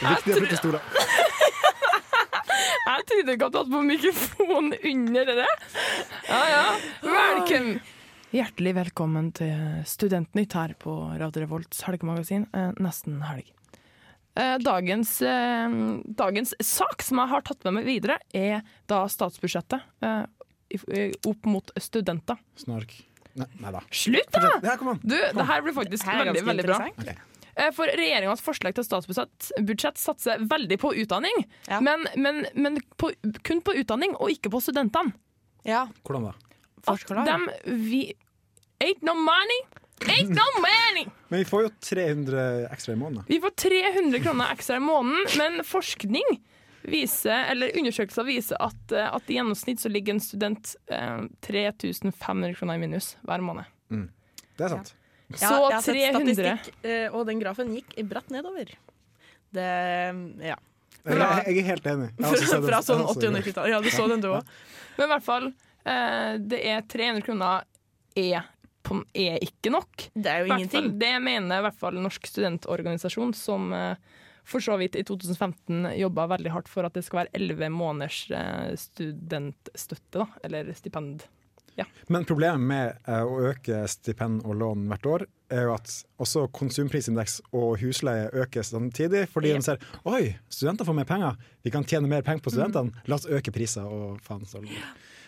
Viktig 0.08 0.34
å 0.38 0.58
stoler. 0.62 0.82
Jeg 2.88 3.04
trodde 3.10 3.34
ikke 3.34 3.48
at 3.48 3.54
du 3.54 3.58
hadde 3.60 3.74
på 3.74 3.82
mikrofonen 3.84 4.74
under 4.92 5.32
det. 5.42 5.52
Ja, 6.30 6.42
ja. 6.48 6.66
Velkommen. 7.04 7.80
Hjertelig 8.36 8.74
velkommen 8.75 9.29
til 9.36 9.84
Studentnytt 9.88 10.55
her 10.57 10.74
på 10.81 10.93
Radio 11.19 11.46
Revolts 11.46 11.79
helgemagasin, 11.88 12.48
eh, 12.53 12.74
nesten 12.84 13.22
helg. 13.24 13.48
Eh, 14.38 14.57
dagens, 14.62 15.22
eh, 15.22 15.69
dagens 16.13 16.53
sak 16.62 17.01
som 17.01 17.17
jeg 17.24 17.29
har 17.31 17.41
tatt 17.41 17.63
med 17.63 17.74
meg 17.79 17.86
videre, 17.88 18.17
er 18.34 18.62
da 18.88 19.05
statsbudsjettet 19.07 19.81
eh, 20.03 21.13
opp 21.25 21.46
mot 21.48 21.72
studenter. 21.79 22.38
Snark. 22.60 22.91
Nei, 23.38 23.48
nei 23.62 23.72
da. 23.72 23.79
Slutt, 23.91 24.29
da! 24.34 24.60
Ja, 24.63 24.75
kom 24.77 24.89
an. 24.89 25.00
Du, 25.03 25.15
det 25.15 25.46
her 25.48 25.62
blir 25.62 25.74
faktisk 25.77 26.03
Her 26.05 26.22
er 26.25 26.31
veldig, 26.34 26.43
veldig 26.46 26.65
bra. 26.67 26.79
interessant. 26.89 27.24
Eh, 27.57 27.72
For 27.74 27.88
regjeringas 27.89 28.41
forslag 28.46 28.75
til 28.77 28.84
statsbudsjett 28.86 29.98
satser 29.98 30.43
veldig 30.46 30.77
på 30.81 30.91
utdanning, 31.00 31.46
Ja. 31.69 31.79
men, 31.81 32.05
men, 32.17 32.43
men 32.55 32.77
på, 32.98 33.13
kun 33.43 33.62
på 33.62 33.74
utdanning 33.79 34.13
og 34.19 34.29
ikke 34.36 34.51
på 34.53 34.62
studentene. 34.62 35.13
Ja, 35.65 35.88
Hvordan 36.03 36.29
da? 36.29 36.34
At 36.86 37.03
de 37.07 37.38
vi 37.65 38.13
Ain't 38.79 39.01
no 39.01 39.15
money! 39.17 39.62
Ain't 40.05 40.29
no 40.29 40.46
money! 40.62 41.07
Men 41.29 41.39
vi 41.41 41.46
får 41.50 41.63
jo 41.63 41.69
300 41.81 42.43
ekstra 42.69 42.93
i 42.93 43.00
måneden. 43.00 43.24
Vi 43.27 43.39
får 43.41 43.50
300 43.50 44.19
kroner 44.22 44.51
ekstra 44.53 44.77
i 44.77 44.84
måneden, 44.84 45.25
men 45.38 45.63
forskning 45.65 46.38
viser, 46.88 47.50
eller 47.51 47.74
undersøkelser 47.75 48.24
viser 48.27 48.62
at, 48.63 48.93
eh, 48.93 49.10
at 49.17 49.27
i 49.27 49.39
gjennomsnitt 49.39 49.81
så 49.81 49.89
ligger 49.91 50.13
en 50.15 50.22
student 50.24 50.75
eh, 50.93 51.25
3500 51.50 52.53
kroner 52.60 52.77
i 52.77 52.84
minus 52.86 53.15
hver 53.27 53.43
måned. 53.43 53.65
Det 53.89 54.69
er 54.69 54.75
sant. 54.77 54.93
Ja, 55.34 55.36
Så 55.41 55.51
jeg 55.57 55.74
har 55.74 55.84
sett 55.84 56.00
300 56.13 56.38
statistikk, 56.38 56.79
eh, 56.88 57.07
og 57.12 57.25
den 57.27 57.41
grafen 57.43 57.74
gikk 57.75 57.98
bratt 58.07 58.29
nedover. 58.31 58.72
Det 59.51 59.67
Ja. 60.46 60.55
Jeg, 61.07 61.15
jeg, 61.17 61.55
jeg 61.55 61.63
er 61.63 61.67
helt 61.72 61.86
enig. 61.88 62.07
Fra 62.19 62.31
sånn 62.39 62.63
Jeg 62.67 62.74
har 62.74 62.81
også 62.84 62.96
80- 62.96 63.07
og 63.07 63.22
det. 63.22 63.41
90-tallet. 63.41 63.72
Ja, 63.72 63.79
du 63.81 63.89
så 63.91 64.07
den 64.12 64.24
du 64.24 64.27
òg. 64.31 64.55
Men 64.98 65.05
i 65.07 65.12
hvert 65.13 65.24
fall, 65.24 65.46
det 66.51 66.60
er 66.67 66.82
300 66.89 67.24
kroner 67.25 67.63
er, 68.17 68.48
på, 68.84 69.01
er 69.13 69.38
ikke 69.44 69.72
nok. 69.74 70.08
Det 70.13 70.32
er 70.32 70.44
jo 70.46 70.53
ingenting. 70.56 70.91
Det 71.00 71.13
mener 71.24 71.60
i 71.62 71.65
hvert 71.67 71.79
fall 71.79 72.00
Norsk 72.01 72.27
studentorganisasjon, 72.27 73.34
som 73.38 73.72
eh, 73.75 73.96
for 74.48 74.63
så 74.63 74.77
vidt 74.79 74.96
i 74.96 75.03
2015 75.08 75.89
jobba 76.00 76.27
veldig 76.34 76.53
hardt 76.53 76.70
for 76.72 76.88
at 76.88 76.96
det 76.96 77.03
skal 77.08 77.24
være 77.25 77.34
11 77.36 77.72
måneders 77.75 78.22
eh, 78.32 78.75
studentstøtte, 78.79 80.21
da, 80.23 80.28
eller 80.47 80.71
stipend. 80.78 81.26
Men 82.10 82.26
problemet 82.26 82.63
med 82.63 82.95
eh, 83.06 83.21
å 83.21 83.41
øke 83.52 83.84
stipend 83.91 84.41
og 84.47 84.56
lån 84.58 84.88
hvert 84.89 85.10
år, 85.12 85.26
er 85.54 85.67
jo 85.67 85.76
at 85.76 85.91
også 86.19 86.47
konsumprisindeks 86.56 87.38
og 87.56 87.78
husleie 87.84 88.32
øker 88.34 88.65
samtidig, 88.65 89.28
fordi 89.32 89.54
Ja. 89.54 89.60
de 89.60 89.67
ser 89.67 89.78
oi, 90.10 90.36
studenter 90.50 90.88
får 90.88 90.97
mer 90.97 91.06
penger, 91.08 91.38
vi 91.63 91.71
kan 91.71 91.86
tjene 91.88 92.10
mer 92.10 92.26
penger 92.26 92.41
på 92.43 92.52
studentene, 92.56 92.91
la 93.08 93.15
oss 93.19 93.28
øke 93.30 93.54
priser 93.56 93.86
og 93.86 94.17
faen 94.26 94.43
så 94.50 94.63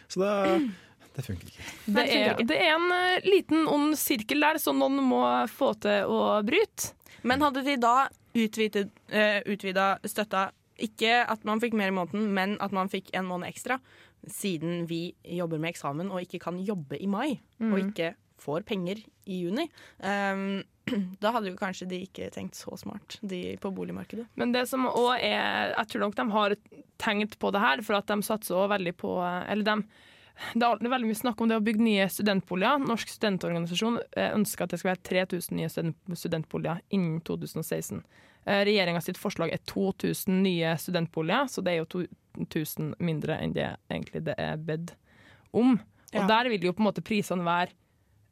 Så 0.09 0.21
det, 0.23 0.69
Det 1.15 1.25
funker 1.25 1.49
ikke. 1.49 1.65
Det 1.95 2.05
er, 2.15 2.39
det 2.47 2.57
er 2.57 2.75
en 2.75 2.91
uh, 2.93 3.25
liten 3.27 3.67
ond 3.67 3.97
sirkel 3.99 4.41
der 4.45 4.59
som 4.61 4.77
noen 4.79 5.01
må 5.03 5.23
få 5.51 5.73
til 5.83 6.07
å 6.09 6.39
bryte. 6.47 6.93
Men 7.27 7.43
hadde 7.43 7.63
de 7.65 7.75
da 7.81 8.07
utvidet, 8.37 8.87
uh, 9.11 9.39
utvida 9.49 9.97
støtta 10.07 10.49
ikke 10.79 11.25
at 11.27 11.43
man 11.43 11.59
fikk 11.59 11.73
mer 11.75 11.91
i 11.91 11.95
måneden, 11.97 12.29
men 12.33 12.55
at 12.63 12.71
man 12.71 12.87
fikk 12.91 13.09
en 13.19 13.27
måned 13.27 13.49
ekstra, 13.51 13.79
siden 14.31 14.85
vi 14.87 15.09
jobber 15.27 15.59
med 15.59 15.73
eksamen 15.73 16.11
og 16.11 16.23
ikke 16.23 16.39
kan 16.45 16.59
jobbe 16.63 16.99
i 17.01 17.07
mai, 17.07 17.39
Mm. 17.59 17.73
og 17.73 17.79
ikke 17.83 18.13
får 18.39 18.63
penger 18.63 19.01
i 19.27 19.41
juni, 19.43 19.65
um, 19.99 20.61
da 21.23 21.31
hadde 21.35 21.51
jo 21.51 21.57
kanskje 21.59 21.87
de 21.89 22.01
ikke 22.07 22.29
tenkt 22.35 22.59
så 22.59 22.75
smart, 22.79 23.17
de 23.21 23.57
på 23.61 23.71
boligmarkedet. 23.75 24.27
Men 24.39 24.53
det 24.55 24.67
som 24.69 24.87
også 24.89 25.17
er 25.19 25.73
Jeg 25.77 25.87
tror 25.91 26.05
nok 26.05 26.15
de 26.15 26.27
har 26.35 26.55
tenkt 26.99 27.39
på 27.39 27.51
det 27.55 27.63
her, 27.63 27.83
for 27.85 27.99
at 27.99 28.07
de 28.07 28.21
satser 28.25 28.55
også 28.55 28.73
veldig 28.75 28.95
på 28.99 29.17
Eller 29.49 29.63
de 29.67 29.81
det 30.55 30.63
er 30.63 30.91
veldig 30.93 31.09
mye 31.09 31.19
snakk 31.19 31.41
om 31.43 31.49
det 31.51 31.57
å 31.59 31.63
bygge 31.63 31.83
nye 31.83 32.05
studentboliger. 32.07 32.79
Norsk 32.87 33.09
studentorganisasjon 33.11 33.97
eh, 34.15 34.29
ønsker 34.37 34.63
at 34.63 34.71
det 34.71 34.79
skal 34.79 34.93
være 34.93 35.01
3000 35.09 35.57
nye 35.59 35.67
studentboliger 36.15 36.79
innen 36.95 37.17
2016. 37.27 37.99
Regjeringa 38.47 39.01
sitt 39.03 39.19
forslag 39.19 39.51
er 39.51 39.59
2000 39.67 40.39
nye 40.45 40.71
studentboliger, 40.79 41.49
så 41.51 41.61
det 41.61 41.73
er 41.73 41.81
jo 41.81 42.05
2000 42.39 42.95
mindre 43.03 43.35
enn 43.43 43.53
det 43.53 43.67
egentlig 43.91 44.23
det 44.29 44.35
er 44.39 44.55
bedt 44.57 44.95
om. 45.51 45.75
Og 46.13 46.21
Ja. 46.21 46.27
der 46.27 46.49
vil 46.49 46.63
jo 46.63 46.73
på 46.73 46.81
en 46.81 46.87
måte 46.87 47.03
prisene 47.05 47.43
være 47.45 47.75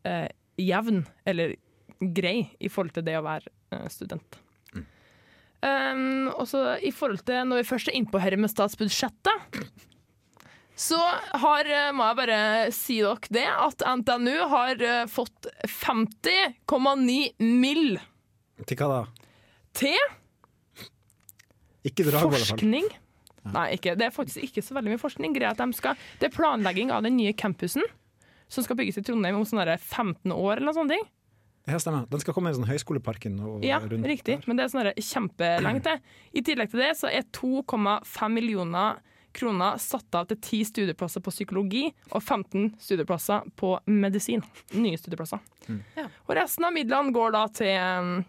eh, 0.06 0.30
jevn, 0.58 1.06
eller 1.26 1.56
grei, 2.00 2.50
i 2.60 2.70
forhold 2.70 2.96
til 2.96 3.06
det 3.08 3.18
å 3.20 3.26
være 3.26 3.50
student. 3.92 3.92
student. 3.94 4.44
Um, 5.58 6.28
og 6.38 6.46
så 6.46 6.76
i 6.86 6.92
forhold 6.94 7.24
til 7.26 7.48
Når 7.50 7.64
vi 7.64 7.66
først 7.66 7.90
er 7.90 7.96
innpå 7.98 8.20
her 8.22 8.36
med 8.38 8.52
statsbudsjettet, 8.52 9.64
så 10.78 11.00
har, 11.42 11.66
eh, 11.66 11.90
må 11.98 12.06
jeg 12.06 12.18
bare 12.20 12.40
si 12.76 13.00
dere 13.02 13.34
det, 13.34 13.48
at 13.50 13.82
NTNU 13.82 14.36
har 14.52 14.84
eh, 14.86 15.08
fått 15.10 15.48
50,9 15.66 17.32
mill. 17.42 17.98
Til 18.62 18.78
hva 18.78 18.90
da? 18.92 19.00
til 19.78 19.98
fall. 22.22 22.36
forskning. 22.36 22.88
Nei, 23.48 23.68
ikke, 23.78 23.96
det 23.98 24.10
er 24.10 24.14
faktisk 24.14 24.44
ikke 24.44 24.62
så 24.66 24.76
veldig 24.78 24.94
mye 24.94 25.02
forskning. 25.02 25.34
De 25.34 25.68
skal, 25.74 25.98
det 26.20 26.30
er 26.30 26.36
planlegging 26.36 26.94
av 26.94 27.06
den 27.08 27.18
nye 27.18 27.34
campusen, 27.34 27.86
som 28.52 28.66
skal 28.66 28.78
bygges 28.78 29.00
i 29.00 29.06
Trondheim 29.08 29.40
om 29.40 29.48
sånn 29.48 29.64
15 29.66 30.34
år 30.36 30.60
eller 30.60 30.70
noe 30.70 30.78
sånt. 30.78 30.94
Ja, 31.68 31.78
stemmer. 31.84 32.06
Den 32.10 32.22
skal 32.24 32.34
komme 32.34 32.50
i 32.50 32.56
sånn 32.56 32.68
Høyskoleparken 32.70 33.40
og 33.44 33.66
Ja, 33.66 33.80
rundt 33.84 34.06
riktig. 34.08 34.38
der. 34.40 34.48
Men 34.48 34.58
det 34.58 34.64
er 34.66 34.72
sånn 34.72 34.94
kjempelangt, 34.96 35.84
det. 35.84 35.98
I 36.34 36.42
tillegg 36.42 36.72
til 36.72 36.80
det 36.80 36.94
så 36.96 37.10
er 37.12 37.24
2,5 37.36 38.32
millioner 38.32 39.02
kroner 39.38 39.78
satt 39.78 40.16
av 40.16 40.26
til 40.32 40.38
10 40.38 40.64
studieplasser 40.72 41.22
på 41.22 41.30
psykologi 41.30 41.84
og 42.12 42.22
15 42.24 42.72
studieplasser 42.82 43.44
på 43.60 43.76
medisin. 43.92 44.42
Nye 44.74 44.98
studieplasser. 44.98 45.40
Ja. 45.98 46.08
Og 46.28 46.36
resten 46.40 46.66
av 46.66 46.74
midlene 46.74 47.14
går 47.14 47.32
da 47.36 47.44
til, 47.54 48.24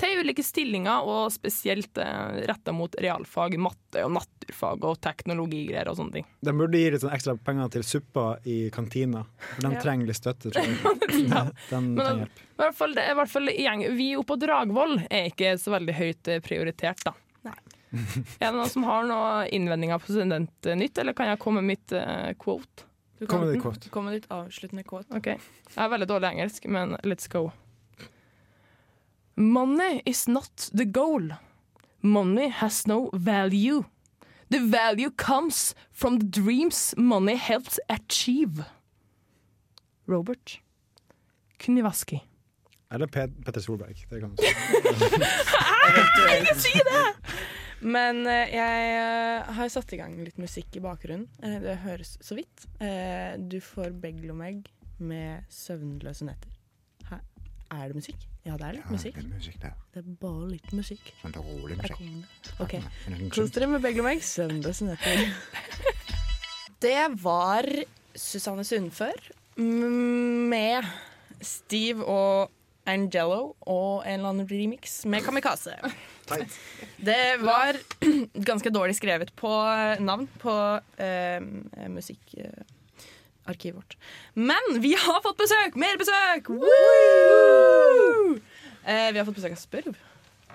til 0.00 0.18
ulike 0.20 0.42
stillinger, 0.44 1.06
og 1.06 1.30
spesielt 1.32 1.96
eh, 2.02 2.40
retta 2.50 2.72
mot 2.74 2.92
realfag, 3.00 3.54
matte 3.62 4.02
og 4.04 4.10
naturfag 4.16 4.84
og 4.84 4.98
teknologigreier 5.04 5.88
og 5.88 5.96
sånne 6.00 6.18
ting. 6.18 6.26
De 6.44 6.52
burde 6.58 6.80
gi 6.80 6.90
litt 6.92 7.04
sånn 7.04 7.14
ekstra 7.16 7.36
penger 7.46 7.70
til 7.76 7.84
suppa 7.86 8.26
i 8.44 8.56
kantina. 8.74 9.22
For 9.54 9.62
de 9.68 9.74
Ja. 9.76 9.80
trenger 9.84 10.10
litt 10.10 10.18
støtte, 10.20 10.50
tror 10.52 10.66
jeg. 10.66 10.76
Ja, 11.30 11.44
de 11.70 11.80
Men 11.80 11.96
trenger 11.96 12.24
hjelp. 12.26 12.42
i 12.42 12.58
hvert 12.64 12.76
fall, 12.80 12.94
det 12.98 13.04
er 13.06 13.14
i 13.14 13.18
hvert 13.20 13.32
fall 13.32 13.52
gjeng. 13.54 13.86
Vi 13.96 14.08
oppe 14.16 14.34
på 14.34 14.40
Dragvoll 14.42 14.98
er 15.06 15.30
ikke 15.30 15.54
så 15.62 15.72
veldig 15.76 15.94
høyt 16.00 16.28
eh, 16.34 16.40
prioritert, 16.44 17.04
da. 17.06 17.14
Nei. 17.46 17.56
Er 18.42 18.50
det 18.50 18.56
noen 18.58 18.68
som 18.68 18.84
har 18.84 19.06
noen 19.08 19.46
innvendinger 19.54 20.02
på 20.02 20.10
Studentnytt, 20.12 20.98
eller 20.98 21.14
kan 21.16 21.30
jeg 21.30 21.38
komme 21.40 21.62
med 21.62 21.76
mitt 21.78 21.94
eh, 21.96 22.34
quote? 22.42 22.84
Du 23.16 23.24
kan 23.30 23.46
ditt 23.48 23.86
komme 23.94 24.10
med 24.10 24.18
ditt 24.20 24.26
avsluttende 24.34 24.82
quote. 24.84 25.08
Okay. 25.16 25.38
Jeg 25.70 25.78
er 25.80 25.88
veldig 25.88 26.08
dårlig 26.10 26.34
engelsk, 26.34 26.66
men 26.68 26.98
let's 27.08 27.30
go. 27.32 27.46
Money 29.36 30.02
is 30.06 30.28
not 30.28 30.70
the 30.72 30.84
goal. 30.84 31.30
Money 32.00 32.48
has 32.48 32.86
no 32.86 33.10
value. 33.12 33.84
The 34.48 34.60
value 34.60 35.10
comes 35.10 35.74
from 35.92 36.18
the 36.18 36.26
dreams 36.26 36.94
money 36.96 37.36
helps 37.36 37.78
achieve. 37.88 38.64
Robert 40.06 40.60
Kunivaski. 41.58 42.22
Eller 42.90 43.06
Pet 43.06 43.44
Petter 43.44 43.60
Solberg. 43.60 44.06
Det 44.08 44.20
kan 44.22 44.36
Ikke 46.40 46.54
si 46.60 46.72
det! 46.78 47.04
Men 47.80 48.24
eh, 48.26 48.54
jeg 48.54 48.92
eh, 48.96 49.54
har 49.58 49.68
satt 49.68 49.92
i 49.92 49.98
gang 50.00 50.14
litt 50.24 50.38
musikk 50.40 50.78
i 50.78 50.82
bakgrunnen. 50.84 51.28
Eh, 51.42 51.58
det 51.60 51.76
høres 51.84 52.16
så 52.24 52.38
vidt. 52.38 52.64
Du 53.50 53.58
får 53.60 53.92
Beglomeg 54.00 54.64
med 54.96 55.44
'Søvnløse 55.52 56.24
netter'. 56.24 56.55
Er 57.74 57.88
det 57.90 57.96
musikk? 57.98 58.26
Ja, 58.46 58.54
det 58.60 58.66
er 58.68 58.76
litt 58.78 58.90
musikk. 58.90 59.16
musikk 59.26 59.56
det. 59.62 59.72
Det 59.94 60.02
er 60.02 60.10
bare 60.22 60.50
litt 60.52 60.72
musikk. 60.76 61.08
Sånn 61.22 61.34
rolig 61.34 61.40
er 61.40 61.48
rolig 61.48 61.78
musikk. 61.80 62.02
OK. 62.62 62.74
musikk. 63.10 63.32
Kos 63.34 63.54
dere 63.56 63.70
med 63.72 63.82
søndag 63.82 64.22
søndag. 64.22 64.74
netter'. 64.86 65.96
Det 66.80 67.22
var 67.22 67.66
Susanne 68.14 68.64
Sundfør 68.64 69.18
med 69.56 70.84
Steve 71.40 72.04
og 72.04 72.52
Angelo 72.86 73.56
og 73.66 74.04
en 74.06 74.20
eller 74.20 74.28
annen 74.28 74.48
remix 74.50 75.04
med 75.10 75.24
Kamikaze. 75.26 75.74
Det 77.02 77.40
var 77.42 77.78
ganske 78.50 78.70
dårlig 78.70 78.96
skrevet 78.98 79.32
på 79.38 79.50
eh, 79.50 79.98
navn 80.02 80.28
på 80.42 80.54
eh, 81.02 81.40
musikkarkivet 83.46 83.76
vårt. 83.76 83.96
Men 84.34 84.80
vi 84.80 84.94
har 84.94 85.20
fått 85.22 85.38
besøk! 85.38 85.76
Mer 85.76 85.96
besøk! 85.98 86.48
Woo! 86.50 88.40
Eh, 88.84 89.12
vi 89.12 89.18
har 89.18 89.24
fått 89.26 89.36
besøk 89.36 89.52
av 89.52 89.60
Spurv. 89.60 89.96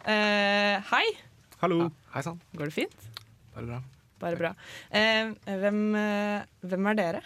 Eh, 0.05 0.81
hei. 0.91 1.05
Hallo. 1.61 1.91
Hei 2.13 2.23
sann. 2.23 2.39
Går 2.55 2.65
det 2.69 2.73
fint? 2.75 2.95
Bare 3.55 3.65
bra. 3.65 3.81
Bare 4.19 4.37
bra. 4.37 4.53
Eh, 4.91 5.31
hvem, 5.45 5.95
eh, 5.95 6.43
hvem 6.61 6.87
er 6.87 6.95
dere? 6.95 7.21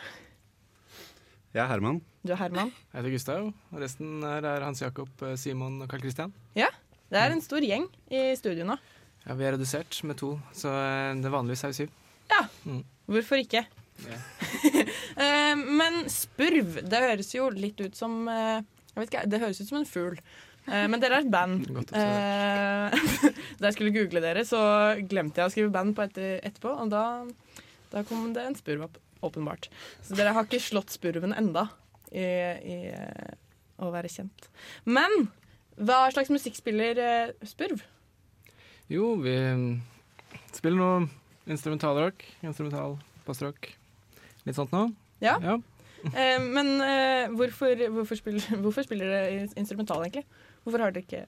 Jeg 1.54 1.64
er 1.64 1.68
Herman. 1.68 2.02
Du 2.26 2.34
er 2.34 2.38
Herman. 2.38 2.72
Jeg 2.94 3.02
heter 3.02 3.12
Gustav, 3.12 3.54
og 3.72 3.80
resten 3.80 4.22
her 4.24 4.44
er 4.44 4.62
Hans 4.66 4.82
Jakob, 4.82 5.10
eh, 5.22 5.36
Simon 5.36 5.82
og 5.82 5.90
Carl 5.90 6.02
Christian. 6.02 6.34
Ja, 6.56 6.68
det 7.10 7.20
er 7.22 7.32
en 7.32 7.42
stor 7.42 7.60
gjeng 7.62 7.88
i 8.12 8.36
studio 8.36 8.66
nå. 8.66 8.78
Ja, 9.26 9.34
vi 9.34 9.46
er 9.46 9.56
redusert 9.56 10.04
med 10.04 10.18
to, 10.18 10.40
så 10.54 10.70
det 11.22 11.32
vanligvis 11.32 11.64
er 11.64 11.68
vi 11.68 11.74
syv. 11.74 11.90
Ja, 12.30 12.48
Hvorfor 13.08 13.38
ikke? 13.38 13.66
Ja. 14.04 14.18
Eh, 15.16 15.54
men 15.56 16.04
spurv, 16.12 16.82
det 16.84 17.00
høres 17.06 17.32
jo 17.36 17.48
litt 17.56 17.80
ut 17.80 17.96
som 17.96 18.26
eh, 18.28 18.60
Jeg 18.92 18.98
vet 19.00 19.10
ikke, 19.14 19.24
Det 19.32 19.40
høres 19.44 19.62
ut 19.62 19.70
som 19.70 19.80
en 19.80 19.88
fugl. 19.88 20.20
Eh, 20.68 20.86
men 20.92 21.00
dere 21.00 21.22
er 21.22 21.26
et 21.26 21.32
band. 21.32 21.70
Da 23.60 23.70
jeg 23.70 23.78
skulle 23.78 23.96
google 23.96 24.20
dere, 24.24 24.44
så 24.48 24.60
glemte 25.08 25.40
jeg 25.40 25.48
å 25.48 25.54
skrive 25.54 25.72
band 25.72 25.96
på 25.96 26.04
etter, 26.04 26.42
etterpå, 26.44 26.74
og 26.84 26.92
da, 26.92 27.04
da 27.94 28.04
kom 28.08 28.34
det 28.36 28.44
en 28.44 28.58
spurv 28.58 28.90
opp, 28.90 29.00
åpenbart. 29.24 29.70
Så 30.04 30.18
dere 30.18 30.34
har 30.36 30.48
ikke 30.48 30.60
slått 30.60 30.92
spurven 30.92 31.32
enda 31.38 31.70
i, 32.12 32.26
i 32.26 32.78
å 33.80 33.92
være 33.94 34.12
kjent. 34.12 34.50
Men 34.84 35.30
hva 35.80 36.10
slags 36.12 36.34
musikk 36.34 36.60
spiller 36.60 37.00
spurv? 37.48 37.80
Jo, 38.92 39.14
vi 39.24 39.38
mm, 39.40 39.70
spiller 40.52 40.82
noe 40.82 41.08
instrumentalrock, 41.48 42.28
instrumental 42.44 43.00
bassrock. 43.26 43.72
Litt 44.46 44.60
sånt 44.60 44.76
noe. 44.76 44.92
Ja. 45.26 45.36
Ja. 45.42 45.58
Eh, 46.14 46.40
men 46.46 46.68
eh, 46.86 47.28
hvorfor, 47.34 47.76
hvorfor, 47.96 48.16
spiller, 48.20 48.42
hvorfor 48.64 48.86
spiller 48.86 49.10
dere 49.10 49.48
instrumental, 49.58 50.04
egentlig? 50.06 50.26
Hvorfor 50.64 50.84
har 50.86 50.92
dere 50.96 51.04
ikke 51.06 51.26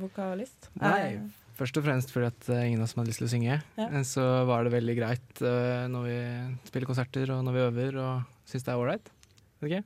vokalist? 0.00 0.68
Nei, 0.80 0.96
Eh, 1.14 1.28
først 1.60 1.76
og 1.76 1.84
fremst 1.84 2.12
fordi 2.14 2.26
at 2.30 2.48
eh, 2.52 2.66
ingen 2.70 2.80
av 2.80 2.86
oss 2.88 2.94
hadde 2.96 3.10
lyst 3.12 3.20
til 3.22 3.28
å 3.28 3.32
synge. 3.32 3.56
Ja. 3.80 3.88
Så 4.08 4.22
var 4.48 4.64
det 4.64 4.72
veldig 4.72 4.94
greit 4.98 5.42
eh, 5.44 5.86
når 5.92 6.06
vi 6.08 6.18
spiller 6.70 6.88
konserter 6.88 7.32
og 7.34 7.42
når 7.44 7.56
vi 7.58 7.64
øver 7.68 7.98
og 8.00 8.48
syns 8.48 8.64
det 8.64 8.72
er 8.74 8.80
ålreit. 8.80 9.10
Ikke? 9.64 9.82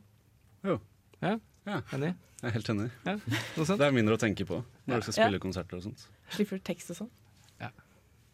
Jo. 0.65 0.77
Ja? 1.25 1.35
Ja. 1.67 1.81
Enig? 1.97 2.13
Jeg 2.45 2.51
er 2.51 2.55
helt 2.59 2.69
enig. 2.75 2.91
Ja. 3.09 3.15
Noe 3.57 3.65
sånt? 3.67 3.79
Det 3.81 3.87
er 3.89 3.95
mindre 3.97 4.15
å 4.19 4.21
tenke 4.21 4.45
på 4.47 4.61
når 4.87 5.01
du 5.01 5.07
skal 5.09 5.15
Ja. 5.17 5.27
spille 5.27 5.41
konserter 5.43 5.79
og 5.81 5.87
sånt. 5.87 6.07
slipper 6.35 6.59
du 6.61 6.65
tekst 6.67 6.91
og 6.95 6.99
sånn? 7.03 7.11
Ja. 7.63 7.71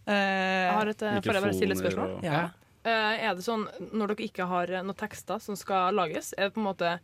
Eh, 0.06 0.14
Jeg 0.14 0.72
har 0.74 0.88
et, 0.90 0.98
får 0.98 1.32
jeg 1.38 1.44
bare 1.44 1.54
stille 1.54 1.76
et 1.76 1.82
spørsmål? 1.84 2.16
og- 2.18 2.24
ja. 2.24 2.40
Eh, 2.84 3.16
er 3.28 3.34
det 3.36 3.44
sånn, 3.44 3.66
Når 3.92 4.14
dere 4.14 4.24
ikke 4.24 4.46
har 4.48 4.70
noen 4.80 4.96
tekster 4.96 5.40
som 5.44 5.56
skal 5.58 5.92
lages, 5.94 6.32
er 6.38 6.48
det 6.48 6.54
på 6.54 6.62
en 6.62 6.68
måte 6.70 6.94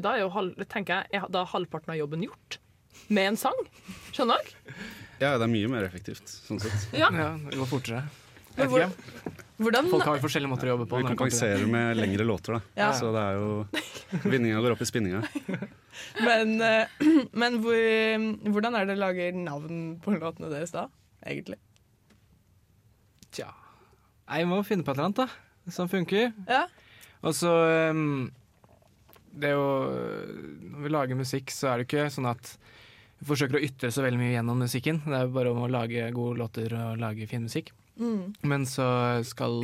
Da 0.00 0.14
er 0.14 0.22
jo 0.22 0.30
halv, 0.32 0.54
tenker 0.70 1.02
jeg, 1.02 1.20
er 1.20 1.28
da 1.28 1.42
halvparten 1.44 1.92
av 1.92 1.98
jobben 2.00 2.24
gjort? 2.24 2.56
Med 3.12 3.32
en 3.34 3.36
sang? 3.36 3.58
Skjønner 4.14 4.40
dere? 4.40 4.74
Ja, 5.20 5.34
det 5.36 5.44
er 5.44 5.52
mye 5.52 5.68
mer 5.68 5.84
effektivt, 5.84 6.24
sånn 6.24 6.60
sett. 6.62 6.88
Ja. 7.02 7.10
Ja, 7.12 7.34
det 7.50 7.58
går 7.60 7.68
fortere. 7.68 8.06
Jeg 8.56 8.68
hvor- 8.70 8.80
vet 8.80 8.96
ikke. 8.96 9.46
Hvordan 9.60 9.90
Folk 9.92 10.06
har 10.08 10.16
jo 10.16 10.22
forskjellige 10.24 10.48
måter 10.48 10.70
å 10.70 10.72
jobbe 10.72 10.86
på. 10.88 10.98
Vi 11.02 11.08
kompenserer 11.10 11.66
med 11.68 11.98
lengre 11.98 12.24
låter, 12.24 12.56
da. 12.56 12.60
Ja. 12.80 12.86
Så 12.96 13.10
det 13.12 13.20
er 13.20 13.34
jo 13.36 13.66
Vinninga 14.32 14.62
går 14.64 14.72
opp 14.72 14.80
i 14.80 14.88
spinninga. 14.88 15.20
Men, 16.26 16.54
eh, 16.64 16.88
men 17.42 17.58
hvor, 17.60 17.76
hvordan 18.48 18.74
er 18.78 18.86
det 18.86 18.94
dere 18.94 19.02
lager 19.02 19.36
navn 19.36 19.82
på 20.00 20.14
låtene 20.16 20.48
deres 20.48 20.72
da, 20.72 20.86
egentlig? 21.28 21.58
Tja. 23.36 23.50
Nei, 24.30 24.44
vi 24.44 24.50
må 24.50 24.60
finne 24.66 24.86
på 24.86 24.92
et 24.92 24.98
eller 24.98 25.10
annet, 25.10 25.24
da. 25.24 25.72
Som 25.74 25.90
funker. 25.90 26.30
Ja. 26.48 26.64
Og 27.26 27.34
så 27.36 27.50
um, 27.92 28.30
Det 29.36 29.50
er 29.50 29.58
jo 29.58 29.66
Når 30.72 30.86
vi 30.86 30.92
lager 30.94 31.18
musikk, 31.18 31.52
så 31.52 31.68
er 31.68 31.80
det 31.80 31.88
ikke 31.88 32.06
sånn 32.14 32.30
at 32.30 32.54
vi 33.20 33.28
forsøker 33.28 33.58
å 33.58 33.60
ytre 33.66 33.90
så 33.92 34.00
veldig 34.00 34.16
mye 34.16 34.32
gjennom 34.32 34.62
musikken. 34.64 35.02
Det 35.04 35.12
er 35.12 35.26
jo 35.26 35.34
bare 35.34 35.50
om 35.52 35.66
å 35.66 35.68
lage 35.68 36.06
gode 36.16 36.40
låter 36.40 36.72
og 36.72 37.02
lage 37.02 37.26
fin 37.28 37.42
musikk. 37.44 37.68
Mm. 38.00 38.30
Men 38.48 38.64
så 38.64 38.86
skal 39.28 39.60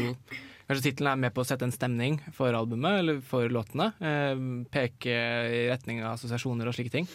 Kanskje 0.67 0.89
tittelen 0.89 1.13
er 1.13 1.21
med 1.23 1.33
på 1.35 1.45
å 1.45 1.47
sette 1.47 1.63
en 1.63 1.73
stemning 1.75 2.19
for 2.35 2.51
albumet 2.59 2.99
eller 2.99 3.21
for 3.23 3.47
låtene. 3.55 3.93
Eh, 4.03 4.41
peke 4.75 5.15
i 5.15 5.61
retning 5.71 6.01
av 6.03 6.17
assosiasjoner 6.17 6.67
og 6.67 6.75
slike 6.75 6.91
ting. 6.91 7.07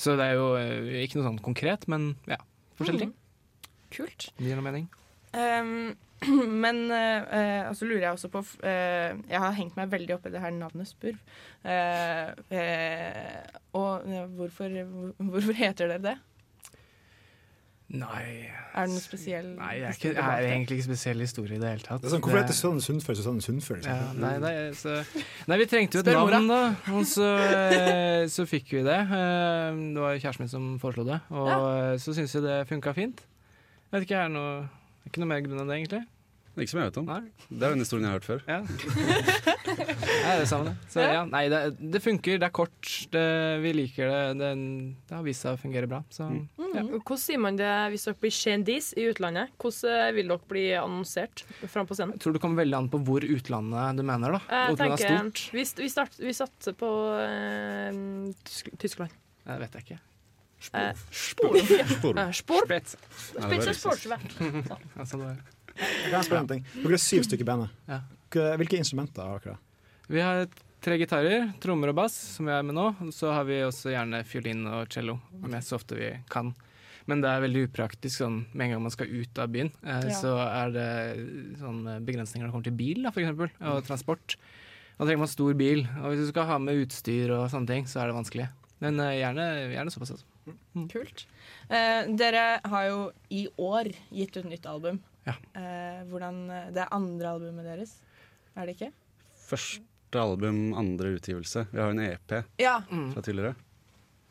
Så 0.00 0.14
det 0.16 0.30
er 0.30 0.38
jo 0.38 0.46
eh, 0.56 1.02
ikke 1.04 1.20
noe 1.20 1.28
sånn 1.28 1.42
konkret, 1.44 1.84
men 1.92 2.14
ja, 2.24 2.40
forskjellige 2.80 3.04
ting. 3.04 3.12
Kult. 3.92 4.30
Det 4.38 4.48
gir 4.48 4.56
noe 4.56 4.64
mening. 4.64 4.88
Um, 5.36 5.92
men 6.64 6.78
eh, 6.96 7.26
uh, 7.68 7.72
så 7.76 7.84
lurer 7.84 8.06
jeg 8.06 8.14
også 8.14 8.30
på 8.32 8.40
uh, 8.40 9.10
Jeg 9.28 9.42
har 9.42 9.52
hengt 9.58 9.76
meg 9.76 9.90
veldig 9.92 10.14
opp 10.16 10.28
i 10.28 10.32
det 10.32 10.40
her 10.40 10.54
navnet 10.54 10.88
Spurv. 10.88 11.18
Eh, 11.66 12.30
uh, 12.52 13.60
og 13.76 14.06
uh, 14.08 14.24
hvorfor, 14.38 14.80
hvorfor 15.20 15.60
heter 15.60 15.92
dere 15.92 16.02
det? 16.10 16.16
Nei 17.86 18.48
Er 18.74 18.88
det 18.88 18.96
noe 18.96 19.02
spesiell 19.02 19.52
Nei, 19.54 19.76
jeg 19.78 19.86
er, 19.86 19.94
ikke, 19.94 20.10
jeg 20.16 20.26
er 20.26 20.48
egentlig 20.48 20.78
ikke 20.80 20.86
spesiell 20.88 21.20
historie 21.22 21.54
i 21.54 21.60
det 21.62 21.68
hele 21.70 21.84
tatt. 21.84 22.00
Det 22.02 22.08
er 22.08 22.14
sånn, 22.16 22.22
hvorfor 22.24 22.40
heter 22.40 22.56
Susanne 22.58 22.82
Sundfør 22.82 23.18
Susanne 23.20 23.44
Sundfør? 23.44 23.78
ja, 23.86 23.98
nei, 24.18 24.32
nei, 24.42 24.54
så, 24.74 24.96
nei, 25.48 25.58
vi 25.62 25.68
trengte 25.70 26.00
jo 26.00 26.02
et 26.02 26.10
Spør 26.10 26.34
navn, 26.34 26.50
da. 26.50 26.58
Og 26.96 27.06
så, 27.06 27.28
eh, 27.46 28.24
så 28.32 28.46
fikk 28.50 28.74
vi 28.74 28.82
det. 28.86 28.98
Eh, 29.06 29.78
Det 29.94 30.02
var 30.02 30.18
kjæresten 30.18 30.44
min 30.44 30.50
som 30.50 30.66
foreslo 30.82 31.06
det, 31.06 31.20
og 31.30 31.52
ja. 31.52 31.60
så 32.02 32.16
syns 32.16 32.34
jeg 32.34 32.42
det 32.44 32.58
funka 32.72 32.94
fint. 32.96 33.22
Jeg 33.22 33.94
vet 33.94 34.08
ikke, 34.08 34.18
er 34.18 34.32
det 34.32 34.34
noe, 34.34 34.66
ikke 35.06 35.22
noe 35.22 35.30
mer 35.32 35.40
grunn 35.46 35.62
enn 35.64 35.70
det, 35.72 35.80
egentlig. 35.82 36.04
Ikke 36.56 36.70
som 36.72 36.78
jeg 36.80 36.88
vet 36.88 36.98
om. 37.02 37.08
Nei. 37.10 37.48
Det 37.50 37.66
er 37.66 37.72
den 37.74 37.82
historien 37.84 38.06
jeg 38.06 38.12
har 38.14 38.16
hørt 38.16 38.28
før. 38.30 38.44
Ja. 38.48 38.62
Nei, 39.66 39.74
det 39.76 40.30
er 40.32 40.38
det 40.40 40.46
samme, 40.48 40.70
det. 40.70 40.86
Så, 40.88 41.02
ja, 41.04 41.18
nei, 41.28 41.42
det, 41.52 41.58
det 41.92 42.00
funker, 42.00 42.38
det 42.40 42.46
er 42.48 42.52
kort, 42.56 42.88
det, 43.12 43.24
vi 43.60 43.72
liker 43.76 44.08
det. 44.08 44.20
Det, 44.40 44.48
det 45.10 45.16
har 45.18 45.26
vist 45.26 45.44
seg 45.44 45.58
å 45.58 45.60
fungere 45.60 45.90
bra. 45.90 46.00
Så 46.08 46.30
Mm. 46.30 46.46
ja. 46.72 46.82
Hvordan 46.96 47.20
sier 47.20 47.38
man 47.44 47.56
det 47.60 47.68
hvis 47.92 48.06
dere 48.08 48.18
blir 48.24 48.32
kjendis 48.34 48.88
i 48.96 49.04
utlandet? 49.10 49.52
Hvordan 49.60 49.92
eh, 50.08 50.14
vil 50.16 50.32
dere 50.32 50.48
bli 50.48 50.64
annonsert 50.80 51.44
fram 51.68 51.86
på 51.88 51.96
scenen? 51.98 52.16
Jeg 52.16 52.24
tror 52.24 52.36
det 52.38 52.42
kommer 52.42 52.62
veldig 52.64 52.78
an 52.80 52.88
på 52.92 53.02
hvor 53.04 53.24
utlandet 53.28 54.00
du 54.00 54.04
mener, 54.08 54.38
da. 54.38 54.40
Jeg 54.48 54.78
Utlandet 54.78 54.96
er 55.04 55.12
tenker, 55.12 55.30
stort. 55.36 55.54
vi, 55.60 55.66
vi, 55.84 55.92
start, 55.92 56.18
vi 56.24 56.34
satser 56.40 56.76
på 56.80 56.90
øh, 57.20 58.32
Tyskland. 58.80 59.12
Det 59.46 59.60
vet 59.62 59.76
jeg 59.78 59.86
ikke. 59.90 60.00
Eh, 60.72 60.92
Spor. 61.10 61.56
Spor. 61.60 62.18
eh, 62.18 62.30
Spor. 62.32 62.66
Spitzer 62.66 63.50
riktig. 63.50 63.76
Sportsvett. 63.80 64.36
Sånn 65.10 65.22
det. 65.26 65.34
Jeg 65.76 66.10
kan 66.14 66.24
spørre 66.24 66.40
om 66.42 66.46
en 66.46 66.52
ting. 66.54 66.62
Dere 66.82 66.96
er 66.96 67.02
syv 67.02 67.26
stykker 67.28 67.44
i 67.44 67.50
bandet. 67.50 67.74
Hvilke 68.32 68.78
instrumenter 68.80 69.28
har 69.28 69.42
dere? 69.44 69.58
Vi 70.08 70.20
har 70.22 70.46
tre 70.86 70.96
gitarer, 71.00 71.48
trommer 71.60 71.90
og 71.92 71.96
bass, 71.98 72.14
som 72.36 72.46
vi 72.48 72.54
er 72.54 72.62
med 72.64 72.76
nå. 72.78 72.86
Så 73.14 73.32
har 73.34 73.44
vi 73.48 73.60
også 73.66 73.90
gjerne 73.92 74.20
fiolin 74.28 74.64
og 74.70 74.88
cello, 74.94 75.18
med 75.42 75.64
så 75.66 75.76
ofte 75.78 75.98
vi 75.98 76.12
kan. 76.32 76.52
Men 77.06 77.20
det 77.22 77.30
er 77.30 77.42
veldig 77.44 77.64
upraktisk 77.68 78.18
sånn 78.24 78.38
med 78.52 78.64
en 78.66 78.72
gang 78.76 78.82
man 78.86 78.94
skal 78.94 79.10
ut 79.12 79.38
av 79.38 79.50
byen. 79.54 79.68
Eh, 79.84 80.08
Ja. 80.08 80.14
Så 80.18 80.32
er 80.42 80.72
det 80.74 80.86
sånn 81.60 81.84
begrensninger 82.06 82.46
når 82.46 82.48
det 82.48 82.54
kommer 82.56 82.68
til 82.70 82.78
bil, 82.80 83.02
da, 83.04 83.12
for 83.14 83.22
eksempel, 83.22 83.50
og 83.62 83.84
transport. 83.86 84.36
Da 84.96 85.04
trenger 85.04 85.22
man 85.22 85.28
stor 85.30 85.52
bil, 85.54 85.84
og 86.00 86.08
hvis 86.10 86.24
du 86.24 86.30
skal 86.32 86.48
ha 86.48 86.56
med 86.58 86.80
utstyr 86.86 87.30
og 87.36 87.50
sånne 87.52 87.68
ting, 87.68 87.84
så 87.86 88.00
er 88.02 88.08
det 88.10 88.16
vanskelig. 88.16 88.48
Men 88.80 88.98
eh, 89.04 89.18
gjerne, 89.20 89.46
gjerne 89.76 89.92
såpass. 89.94 90.16
Altså. 90.16 90.26
Kult. 90.92 91.26
Eh, 91.70 92.06
dere 92.16 92.60
har 92.64 92.86
jo 92.88 92.98
i 93.30 93.46
år 93.58 93.90
gitt 94.14 94.36
ut 94.36 94.44
nytt 94.50 94.66
album. 94.70 95.00
Ja. 95.26 95.34
Eh, 95.58 96.02
hvordan, 96.10 96.42
det 96.74 96.84
er 96.84 96.92
andre 96.94 97.32
albumet 97.34 97.64
deres, 97.66 97.96
er 98.56 98.66
det 98.68 98.76
ikke? 98.76 98.92
Første 99.48 100.20
album, 100.22 100.72
andre 100.78 101.16
utgivelse. 101.18 101.66
Vi 101.72 101.80
har 101.80 101.90
jo 101.90 101.96
en 101.98 102.04
EP 102.06 102.36
Ja. 102.62 102.80
fra 103.12 103.22
tidligere. 103.22 103.54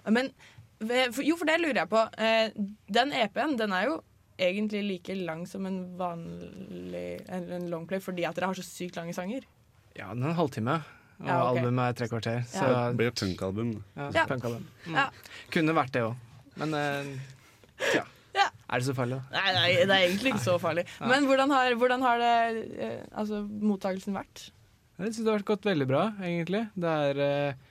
Men 0.10 0.32
Jo, 0.80 1.36
for 1.40 1.46
det 1.48 1.60
lurer 1.62 1.78
jeg 1.82 1.90
på. 1.90 2.02
Eh, 2.20 2.50
den 2.92 3.12
EP-en 3.16 3.56
den 3.58 3.72
er 3.74 3.86
jo 3.88 3.94
egentlig 4.38 4.82
like 4.84 5.16
lang 5.26 5.46
som 5.48 5.66
en 5.66 5.78
vanlig 5.98 7.22
en, 7.32 7.46
en 7.56 7.70
longplay 7.72 8.02
fordi 8.04 8.26
at 8.28 8.36
dere 8.36 8.50
har 8.52 8.58
så 8.60 8.66
sykt 8.68 8.98
lange 9.00 9.14
sanger. 9.16 9.46
Ja, 9.96 10.10
den 10.14 10.24
er 10.26 10.34
en 10.34 10.36
halvtime. 10.36 10.82
Og 11.20 11.28
Ja, 11.28 11.38
okay. 11.42 11.62
albumet 11.62 11.86
er 11.90 11.94
tre 12.00 12.08
kvarter. 12.12 12.42
Så 12.52 12.66
Ja. 12.66 12.90
Det 12.90 12.98
blir 12.98 13.12
punkalbum. 13.12 13.84
ja, 13.96 14.10
Ja. 14.14 14.26
punkalbum. 14.26 14.66
Mm. 14.86 14.96
Ja. 14.96 15.10
Kunne 15.52 15.74
vært 15.74 15.92
det 15.92 16.04
òg. 16.04 16.16
Men 16.58 16.74
uh. 16.74 17.16
Ja. 17.96 18.04
Er 18.70 18.82
det 18.82 18.88
så 18.88 18.96
farlig, 18.98 19.20
da? 19.20 19.38
Nei, 19.38 19.54
nei, 19.56 19.70
det 19.86 19.94
er 19.94 20.08
egentlig 20.08 20.34
ikke 20.34 20.44
så 20.44 20.58
farlig. 20.60 20.86
Men 21.00 21.28
hvordan 21.30 21.52
har, 21.54 21.76
hvordan 21.80 22.02
har 22.02 22.18
det 22.20 22.34
eh, 22.82 23.04
altså, 23.16 23.44
mottakelsen 23.46 24.18
vært? 24.18 24.50
Jeg 24.98 25.14
synes 25.14 25.26
det 25.28 25.34
har 25.34 25.46
gått 25.48 25.68
veldig 25.68 25.88
bra, 25.88 26.04
egentlig. 26.24 26.64
Det 26.76 26.92
er 27.10 27.22
uh, 27.22 27.66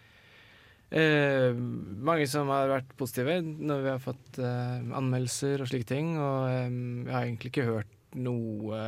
eh, 1.00 1.56
mange 2.04 2.28
som 2.30 2.52
har 2.52 2.70
vært 2.70 2.94
positive 3.00 3.40
når 3.42 3.82
vi 3.84 3.92
har 3.92 4.02
fått 4.02 4.38
eh, 4.38 4.84
anmeldelser 5.00 5.64
og 5.64 5.70
slike 5.70 5.88
ting. 5.88 6.14
Og 6.20 6.48
eh, 6.50 6.68
jeg 6.68 7.16
har 7.16 7.26
egentlig 7.26 7.52
ikke 7.52 7.68
hørt 7.70 7.92
noe 8.14 8.84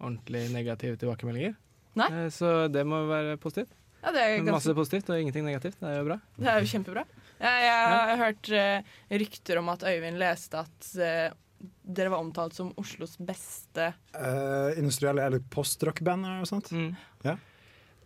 ordentlig 0.00 0.46
negative 0.54 1.00
tilbakemeldinger. 1.00 1.56
Nei. 1.98 2.10
Så 2.32 2.70
det 2.72 2.84
må 2.86 3.02
være 3.10 3.34
positivt. 3.42 3.74
Ja, 4.00 4.12
det 4.16 4.22
er 4.24 4.42
Masse 4.48 4.72
positivt 4.76 5.10
og 5.12 5.20
ingenting 5.20 5.44
negativt. 5.44 5.76
Det 5.80 5.88
er 5.90 5.98
jo 6.00 6.06
bra. 6.08 6.16
Det 6.38 6.48
er 6.48 6.62
jo 6.64 6.70
kjempebra. 6.72 7.04
Jeg, 7.40 7.62
jeg 7.66 7.92
har 7.92 8.16
hørt 8.20 8.50
uh, 8.52 8.96
rykter 9.22 9.60
om 9.60 9.68
at 9.72 9.84
Øyvind 9.88 10.18
leste 10.20 10.60
at 10.60 10.90
uh, 11.00 11.36
dere 11.84 12.12
var 12.12 12.20
omtalt 12.24 12.56
som 12.56 12.72
Oslos 12.80 13.18
beste 13.20 13.90
uh, 14.16 14.70
industrielle 14.80 15.24
eller 15.28 15.40
postrock-band 15.52 16.24
eller 16.24 16.42
noe 16.42 16.48
sånt. 16.48 16.72
Mm. 16.72 16.92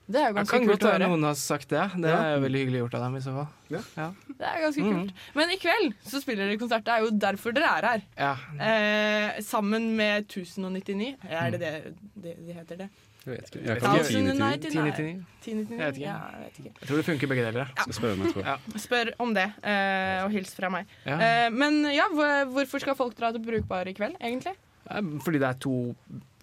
Det 0.05 0.21
er 0.21 0.29
jo 0.29 0.35
ganske 0.37 0.59
kult 0.61 0.69
å 0.85 0.91
høre. 0.91 0.99
Kan 0.99 1.01
godt 1.01 1.13
noen 1.15 1.23
har 1.25 1.37
sagt 1.41 1.71
det. 1.73 1.85
Det 1.97 2.11
Ja. 2.13 2.19
er 2.35 2.43
veldig 2.43 2.61
hyggelig 2.61 2.81
gjort 2.83 2.97
av 2.99 3.05
dem 3.07 3.15
i 3.17 3.23
så 3.25 3.33
fall. 3.39 3.47
Det 3.71 4.49
er 4.51 4.59
ganske 4.61 4.83
Mm. 4.85 4.93
kult. 4.99 5.15
Men 5.39 5.51
i 5.55 5.57
kveld 5.63 5.95
så 6.05 6.21
spiller 6.21 6.45
dere 6.51 6.59
konsert. 6.61 6.85
Det 6.85 6.93
er 6.93 7.01
jo 7.07 7.11
derfor 7.11 7.55
dere 7.57 7.71
er 7.79 7.87
her. 7.89 8.03
Ja. 8.19 8.35
Eh, 8.61 9.41
sammen 9.41 9.97
med 9.97 10.27
1099. 10.29 11.17
Er 11.25 11.51
det 11.55 11.61
det 11.61 11.95
de, 12.21 12.35
de 12.37 12.53
heter 12.53 12.77
det? 12.85 12.91
Jeg 13.25 13.33
vet 13.33 13.47
ikke. 13.49 13.61
Jeg 13.65 13.69
Jeg 13.69 13.81
kan 13.81 13.95
ikke. 13.95 14.09
ikke 14.09 14.33
1099. 14.35 14.75
1099. 14.75 15.25
1099? 15.41 15.79
Jeg 15.79 15.87
vet 15.87 15.97
ikke. 15.97 16.09
Ja, 16.09 16.19
jeg 16.35 16.43
vet 16.45 16.59
ikke. 16.59 16.73
Jeg 16.81 16.89
tror 16.89 16.97
det 16.97 17.05
funker 17.05 17.31
begge 17.33 17.47
deler. 17.47 17.73
Skal 17.79 17.97
spørre 17.97 18.17
meg. 18.21 18.37
Ja. 18.45 18.57
Spør 18.85 19.11
om 19.25 19.35
det, 19.35 19.47
uh, 19.65 20.25
og 20.27 20.31
hils 20.35 20.53
fra 20.55 20.71
meg. 20.73 20.93
Ja. 21.07 21.17
Uh, 21.17 21.49
men 21.55 21.81
ja, 21.95 22.11
hvorfor 22.13 22.85
skal 22.85 22.99
folk 22.99 23.17
dra 23.17 23.33
til 23.33 23.45
Brukbar 23.45 23.89
i 23.89 23.97
kveld, 23.97 24.19
egentlig? 24.21 24.55
Fordi 24.85 25.41
det 25.41 25.49
er 25.49 25.61
to 25.65 25.95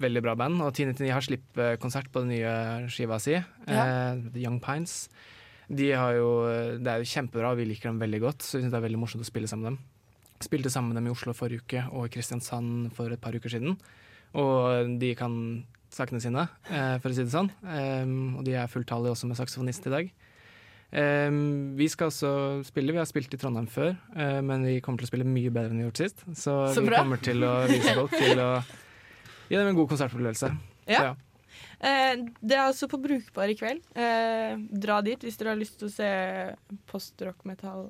veldig 0.01 0.23
bra 0.25 0.33
band, 0.39 0.61
og 0.65 0.71
1099 0.73 1.11
har 1.13 1.25
slippkonsert 1.25 2.09
på 2.11 2.23
den 2.23 2.33
nye 2.33 2.89
skiva 2.89 3.19
si, 3.21 3.35
eh, 3.37 4.15
The 4.33 4.41
Young 4.41 4.57
Pines. 4.63 5.09
De 5.69 5.91
har 5.93 6.15
jo, 6.17 6.31
det 6.81 6.89
er 6.89 7.03
jo 7.03 7.11
kjempebra, 7.11 7.51
og 7.53 7.61
vi 7.61 7.67
liker 7.69 7.91
dem 7.91 8.01
veldig 8.01 8.21
godt, 8.23 8.41
så 8.41 8.57
vi 8.57 8.63
synes 8.63 8.73
det 8.73 8.79
er 8.81 8.87
veldig 8.87 8.99
morsomt 8.99 9.23
å 9.23 9.29
spille 9.29 9.47
sammen 9.47 9.67
med 9.67 9.71
dem. 9.71 9.79
Spilte 10.41 10.71
sammen 10.73 10.89
med 10.89 10.97
dem 10.97 11.11
i 11.11 11.13
Oslo 11.13 11.35
forrige 11.37 11.61
uke 11.61 11.83
og 11.93 12.07
i 12.07 12.13
Kristiansand 12.15 12.89
for 12.97 13.13
et 13.13 13.21
par 13.21 13.37
uker 13.37 13.53
siden. 13.53 13.77
Og 14.33 14.97
de 14.99 15.13
kan 15.15 15.35
sakene 15.91 16.21
sine, 16.23 16.47
eh, 16.69 16.97
for 17.01 17.11
å 17.11 17.15
si 17.15 17.25
det 17.25 17.33
sånn. 17.33 17.49
Um, 17.63 18.37
og 18.39 18.45
de 18.47 18.55
er 18.57 18.69
fulltallige 18.71 19.15
også 19.15 19.29
med 19.29 19.39
saksofonist 19.39 19.87
i 19.89 19.93
dag. 19.93 20.11
Um, 20.91 21.75
vi 21.79 21.87
skal 21.91 22.09
også 22.11 22.31
spille. 22.67 22.91
Vi 22.91 22.99
har 22.99 23.07
spilt 23.07 23.33
i 23.33 23.39
Trondheim 23.39 23.67
før, 23.71 23.93
eh, 24.15 24.39
men 24.43 24.65
vi 24.67 24.79
kommer 24.83 24.99
til 24.99 25.07
å 25.07 25.11
spille 25.13 25.27
mye 25.27 25.51
bedre 25.53 25.71
enn 25.71 25.79
vi 25.79 25.85
har 25.85 25.91
gjort 25.91 26.03
sist. 26.03 26.23
Så, 26.35 26.55
Så 26.75 26.83
vi 26.83 26.95
kommer 26.95 27.21
til 27.23 27.43
å 27.47 27.53
vise 27.69 27.95
folk 27.95 28.15
til 28.15 28.39
å 28.43 28.51
gi 29.51 29.55
dem 29.59 29.71
en 29.71 29.79
god 29.79 29.91
konsertopplevelse. 29.93 30.51
Ja. 30.87 30.97
Så 30.97 31.03
ja. 31.09 31.15
Eh, 31.81 32.25
det 32.41 32.57
er 32.57 32.67
altså 32.67 32.87
på 32.91 32.99
Brukbar 33.01 33.51
i 33.51 33.55
kveld. 33.57 33.81
Eh, 33.95 34.59
dra 34.83 34.99
dit 35.05 35.23
hvis 35.23 35.39
dere 35.39 35.55
har 35.55 35.59
lyst 35.59 35.79
til 35.79 35.89
å 35.89 35.93
se 35.93 36.11
post-rock-metall. 36.91 37.89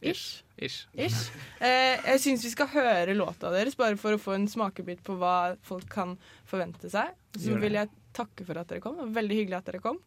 Ish. 0.00 0.42
Ish. 0.58 0.86
Ish. 0.94 1.30
Eh, 1.60 1.98
jeg 2.04 2.20
syns 2.22 2.44
vi 2.46 2.52
skal 2.52 2.68
høre 2.70 3.14
låta 3.18 3.50
deres, 3.54 3.74
bare 3.78 3.98
for 3.98 4.14
å 4.14 4.20
få 4.20 4.36
en 4.36 4.46
smakebit 4.50 5.02
på 5.06 5.16
hva 5.18 5.56
folk 5.66 5.88
kan 5.90 6.16
forvente 6.46 6.90
seg. 6.92 7.16
Så 7.38 7.58
vil 7.58 7.78
jeg 7.78 7.90
takke 8.14 8.46
for 8.46 8.60
at 8.60 8.70
dere 8.70 8.82
kom. 8.84 9.00
Veldig 9.14 9.40
hyggelig 9.40 9.58
at 9.58 9.70
dere 9.70 9.82
kom. 9.82 9.98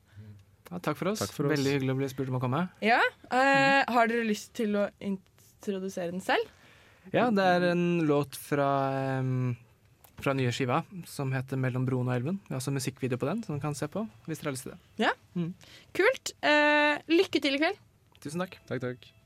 Ja, 0.71 0.79
takk 0.79 0.95
for 0.95 1.11
oss. 1.11 1.19
Takk 1.19 1.33
for 1.35 1.49
oss. 1.49 1.57
Veldig 1.57 1.75
hyggelig 1.75 1.95
å 1.95 1.99
bli 1.99 2.09
spurt 2.11 2.31
om 2.31 2.39
å 2.39 2.43
komme. 2.43 2.63
Ja, 2.83 3.01
eh, 3.31 3.83
Har 3.91 4.07
dere 4.07 4.23
lyst 4.23 4.53
til 4.55 4.77
å 4.79 4.87
introdusere 5.03 6.11
den 6.13 6.23
selv? 6.23 6.47
Ja, 7.11 7.29
det 7.33 7.43
er 7.43 7.71
en 7.71 8.05
låt 8.07 8.37
fra, 8.37 9.19
um, 9.19 9.57
fra 10.21 10.35
nye 10.37 10.51
skiva 10.53 10.85
som 11.05 11.31
heter 11.33 11.57
'Mellom 11.57 11.85
broen 11.85 12.07
og 12.07 12.15
elven'. 12.15 12.39
Vi 12.47 12.53
har 12.53 12.61
også 12.61 12.71
musikkvideo 12.71 13.17
på 13.17 13.25
den, 13.27 13.43
som 13.43 13.55
du 13.57 13.61
kan 13.61 13.73
se 13.73 13.87
på 13.87 14.07
hvis 14.27 14.39
dere 14.39 14.51
har 14.51 14.53
lyst 14.53 14.63
til 14.63 14.71
det. 14.71 15.13
Kult. 15.93 16.31
Eh, 16.43 16.99
lykke 17.09 17.41
til 17.41 17.55
i 17.55 17.57
kveld. 17.57 17.77
Tusen 18.21 18.39
takk. 18.39 18.57
Takk, 18.67 18.81
takk. 18.81 19.20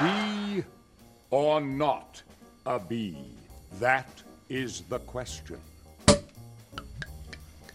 Be 0.00 0.64
or 1.30 1.60
not 1.60 2.22
a 2.66 2.78
bee? 2.78 3.16
That 3.80 4.22
is 4.48 4.82
the 4.90 4.98
question. 4.98 5.58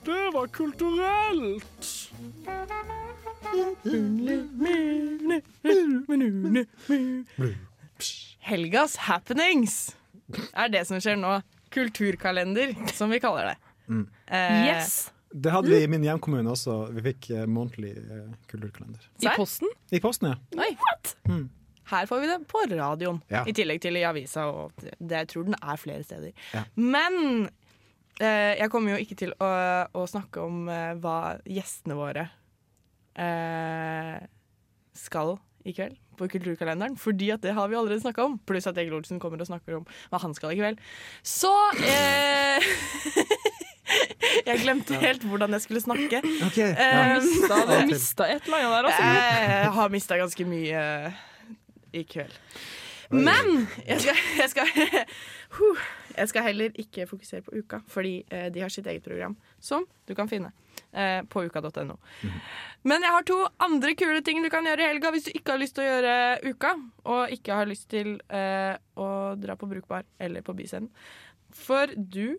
Det 0.04 0.30
var 0.34 0.48
kulturelt! 0.48 2.12
Helgas 8.40 8.96
happenings 8.96 9.96
er 10.54 10.68
det 10.72 10.84
som 10.88 11.00
skjer 11.02 11.18
nå. 11.20 11.38
Kulturkalender, 11.74 12.74
som 12.96 13.12
vi 13.12 13.20
kaller 13.24 13.52
det. 13.52 13.58
Eh, 14.32 14.66
Yes! 14.68 15.12
Det 15.32 15.52
hadde 15.52 15.70
vi 15.72 15.82
i 15.84 15.90
min 15.92 16.06
hjemkommune 16.06 16.50
også. 16.54 16.78
Vi 16.96 17.04
fikk 17.10 17.30
eh, 17.36 17.46
månedlig 17.52 17.94
eh, 18.00 18.26
kulturkalender. 18.52 19.04
I 19.24 19.32
posten? 19.36 19.72
I 19.92 20.00
posten, 20.04 20.32
ja. 20.32 20.64
Oi, 20.64 20.72
Her 21.88 22.08
får 22.10 22.20
vi 22.24 22.28
det 22.32 22.38
på 22.52 22.64
radioen, 22.72 23.22
Ja. 23.32 23.44
i 23.48 23.54
tillegg 23.56 23.82
til 23.84 23.98
i 24.00 24.04
avisa. 24.08 24.48
Og 24.52 24.72
det, 24.82 24.96
det, 25.00 25.24
jeg 25.24 25.28
tror 25.34 25.48
den 25.50 25.60
er 25.62 25.80
flere 25.80 26.04
steder. 26.04 26.32
Ja. 26.54 26.64
Men 26.76 27.50
eh, 28.20 28.56
jeg 28.60 28.72
kommer 28.72 28.96
jo 28.96 29.04
ikke 29.04 29.20
til 29.20 29.36
å, 29.40 29.52
å 29.96 30.08
snakke 30.08 30.44
om 30.44 30.68
eh, 30.72 30.96
hva 31.04 31.38
gjestene 31.48 31.96
våre 32.00 32.30
eh, 33.20 34.18
skal 34.98 35.38
i 35.68 35.74
kveld 35.76 35.98
på 36.18 36.26
Kulturkalenderen, 36.32 36.96
fordi 36.98 37.28
at 37.36 37.44
det 37.44 37.54
har 37.54 37.68
vi 37.70 37.76
allerede 37.78 38.02
snakka 38.02 38.24
om. 38.26 38.38
Pluss 38.50 38.66
at 38.70 38.78
Egil 38.82 38.96
Olsen 38.98 39.20
kommer 39.22 39.42
og 39.44 39.50
snakker 39.50 39.76
om 39.78 39.84
hva 40.10 40.22
han 40.24 40.34
skal 40.34 40.56
i 40.56 40.58
kveld. 40.58 40.80
Så 41.22 41.52
eh, 41.86 42.64
Jeg 44.50 44.62
glemte 44.64 44.98
helt 45.02 45.24
hvordan 45.30 45.52
jeg 45.58 45.62
skulle 45.66 45.82
snakke. 45.84 46.22
Ok, 46.48 46.58
Eh, 46.58 47.14
Mista, 47.22 47.60
du 47.70 47.92
mista 47.92 48.28
et 48.34 48.48
eller 48.48 48.58
annet 48.58 48.74
der, 48.74 48.90
også. 48.90 49.08
jeg 49.12 49.72
har 49.78 49.90
mista 49.94 50.18
ganske 50.18 50.46
mye 50.50 50.84
i 51.94 52.04
kveld. 52.04 52.34
Men 53.14 53.68
jeg 53.88 54.02
skal, 54.04 54.18
jeg, 54.42 54.50
skal, 54.52 54.72
jeg 56.18 56.28
skal 56.34 56.44
heller 56.50 56.74
ikke 56.82 57.06
fokusere 57.08 57.46
på 57.46 57.54
uka, 57.62 57.80
fordi 57.88 58.18
eh, 58.34 58.50
de 58.52 58.60
har 58.66 58.74
sitt 58.74 58.88
eget 58.92 59.06
program, 59.06 59.38
som 59.64 59.86
du 60.10 60.12
kan 60.18 60.28
finne 60.28 60.50
eh, 60.92 61.22
på 61.32 61.46
uka.no. 61.48 61.96
Men 62.84 63.06
jeg 63.06 63.14
har 63.16 63.24
to 63.30 63.38
andre 63.64 63.94
kule 64.00 64.20
ting 64.28 64.42
du 64.44 64.50
kan 64.52 64.66
gjøre 64.68 64.84
i 64.84 64.90
helga 64.92 65.14
hvis 65.16 65.30
du 65.30 65.32
ikke 65.38 65.56
har 65.56 65.62
lyst 65.62 65.78
til 65.78 65.86
å 65.86 65.88
gjøre 65.88 66.18
uka, 66.52 66.74
og 67.08 67.32
ikke 67.38 67.56
har 67.62 67.70
lyst 67.72 67.88
til 67.94 68.18
eh, 68.28 68.76
å 69.00 69.08
dra 69.40 69.56
på 69.56 69.70
Brukbar 69.72 70.04
eller 70.20 70.44
på 70.44 70.58
Byscenen. 70.58 70.90
For 71.56 71.88
du 71.96 72.36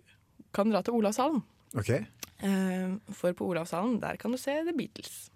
kan 0.53 0.69
dra 0.73 0.83
til 0.85 0.97
Olavshallen. 1.01 1.41
Ok. 1.77 1.91
Eh, 1.91 2.87
for 3.13 3.35
på 3.35 3.49
Olavshallen 3.51 3.99
der 4.01 4.17
kan 4.21 4.33
du 4.33 4.39
se 4.41 4.55
The 4.65 4.77
Beatles. 4.77 5.29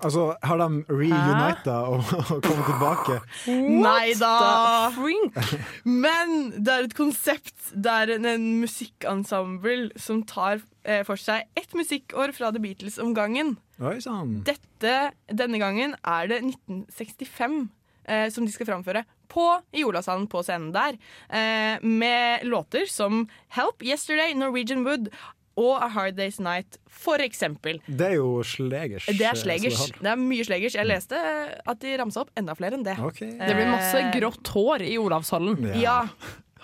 Altså, 0.00 0.30
har 0.42 0.56
de 0.56 0.84
reunita 0.88 1.74
og, 1.92 2.06
og 2.32 2.40
kommet 2.40 2.68
tilbake? 2.70 3.18
Nei 3.84 4.14
da! 4.16 4.88
Men 6.06 6.36
det 6.56 6.72
er 6.72 6.86
et 6.86 6.96
konsept 6.96 7.72
der 7.74 8.14
en, 8.16 8.28
en 8.28 8.46
musikkensemble 8.62 9.90
som 10.00 10.22
tar 10.28 10.62
eh, 10.88 11.02
for 11.04 11.20
seg 11.20 11.44
ett 11.58 11.76
musikkår 11.76 12.32
fra 12.36 12.52
The 12.54 12.62
Beatles 12.64 12.96
om 13.02 13.12
gangen. 13.16 13.58
Oi 13.80 13.98
sånn. 14.00 14.38
Dette, 14.48 15.12
denne 15.28 15.60
gangen 15.60 15.92
er 16.00 16.32
det 16.32 16.40
1965 16.46 17.60
eh, 18.08 18.28
som 18.32 18.48
de 18.48 18.56
skal 18.56 18.70
framføre. 18.72 19.04
På, 19.30 19.60
I 19.76 19.84
Olavshallen 19.86 20.26
på 20.32 20.40
scenen 20.42 20.72
der. 20.74 20.96
Eh, 21.28 21.76
med 21.84 22.48
låter 22.48 22.88
som 22.90 23.26
Help, 23.52 23.84
Yesterday, 23.84 24.32
Norwegian 24.34 24.88
Wood 24.88 25.12
og 25.60 25.76
A 25.84 25.88
Hard 25.92 26.16
Day's 26.18 26.40
Night, 26.42 26.78
for 26.88 27.20
eksempel. 27.22 27.78
Det 27.86 28.08
er 28.12 28.16
jo 28.18 28.42
slegers. 28.46 29.06
Det 29.06 29.20
er 29.26 29.34
eh, 29.36 29.40
slegers. 29.44 29.86
det 30.00 30.10
er 30.14 30.20
mye 30.20 30.44
slegers. 30.48 30.74
Jeg 30.80 30.88
leste 30.88 31.20
at 31.20 31.80
de 31.84 31.96
ramsa 32.00 32.24
opp 32.24 32.30
enda 32.40 32.54
flere 32.58 32.78
enn 32.80 32.84
det. 32.86 32.96
Okay. 32.98 33.32
Det 33.38 33.54
blir 33.56 33.68
masse 33.70 33.96
Eh, 34.00 34.10
grått 34.18 34.48
hår 34.54 34.82
i 34.88 34.96
Olavshallen. 35.00 35.74
Ja. 35.80 36.02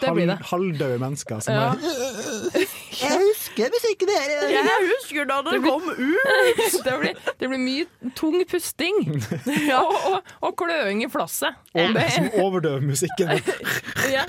Det 0.00 0.10
blir 0.12 0.26
det. 0.28 0.34
Halv- 0.44 0.76
Halvdøde 0.76 0.98
mennesker 1.00 1.38
som 1.40 1.54
Ja. 1.54 1.70
er 1.72 2.66
Jeg 2.96 3.16
husker 3.20 3.70
musikken 3.72 4.08
her! 4.12 4.34
Jeg 4.52 4.84
husker 4.90 5.24
da 5.28 5.38
det 5.44 5.60
kom 5.64 5.88
ut! 5.88 6.76
Det 6.86 6.94
blir, 7.00 7.14
det 7.40 7.48
blir 7.50 7.60
mye 7.60 8.10
tung 8.16 8.36
pusting 8.48 8.98
og, 9.80 9.92
og, 10.12 10.30
og 10.44 10.54
kløing 10.60 11.00
i 11.04 11.08
flasset. 11.12 11.56
Og 11.74 11.92
Det, 11.96 12.04
Som 12.12 12.28
overdøver 12.44 12.80
musikken. 12.84 13.32
ja. 14.12 14.24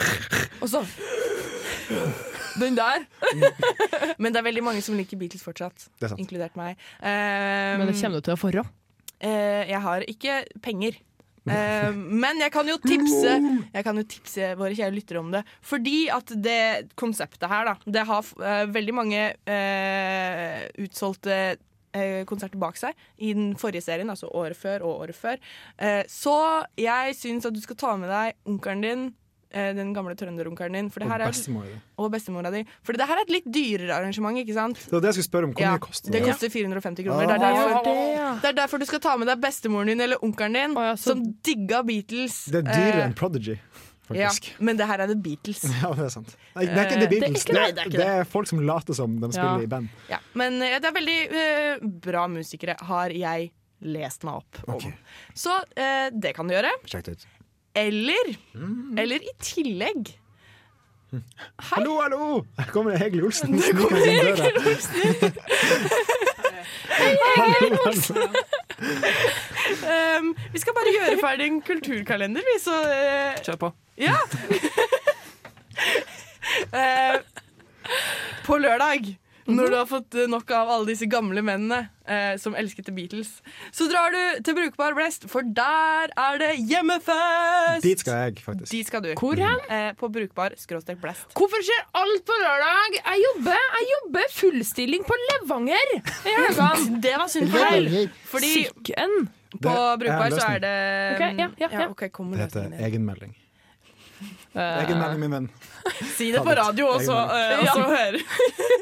Og 0.62 0.72
så 0.72 0.84
Den 2.60 2.78
der. 2.78 3.06
Men 4.22 4.34
det 4.34 4.42
er 4.42 4.46
veldig 4.48 4.64
mange 4.66 4.82
som 4.86 4.98
liker 4.98 5.20
Beatles 5.20 5.44
fortsatt, 5.46 5.88
Det 6.00 6.08
er 6.08 6.14
sant. 6.14 6.22
inkludert 6.24 6.56
meg. 6.60 6.78
Um, 7.02 7.08
Men 7.84 7.88
det 7.92 7.98
kommer 8.00 8.22
du 8.22 8.28
til 8.30 8.38
å 8.38 8.40
få 8.42 8.54
råd. 8.56 8.72
eh, 9.20 9.64
jeg 9.70 9.82
har 9.82 10.06
ikke 10.08 10.40
penger. 10.62 10.98
Uh, 11.48 11.94
men 11.96 12.42
jeg 12.44 12.52
kan 12.52 12.68
jo 12.68 12.74
tipse 12.84 13.30
Jeg 13.72 13.84
kan 13.86 13.96
jo 13.96 14.02
tipse 14.04 14.50
våre 14.60 14.76
kjære 14.76 14.92
lyttere 14.98 15.22
om 15.22 15.30
det. 15.32 15.46
Fordi 15.64 16.10
at 16.12 16.34
det 16.44 16.90
konseptet 17.00 17.48
her, 17.48 17.70
da 17.70 17.78
Det 17.88 18.04
har 18.10 18.20
uh, 18.42 18.66
veldig 18.68 18.96
mange 18.98 19.22
uh, 19.48 20.68
utsolgte 20.84 21.56
konserter 22.30 22.60
bak 22.62 22.76
seg 22.78 22.94
i 23.26 23.32
den 23.34 23.56
forrige 23.58 23.82
serien, 23.82 24.10
altså 24.12 24.28
året 24.38 24.58
før 24.60 24.84
og 24.86 25.00
året 25.08 25.18
før. 25.18 25.40
Eh, 25.82 26.04
så 26.06 26.36
jeg 26.78 27.16
syns 27.18 27.48
at 27.48 27.56
du 27.56 27.62
skal 27.64 27.80
ta 27.80 27.96
med 27.98 28.12
deg 28.12 28.36
onkelen 28.46 28.84
din, 28.84 29.06
den 29.52 29.94
gamle 29.96 30.14
trønderunkeren 30.16 30.74
din, 30.76 30.90
for 30.92 31.00
det 31.00 31.08
her 31.10 31.22
er, 31.24 31.32
bestemora 31.32 31.66
di. 31.72 31.78
og 31.98 32.12
bestemora 32.12 32.52
di. 32.52 32.64
For 32.84 32.94
det 32.94 33.08
her 33.08 33.16
er 33.18 33.22
et 33.24 33.30
litt 33.32 33.46
dyrere 33.48 33.96
arrangement, 33.96 34.38
ikke 34.38 34.54
sant? 34.54 34.76
Det 34.84 34.92
var 34.92 35.00
det 35.02 35.08
jeg 35.14 35.18
skulle 35.22 35.30
spørre 35.32 35.44
om. 35.50 35.54
Hvor 35.54 35.62
Ja, 35.64 35.72
mye 35.78 35.80
koster 35.88 36.12
det 36.12 36.22
det? 36.22 36.28
koster 36.32 36.50
450 36.50 37.04
kroner. 37.08 37.28
Det 37.28 37.36
er, 37.36 37.40
Ah. 37.40 37.56
derfor, 37.56 37.84
det, 37.84 37.96
ja. 38.18 38.30
det 38.42 38.50
er 38.50 38.58
derfor 38.62 38.78
du 38.80 38.86
skal 38.86 39.00
ta 39.00 39.16
med 39.18 39.28
deg 39.28 39.40
bestemoren 39.42 39.88
din 39.88 40.02
eller 40.02 40.18
onkelen 40.22 40.54
din, 40.54 40.76
Å, 40.76 40.84
ja, 40.92 40.94
så- 40.96 41.14
som 41.16 41.24
digga 41.44 41.84
Beatles. 41.84 42.46
Det 42.52 42.64
er 42.68 42.72
dyrere 42.72 43.02
Eh, 43.02 43.06
enn 43.08 43.14
Prodigy, 43.16 43.60
ja, 44.14 44.30
men 44.60 44.78
det 44.78 44.86
her 44.88 45.00
er 45.02 45.08
The 45.08 45.16
Beatles. 45.16 45.64
Ja, 45.84 45.92
det 45.94 46.06
er 46.06 46.10
sant. 46.10 46.36
Nei, 46.56 46.66
det 46.66 46.78
er 46.78 46.86
ikke 46.86 46.90
The 46.90 47.00
The 47.00 47.08
det 47.08 47.18
er 47.18 47.20
Beatles. 47.20 47.44
ikke 47.46 47.54
det, 47.54 47.76
det 47.76 47.86
er 47.86 47.90
det 47.98 48.08
er 48.08 48.24
folk 48.26 48.48
som 48.48 48.60
later 48.60 48.94
som 48.94 49.20
de 49.20 49.28
spiller 49.32 49.58
Ja. 49.60 49.64
i 49.64 49.66
band. 49.68 49.90
Ja, 50.10 50.20
men 50.34 50.62
eh, 50.62 50.80
det 50.80 50.86
er 50.86 50.96
veldig 50.96 51.20
uh, 51.32 51.88
bra 52.08 52.28
musikere, 52.28 52.76
har 52.82 53.10
jeg 53.10 53.52
lest 53.82 54.24
meg 54.24 54.34
opp 54.40 54.58
om. 54.68 54.76
Okay. 54.76 54.94
Så 55.36 55.52
uh, 55.54 56.10
det 56.10 56.34
kan 56.36 56.48
du 56.48 56.54
gjøre. 56.56 56.72
Sjekk 56.86 57.04
det 57.04 57.12
ut. 57.20 57.26
Eller, 57.78 58.32
Mm. 58.58 58.98
eller 59.00 59.22
i 59.22 59.34
tillegg 59.44 60.16
Hei. 61.12 61.22
Hallo, 61.70 61.94
hallo! 62.02 62.46
Her 62.58 62.66
kommer 62.74 62.98
Hegel 63.00 63.24
Olsen. 63.24 63.54
Det 63.56 63.70
kommer 63.78 64.02
kommer 64.02 64.58
Olsen. 64.58 65.02
Hei, 66.98 67.14
Egil 67.62 67.78
Olsen. 67.86 68.18
Um, 69.88 70.34
vi 70.52 70.60
skal 70.60 70.76
bare 70.76 70.92
gjøre 70.98 71.16
ferdig 71.22 71.48
en 71.48 71.62
kulturkalender, 71.64 72.44
vi, 72.50 72.58
så 72.60 72.76
uh, 72.84 73.40
Kjør 73.46 73.60
på. 73.62 73.70
Ja! 74.04 74.18
uh, 76.74 77.18
på 78.48 78.58
lørdag, 78.62 79.08
når 79.48 79.72
du 79.72 79.76
har 79.78 79.88
fått 79.90 80.18
eh, 80.18 80.28
nok 80.30 80.52
av 80.56 80.72
alle 80.76 80.90
disse 80.92 81.08
gamle 81.10 81.42
mennene 81.46 81.88
eh, 82.08 82.36
som 82.42 82.56
elsket 82.58 82.88
The 82.90 82.94
Beatles, 82.96 83.38
så 83.76 83.88
drar 83.92 84.14
du 84.14 84.44
til 84.46 84.58
Brukbar 84.58 84.96
Blest, 84.98 85.28
for 85.32 85.46
der 85.46 86.12
er 86.12 86.42
det 86.42 86.52
hjemmefest! 86.70 87.86
Dit 87.86 88.04
skal 88.04 88.28
jeg, 88.28 88.44
faktisk. 88.44 88.72
Dit 88.74 88.92
skal 88.92 89.06
du. 89.06 89.12
Hvor 89.20 89.40
hen? 89.40 89.64
Eh, 89.72 89.90
på 90.00 90.12
Brukbar 90.14 90.58
skråstrek 90.60 91.00
Blest. 91.04 91.32
Hvorfor 91.38 91.64
skjer 91.64 91.88
alt 92.02 92.28
på 92.28 92.38
lørdag? 92.44 93.00
Jeg 93.00 93.26
jobber, 93.26 93.64
jeg 93.80 93.90
jobber 93.94 94.30
fullstilling 94.36 95.08
på 95.08 95.20
Levanger 95.26 95.96
i 95.98 96.04
helgene. 96.28 97.02
Det 97.08 97.18
var 97.18 97.32
synd 97.32 97.52
for 97.54 97.72
deg. 97.72 98.14
Fordi 98.28 98.54
Sikken. 98.60 99.18
på 99.58 99.76
Brukbar 100.04 100.38
så 100.38 100.46
er 100.54 100.64
det 100.64 100.78
okay, 101.16 101.36
ja, 101.40 101.52
ja, 101.64 101.74
ja. 101.80 101.90
ok, 101.92 102.08
kom 102.12 102.36
Det 102.36 102.50
heter 102.50 103.47
løsningen 104.58 104.78
er 104.78 104.86
Egenmelding, 104.86 105.20
min 105.22 105.36
venn. 105.36 105.50
Si 106.18 106.32
det 106.34 106.42
på 106.44 106.56
radio, 106.58 106.88
og 106.92 107.02
så, 107.06 107.18
eh, 107.32 107.60
og 107.62 107.68
så 107.72 107.84
hør. 107.92 108.18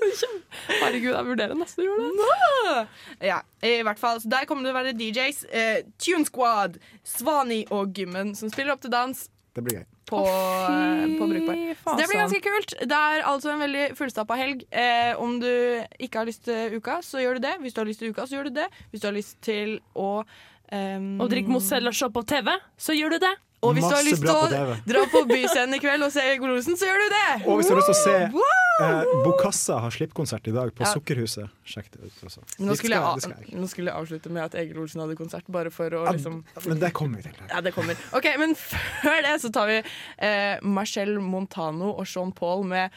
herregud, 0.83 1.11
jeg 1.11 1.27
vurderer 1.27 1.57
nesten 1.59 1.83
å 1.83 1.87
gjøre 1.89 2.05
det. 2.19 2.85
Ja, 3.27 3.41
i 3.65 3.75
hvert 3.85 4.01
fall. 4.01 4.21
Så 4.23 4.31
der 4.31 4.47
kommer 4.49 4.65
det 4.65 4.73
å 4.73 4.77
være 4.77 4.95
DJs. 4.97 5.43
Eh, 5.51 5.81
Tune 6.01 6.27
Squad, 6.27 6.79
Svani 7.05 7.65
og 7.75 7.93
Gymmen 7.97 8.33
som 8.39 8.51
spiller 8.53 8.75
opp 8.75 8.85
til 8.85 8.93
dans 8.93 9.27
Det 9.55 9.63
blir 9.63 9.81
gøy. 9.81 9.85
på, 10.09 10.21
eh, 10.25 11.05
på 11.19 11.29
Brukbar. 11.29 11.61
Så 11.83 11.97
det 11.99 12.07
blir 12.09 12.21
ganske 12.23 12.41
kult. 12.47 12.75
Det 12.79 13.01
er 13.11 13.23
altså 13.25 13.53
en 13.53 13.63
veldig 13.65 13.85
fullstappa 13.99 14.39
helg. 14.39 14.65
Eh, 14.71 15.13
om 15.21 15.39
du 15.39 15.51
ikke 15.99 16.21
har 16.21 16.29
lyst 16.29 16.45
til 16.47 16.77
uka, 16.79 16.99
så 17.05 17.23
gjør 17.23 17.39
du 17.39 17.47
det. 17.47 17.55
Hvis 17.61 17.73
du 17.73 17.81
har 17.81 17.89
lyst 17.89 18.03
til 18.03 18.13
uka, 18.15 18.27
så 18.27 18.39
gjør 18.39 18.49
du 18.49 18.61
det. 18.61 18.69
Hvis 18.91 19.01
du 19.01 19.07
har 19.07 19.17
lyst 19.17 19.41
til 19.41 19.79
å 19.95 20.23
um, 20.71 21.21
Å 21.21 21.27
drikke 21.29 21.51
Mozell 21.51 21.87
og 21.87 21.93
se 21.93 22.09
på 22.09 22.25
TV, 22.25 22.49
så 22.77 22.95
gjør 22.97 23.15
du 23.15 23.19
det. 23.27 23.35
Og 23.65 23.73
hvis 23.77 23.85
du 23.89 23.95
har 23.95 24.05
lyst 24.05 24.21
til 24.21 24.31
å 24.31 24.75
dra 24.85 25.03
på 25.11 25.21
Byscenen 25.29 25.75
i 25.77 25.79
kveld 25.83 26.05
og 26.05 26.11
se 26.13 26.23
Egil 26.31 26.53
Olsen, 26.53 26.77
så 26.79 26.87
gjør 26.89 27.01
du 27.03 27.07
det! 27.15 27.25
Og 27.45 27.57
hvis 27.59 27.67
du 27.69 27.73
har 27.73 27.79
lyst 27.81 27.89
til 27.91 27.95
å 27.95 28.03
se 28.03 28.15
Wow! 28.35 28.85
eh, 28.85 29.13
Bokassa 29.25 29.79
har 29.85 29.93
slippkonsert 29.95 30.47
i 30.51 30.53
dag 30.55 30.73
på 30.75 30.83
Ja. 30.85 30.91
Sukkerhuset, 30.93 31.49
sjekk 31.65 31.89
det 31.95 32.09
ut 32.09 32.23
også. 32.29 32.43
Nå 32.59 32.75
skulle, 32.75 32.99
skal- 32.99 33.05
jeg, 33.15 33.21
skal 33.25 33.35
jeg. 33.49 33.59
nå 33.61 33.69
skulle 33.71 33.91
jeg 33.91 34.01
avslutte 34.03 34.33
med 34.35 34.43
at 34.45 34.55
Egil 34.61 34.79
Olsen 34.83 35.01
hadde 35.05 35.15
konsert, 35.19 35.47
bare 35.51 35.71
for 35.73 35.89
å 35.89 36.03
Ja, 36.05 36.11
liksom 36.17 36.43
Men 36.67 36.79
det 36.83 36.93
kommer 36.93 37.21
vi 37.23 37.29
til. 37.29 37.43
Ja, 37.49 37.61
det 37.61 37.73
kommer. 37.75 37.95
Ok, 38.13 38.29
Men 38.39 38.55
før 38.55 39.21
det 39.25 39.35
så 39.41 39.51
tar 39.55 39.67
vi 39.71 39.81
eh, 39.81 40.59
Marcel 40.61 41.17
Montano 41.23 41.93
og 41.95 42.05
Sean 42.07 42.31
Paul 42.35 42.63
med 42.67 42.91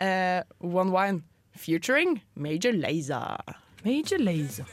eh, 0.00 0.42
One 0.64 0.90
Wine 0.94 1.22
featuring 1.58 2.20
Major 2.36 2.72
Lazer. 2.72 3.42
Major 3.84 4.18
Lazer. 4.18 4.66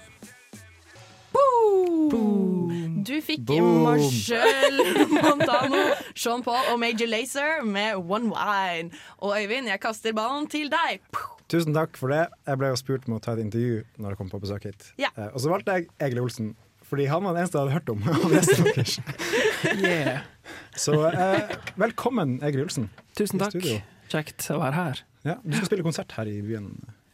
Du 3.06 3.14
fikk 3.22 3.44
Boom. 3.46 3.84
Marcel 3.86 4.80
Montano, 5.14 5.82
Sean 6.18 6.42
Paul 6.46 6.72
og 6.74 6.80
Major 6.82 7.10
Lazer 7.10 7.62
med 7.66 8.00
One 8.02 8.32
Wine. 8.34 8.90
Og 9.22 9.36
Øyvind, 9.38 9.70
jeg 9.70 9.80
kaster 9.84 10.16
ballen 10.18 10.48
til 10.50 10.72
deg. 10.74 11.04
Tusen 11.52 11.76
takk 11.78 12.00
for 12.00 12.10
det. 12.10 12.24
Jeg 12.50 12.58
ble 12.62 12.72
jo 12.74 12.80
spurt 12.82 13.06
om 13.10 13.20
å 13.20 13.22
ta 13.22 13.36
et 13.36 13.44
intervju 13.46 13.84
når 14.02 14.16
jeg 14.16 14.22
kom 14.24 14.32
på 14.34 14.42
besøk 14.42 14.66
hit. 14.72 14.88
Ja. 15.02 15.12
Eh, 15.14 15.30
og 15.30 15.44
så 15.44 15.52
valgte 15.54 15.76
jeg 15.78 15.90
Egil 16.02 16.24
Olsen, 16.24 16.56
fordi 16.86 17.06
han 17.12 17.28
var 17.28 17.38
den 17.38 17.44
eneste 17.44 17.62
jeg 17.62 17.68
hadde 17.68 17.78
hørt 17.78 17.90
om. 17.94 18.00
Yeah. 19.76 20.22
Så 20.78 20.94
eh, 21.10 21.56
velkommen, 21.82 22.38
Egil 22.46 22.66
Olsen. 22.66 22.90
Tusen 23.18 23.42
takk. 23.42 23.58
Kjekt 24.12 24.46
å 24.54 24.60
være 24.62 24.78
her. 24.78 25.02
Ja, 25.26 25.40
du 25.42 25.56
skal 25.58 25.70
spille 25.72 25.86
konsert 25.86 26.14
her 26.18 26.30
i 26.30 26.38
byen. 26.46 26.68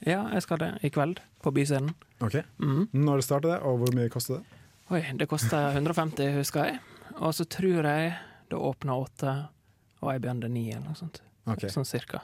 Ja, 0.06 0.24
jeg 0.34 0.42
skal 0.46 0.58
det 0.62 0.72
i 0.84 0.90
kveld, 0.90 1.20
på 1.44 1.52
Byscenen. 1.54 1.94
Ok. 2.22 2.40
Mm. 2.62 2.88
Når 2.94 3.22
starter 3.26 3.54
det, 3.56 3.60
og 3.62 3.80
hvor 3.84 3.94
mye 3.98 4.10
koster 4.10 4.40
det? 4.40 4.60
Oi, 4.92 5.02
det 5.18 5.28
koster 5.32 5.72
150, 5.78 6.34
husker 6.40 6.66
jeg. 6.72 6.80
Og 7.22 7.34
så 7.38 7.46
tror 7.46 7.86
jeg 7.86 8.14
det 8.52 8.58
åpner 8.58 8.98
åtte, 9.06 9.34
og 10.02 10.12
jeg 10.14 10.22
begynner 10.24 10.50
ni, 10.52 10.66
eller 10.74 10.90
noe 10.90 10.98
sånt. 11.00 11.22
Okay. 11.48 11.70
Sånn 11.72 11.86
cirka. 11.88 12.22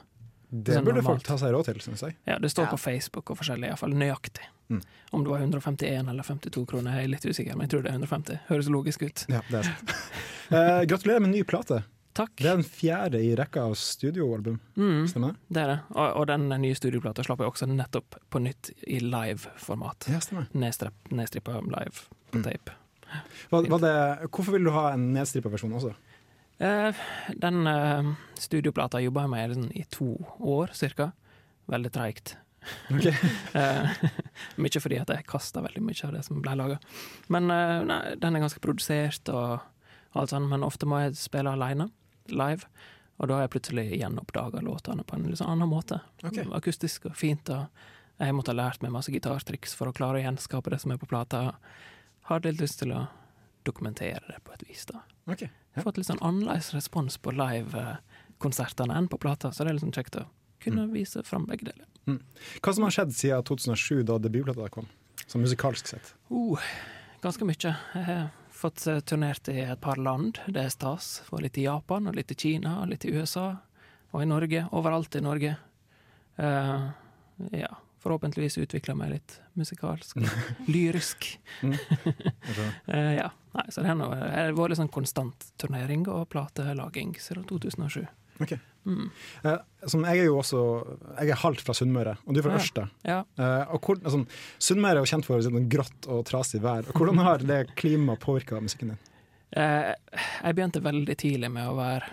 Det 0.50 0.74
Sånn 0.74 0.84
burde 0.86 1.02
normalt. 1.02 1.20
folk 1.20 1.26
ta 1.28 1.36
seg 1.38 1.52
råd 1.52 1.66
til, 1.68 1.80
syns 1.84 2.02
jeg. 2.06 2.16
Ja, 2.26 2.38
det 2.40 2.50
står 2.50 2.64
Ja. 2.66 2.70
på 2.70 2.78
Facebook 2.80 3.30
og 3.30 3.36
forskjellig, 3.38 3.68
iallfall 3.68 3.92
nøyaktig. 3.94 4.46
Mm. 4.70 4.82
Om 5.12 5.24
det 5.24 5.30
var 5.30 5.38
151 5.40 6.08
eller 6.08 6.22
52 6.24 6.66
kroner, 6.66 6.92
jeg 6.96 7.04
er 7.04 7.08
litt 7.08 7.24
usikker, 7.26 7.56
men 7.56 7.68
jeg 7.68 7.70
tror 7.70 7.82
det 7.82 7.90
er 7.92 7.98
150. 7.98 8.40
Høres 8.48 8.68
logisk 8.68 9.02
ut. 9.02 9.24
Ja, 9.28 9.40
det 9.50 9.60
er 9.60 9.62
sant. 9.70 9.94
Eh, 10.50 10.84
gratulerer 10.88 11.20
med 11.20 11.28
ny 11.34 11.42
plate. 11.44 11.82
Takk. 12.18 12.32
Det 12.40 12.48
er 12.50 12.56
den 12.58 12.66
fjerde 12.66 13.20
i 13.22 13.30
rekka 13.38 13.62
av 13.68 13.76
studioalbum. 13.78 14.56
Mm, 14.74 15.04
Stemmer 15.10 15.36
det? 15.36 15.54
det 15.54 15.62
er 15.62 15.70
det. 15.70 15.78
Og, 15.94 16.08
og 16.18 16.26
den 16.32 16.48
nye 16.64 16.74
studioplata 16.78 17.22
slapp 17.26 17.44
jeg 17.44 17.52
også 17.52 17.68
nettopp 17.70 18.16
på 18.34 18.40
nytt 18.42 18.72
i 18.90 18.98
live-format. 19.04 20.08
Ja. 20.10 20.18
Nedstrippa 20.58 21.60
live 21.62 21.94
på 22.32 22.38
Mm. 22.38 22.42
tape. 22.44 22.74
Var, 23.48 23.68
var 23.72 23.80
det, 23.80 23.92
hvorfor 24.28 24.52
vil 24.52 24.66
du 24.66 24.70
ha 24.74 24.90
en 24.92 25.06
nedstrippa 25.14 25.48
versjon 25.48 25.72
også? 25.78 25.94
Eh, 26.60 26.98
den 27.40 27.62
eh, 27.70 28.10
studioplata 28.36 29.00
jobba 29.00 29.22
jeg 29.24 29.30
med 29.32 29.48
liksom, 29.54 29.70
i 29.78 29.84
to 29.94 30.08
år, 30.42 30.74
cirka. 30.76 31.12
Veldig 31.70 31.92
treigt. 31.94 32.34
Okay. 32.92 33.14
Eh, 33.58 34.02
mye 34.60 34.80
fordi 34.82 34.98
at 35.00 35.08
jeg 35.14 35.24
kasta 35.30 35.62
veldig 35.64 35.80
mye 35.86 36.04
av 36.04 36.12
det 36.18 36.24
som 36.26 36.42
ble 36.44 36.52
laga. 36.58 36.76
Men 37.32 37.48
eh, 37.54 37.78
nei, 37.88 38.00
den 38.20 38.36
er 38.36 38.44
ganske 38.44 38.60
produsert 38.60 39.30
og 39.32 39.62
alt 40.18 40.34
sånt, 40.34 40.50
men 40.50 40.66
ofte 40.66 40.84
må 40.88 40.98
jeg 41.06 41.16
spille 41.20 41.52
aleine, 41.54 41.88
live. 42.30 42.66
Og 43.18 43.28
da 43.28 43.34
har 43.34 43.46
jeg 43.46 43.50
plutselig 43.56 43.86
gjenoppdaga 43.98 44.60
låtene 44.62 45.02
på 45.04 45.16
en 45.16 45.24
litt 45.26 45.38
sånn 45.40 45.50
annen 45.56 45.68
måte. 45.68 46.00
Okay. 46.22 46.44
Akustisk 46.54 47.06
og 47.10 47.16
fint. 47.18 47.48
Og 47.50 47.66
jeg 48.18 48.34
måtte 48.34 48.52
ha 48.54 48.58
lært 48.60 48.82
meg 48.82 48.92
masse 48.94 49.10
gitartriks 49.10 49.74
for 49.74 49.90
å 49.90 49.92
klare 49.96 50.20
å 50.20 50.22
gjenskape 50.22 50.70
det 50.70 50.78
som 50.82 50.92
er 50.94 50.98
på 51.02 51.06
plata. 51.10 51.56
Har 52.30 52.40
litt 52.44 52.60
lyst 52.60 52.78
til 52.78 52.92
å 52.94 53.06
dokumentere 53.66 54.22
det 54.28 54.38
på 54.44 54.52
et 54.54 54.62
vis, 54.68 54.84
da. 54.86 55.02
Okay. 55.28 55.50
Ja. 55.76 55.82
fått 55.82 55.98
litt 55.98 56.06
sånn 56.08 56.22
annerledes 56.24 56.72
respons 56.74 57.18
på 57.22 57.30
live-konsertene 57.36 58.96
enn 58.98 59.08
på 59.10 59.18
plata, 59.20 59.50
så 59.52 59.64
det 59.66 59.74
er 59.74 59.78
sånn 59.82 59.92
kjekt 59.94 60.16
å 60.18 60.26
kunne 60.60 60.86
Mm. 60.86 60.92
vise 60.92 61.22
fram 61.22 61.46
begge 61.46 61.64
deler. 61.72 61.86
Hva 62.62 62.74
som 62.74 62.84
har 62.84 62.90
skjedd 62.90 63.12
siden 63.12 63.44
2007, 63.44 64.02
da 64.04 64.18
debutplata 64.18 64.70
kom? 64.70 64.88
Sånn 65.26 65.42
musikalsk 65.42 65.86
sett. 65.86 66.14
Uh, 66.30 66.56
ganske 67.20 67.44
mye. 67.44 67.76
Jeg 67.94 68.30
fått 68.58 68.86
eh, 68.86 69.00
turnert 69.00 69.48
i 69.48 69.60
et 69.60 69.80
par 69.80 69.96
land, 69.96 70.40
det 70.46 70.64
er 70.64 70.74
stas. 70.74 71.22
Var 71.30 71.44
litt 71.44 71.58
i 71.58 71.66
Japan, 71.68 72.08
og 72.10 72.16
litt 72.18 72.32
i 72.34 72.38
Kina, 72.38 72.80
og 72.82 72.90
litt 72.92 73.06
i 73.06 73.12
USA, 73.14 73.52
og 74.10 74.22
i 74.22 74.28
Norge. 74.28 74.64
Overalt 74.74 75.18
i 75.18 75.22
Norge. 75.22 75.54
Uh, 76.38 76.88
ja, 77.54 77.70
forhåpentligvis 78.02 78.58
utvikla 78.62 78.94
meg 78.98 79.12
litt 79.16 79.36
musikalsk. 79.58 80.18
Lyrisk. 80.72 81.34
Mm. 81.62 81.76
Eh, 82.88 83.14
ja. 83.18 83.28
Nei, 83.52 83.64
så 83.68 83.82
det 83.82 83.90
har 83.90 84.54
vært 84.56 84.70
litt 84.72 84.78
sånn 84.78 84.92
konstant 84.92 85.44
turnering 85.60 86.06
og 86.08 86.28
platelaging 86.32 87.10
siden 87.20 87.44
2007. 87.48 88.06
ok. 88.40 88.54
Mm. 88.88 89.10
Eh, 89.44 89.58
som 89.90 90.04
jeg 90.06 90.22
er 90.22 90.28
jo 90.30 90.38
også 90.40 90.60
Jeg 91.18 91.32
er 91.34 91.40
halvt 91.42 91.64
fra 91.66 91.74
Sunnmøre, 91.76 92.14
og 92.24 92.34
du 92.34 92.40
er 92.40 92.46
fra 92.46 92.54
Ja. 92.54 92.60
Ørsta. 92.62 92.86
Ja. 93.04 93.18
Eh, 93.36 93.74
og 93.74 93.82
hvor, 93.84 94.00
altså, 94.02 94.22
Sunnmøre 94.58 94.96
er 94.96 95.04
jo 95.04 95.10
kjent 95.12 95.28
for 95.28 95.44
sånn 95.44 95.68
grått 95.68 96.08
og 96.08 96.24
trasig 96.30 96.62
vær. 96.64 96.88
Og 96.88 96.96
hvordan 96.96 97.20
har 97.24 97.44
det 97.44 97.74
klimaet 97.76 98.22
påvirka 98.24 98.60
musikken 98.62 98.94
din? 98.94 99.02
Eh, 99.52 99.94
jeg 100.44 100.56
begynte 100.56 100.84
veldig 100.84 101.16
tidlig 101.16 101.50
med 101.52 101.68
å 101.68 101.76
være, 101.76 102.08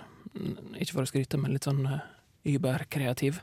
ikke 0.79 0.93
for 0.93 1.05
å 1.05 1.09
skryte, 1.09 1.39
men 1.39 1.55
litt 1.55 1.67
sånn 1.67 1.87
überkreativ. 2.45 3.41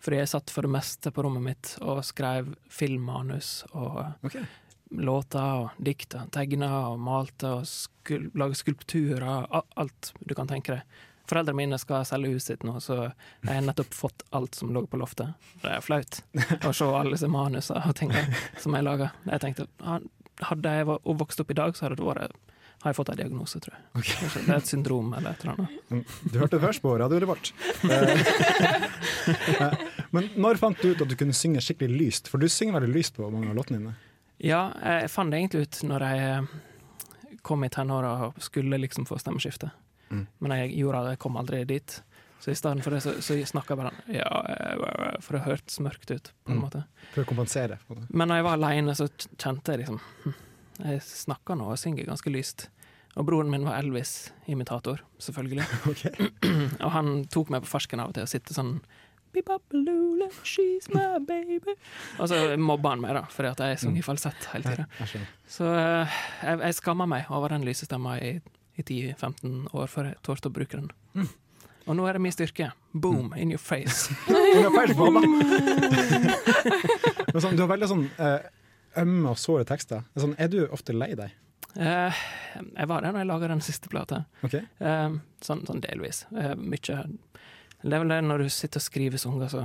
Fordi 0.00 0.22
jeg 0.22 0.32
satt 0.32 0.50
for 0.52 0.64
det 0.64 0.72
meste 0.72 1.12
på 1.12 1.24
rommet 1.24 1.44
mitt 1.44 1.74
og 1.84 2.00
skrev 2.08 2.54
filmmanus 2.72 3.60
og 3.74 4.00
okay. 4.24 4.46
låter 4.96 5.66
og 5.66 5.82
dikter 5.84 6.30
tegna 6.32 6.70
og 6.88 7.02
malte 7.04 7.52
og 7.58 7.68
skul 7.68 8.30
laga 8.32 8.56
skulpturer. 8.56 9.44
Alt 9.52 10.12
du 10.24 10.34
kan 10.34 10.48
tenke 10.48 10.78
deg. 10.78 10.98
Foreldrene 11.30 11.56
mine 11.60 11.78
skal 11.78 12.04
selge 12.08 12.32
huset 12.34 12.56
sitt 12.56 12.64
nå, 12.66 12.76
så 12.82 12.96
jeg 13.06 13.52
har 13.52 13.62
nettopp 13.62 13.94
fått 13.94 14.24
alt 14.34 14.58
som 14.58 14.72
lå 14.74 14.82
på 14.90 14.98
loftet. 15.00 15.30
Det 15.62 15.70
er 15.76 15.84
flaut 15.84 16.20
å 16.68 16.72
se 16.74 16.88
alle 16.90 17.14
disse 17.14 17.30
manusene 17.30 17.84
og 17.86 17.96
tingene 18.00 18.26
som 18.58 18.74
jeg 18.74 18.86
laga. 18.86 19.12
Jeg 19.30 19.44
tenkte 19.46 19.68
ah, 19.86 20.00
hadde 20.50 20.78
jeg 20.80 20.88
vokst 20.90 21.42
opp 21.44 21.52
i 21.54 21.58
dag, 21.60 21.76
så 21.78 21.86
hadde 21.86 22.00
det 22.00 22.08
vært 22.08 22.38
har 22.80 22.94
jeg 22.94 22.96
fått 22.96 23.10
en 23.12 23.18
diagnose, 23.18 23.60
tror 23.60 23.74
jeg. 23.76 23.82
Kanskje 24.16 24.40
Det 24.46 24.52
er 24.54 24.56
et 24.62 24.68
syndrom 24.70 25.10
eller 25.12 25.34
et 25.34 25.42
eller 25.44 25.58
annet. 25.58 26.12
Du 26.32 26.38
hørte 26.40 26.54
det 26.56 26.62
først 26.62 26.80
på 26.84 26.94
Radio 27.02 27.20
Revolt. 27.20 27.52
Eh, 29.60 29.74
Men 30.10 30.30
når 30.40 30.56
fant 30.58 30.80
du 30.80 30.90
ut 30.94 31.02
at 31.04 31.10
du 31.10 31.14
kunne 31.18 31.34
synge 31.36 31.60
skikkelig 31.62 31.98
lyst? 32.00 32.30
For 32.32 32.40
du 32.40 32.48
synger 32.50 32.78
veldig 32.78 32.94
lyst 32.94 33.18
på 33.18 33.28
mange 33.30 33.50
av 33.52 33.58
låtene 33.58 33.78
dine. 33.78 33.92
Ja, 34.42 34.62
jeg 34.80 35.10
fant 35.12 35.30
det 35.30 35.38
egentlig 35.42 35.66
ut 35.68 35.80
når 35.86 36.04
jeg 36.08 37.40
kom 37.46 37.64
i 37.66 37.70
tenåra 37.72 38.14
og 38.26 38.40
skulle 38.42 38.80
liksom 38.80 39.06
få 39.08 39.18
stemmeskifte. 39.20 39.70
Mm. 40.10 40.26
Men 40.42 40.54
jeg 40.58 40.72
gjorde 40.80 41.04
det, 41.04 41.10
jeg 41.16 41.22
kom 41.22 41.36
aldri 41.40 41.64
dit. 41.70 42.02
Så 42.40 42.50
i 42.50 42.56
stedet 42.56 42.82
for 42.82 42.90
det 42.96 43.02
så, 43.04 43.12
så 43.20 43.36
snakka 43.44 43.74
jeg 43.74 43.78
bare 43.82 43.90
ja, 44.16 45.18
for 45.20 45.36
det 45.36 45.42
hørtes 45.44 45.76
mørkt 45.84 46.10
ut, 46.10 46.30
på 46.44 46.54
en 46.54 46.56
Mm. 46.56 46.62
måte. 46.64 46.84
For 47.12 47.22
å 47.22 47.28
kompensere. 47.28 47.76
Men 48.08 48.28
når 48.30 48.40
jeg 48.40 48.46
var 48.48 48.56
aleine, 48.56 48.94
så 48.96 49.08
kjente 49.36 49.74
jeg 49.74 49.82
liksom 49.82 50.00
hm, 50.24 50.34
Jeg 50.86 51.02
snakker 51.04 51.58
nå 51.60 51.66
og 51.70 51.78
synger 51.78 52.06
ganske 52.08 52.32
lyst. 52.32 52.68
Og 53.18 53.26
broren 53.26 53.50
min 53.52 53.64
var 53.66 53.82
Elvis-imitator, 53.82 55.02
selvfølgelig. 55.20 55.66
og 56.84 56.90
han 56.94 57.24
tok 57.28 57.50
meg 57.52 57.62
på 57.66 57.72
fersken 57.74 58.00
av 58.00 58.08
og 58.12 58.14
til 58.16 58.24
og 58.24 58.32
sitte 58.32 58.56
sånn 58.56 58.78
Lula, 59.72 60.26
she's 60.42 60.88
my 60.94 61.18
baby. 61.22 61.76
Og 62.18 62.26
så 62.32 62.56
mobba 62.58 62.90
han 62.96 63.00
meg, 63.04 63.14
da, 63.14 63.22
fordi 63.30 63.50
at 63.52 63.60
jeg 63.62 63.78
sang 63.78 63.98
i 63.98 64.02
falsett 64.02 64.48
hele 64.54 64.72
tida. 64.72 64.86
Så 65.46 65.68
eh, 65.70 66.16
jeg, 66.42 66.58
jeg 66.64 66.74
skamma 66.80 67.06
meg 67.06 67.28
over 67.30 67.52
den 67.54 67.62
lysestemma 67.68 68.16
i, 68.18 68.32
i 68.80 68.84
10-15 69.14 69.70
år 69.76 69.90
før 69.92 70.10
jeg 70.10 70.20
torde 70.26 70.50
å 70.50 70.54
bruke 70.56 70.80
den. 70.80 70.90
Og 71.88 71.96
nå 71.96 72.04
er 72.06 72.16
det 72.16 72.22
min 72.22 72.34
styrke. 72.34 72.70
Boom, 72.92 73.32
in 73.36 73.50
your 73.54 73.58
face. 73.62 74.10
Du 74.28 74.34
har 74.62 74.74
face. 74.74 74.94
Sånn, 77.40 77.56
du 77.56 77.62
har 77.62 77.70
veldig 77.70 77.88
sånn 77.88 78.04
eh, 78.18 78.40
ømme 79.00 79.32
og 79.32 79.38
såre 79.38 79.64
tekster. 79.68 80.02
Er 80.14 80.24
Sånn, 80.24 80.34
er 80.38 80.50
du 80.50 80.58
ofte 80.74 80.94
lei 80.96 81.12
deg? 81.18 81.34
Uh, 81.76 82.10
jeg 82.74 82.88
var 82.90 83.04
det 83.04 83.12
når 83.14 83.22
jeg 83.22 83.28
laga 83.30 83.50
den 83.52 83.62
siste 83.62 83.90
plata. 83.92 84.24
Okay. 84.46 84.64
Uh, 84.82 85.20
sånn, 85.46 85.62
sånn 85.68 85.82
delvis. 85.84 86.24
Uh, 86.34 86.56
mykje 86.58 86.96
Det 87.84 87.92
er 87.94 88.02
vel 88.02 88.10
det 88.10 88.18
når 88.26 88.42
du 88.42 88.48
sitter 88.50 88.82
og 88.82 88.86
skriver 88.88 89.22
sanger, 89.22 89.52
så 89.52 89.62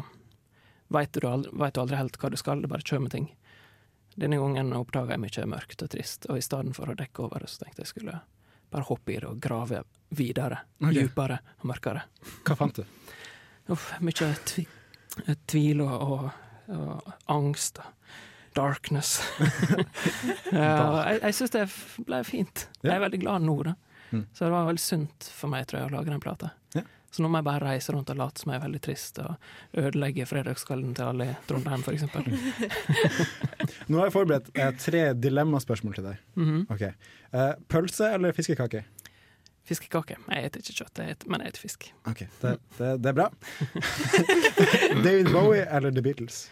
veit 0.93 1.18
du, 1.18 1.26
aldri- 1.28 1.55
vet 1.57 1.74
du 1.74 1.82
aldri 1.82 1.97
helt 1.97 2.20
hva 2.22 2.30
du 2.30 2.38
skal, 2.38 2.61
det 2.61 2.70
bare 2.70 2.86
kommer 2.86 3.09
ting. 3.11 3.32
Denne 4.16 4.38
gangen 4.39 4.70
oppdaga 4.78 5.18
jeg 5.18 5.24
mye 5.26 5.49
mørkt 5.51 5.82
og 5.84 5.89
trist, 5.91 6.30
og 6.30 6.38
i 6.38 6.45
stedet 6.45 6.76
for 6.78 6.93
å 6.93 6.95
dekke 6.95 7.26
over 7.26 7.41
det, 7.43 7.49
så 7.51 7.66
tenkte 7.66 7.82
jeg 7.84 7.91
skulle 7.95 8.22
bare 8.76 8.88
hoppe 8.91 9.15
i 9.15 9.19
det 9.19 9.32
og 9.32 9.39
grave 9.41 9.84
videre, 10.15 10.61
Okay. 10.84 11.07
dypere 11.07 11.39
og 11.61 11.69
mørkere. 11.71 12.05
Hva 12.45 12.55
fant 12.59 12.78
du? 12.78 12.84
Uff, 13.73 13.93
mye 14.05 14.32
tvi 14.45 14.67
tvil 15.47 15.82
og, 15.86 16.01
og, 16.05 16.26
og 16.76 17.13
angst 17.32 17.80
darkness. 18.55 19.17
ja, 20.51 21.05
jeg 21.09 21.19
jeg 21.21 21.36
syns 21.38 21.53
det 21.55 21.63
ble 22.07 22.21
fint. 22.28 22.67
Jeg 22.84 22.95
er 22.95 23.03
veldig 23.03 23.21
glad 23.23 23.45
nå, 23.47 23.55
da. 23.67 23.76
Mm. 24.11 24.26
Så 24.32 24.45
det 24.45 24.51
var 24.53 24.69
veldig 24.69 24.84
sunt 24.84 25.30
for 25.36 25.51
meg, 25.51 25.65
tror 25.67 25.82
jeg, 25.82 25.89
å 25.89 25.95
lage 25.97 26.13
den 26.13 26.23
plata. 26.23 26.51
Ja. 26.76 26.86
Så 27.11 27.23
nå 27.23 27.30
må 27.32 27.39
jeg 27.39 27.47
bare 27.47 27.63
reise 27.71 27.95
rundt 27.95 28.11
og 28.11 28.19
late 28.19 28.43
som 28.43 28.51
jeg 28.51 28.59
er 28.59 28.65
veldig 28.65 28.82
trist, 28.84 29.19
og 29.23 29.82
ødelegge 29.82 30.28
fredagskvelden 30.28 30.95
til 30.97 31.09
alle 31.11 31.30
i 31.32 31.36
Trondheim, 31.47 31.84
eksempel. 31.91 32.28
Nå 33.88 33.99
har 33.99 34.07
jeg 34.09 34.13
forberedt 34.15 34.51
eh, 34.57 34.71
tre 34.81 35.01
dilemmaspørsmål 35.13 35.95
til 35.95 36.03
deg. 36.09 36.17
Mm 36.36 36.45
-hmm. 36.45 36.73
okay. 36.73 36.91
Eh, 37.33 37.53
pølse 37.69 38.13
eller 38.13 38.31
fiskekake? 38.31 38.83
Fiskekake. 39.65 40.15
Jeg 40.29 40.49
spiser 40.51 40.71
ikke 40.71 40.83
kjøtt, 40.83 40.97
jeg 40.99 41.09
et- 41.11 41.27
men 41.27 41.41
jeg 41.41 41.55
spiser 41.55 41.61
fisk. 41.61 41.93
Ok, 42.05 42.19
det, 42.41 42.59
det, 42.77 43.03
det 43.03 43.09
er 43.09 43.13
bra. 43.13 43.29
David 45.05 45.31
Bowie 45.31 45.65
eller 45.75 45.91
The 45.91 46.01
Beatles? 46.01 46.51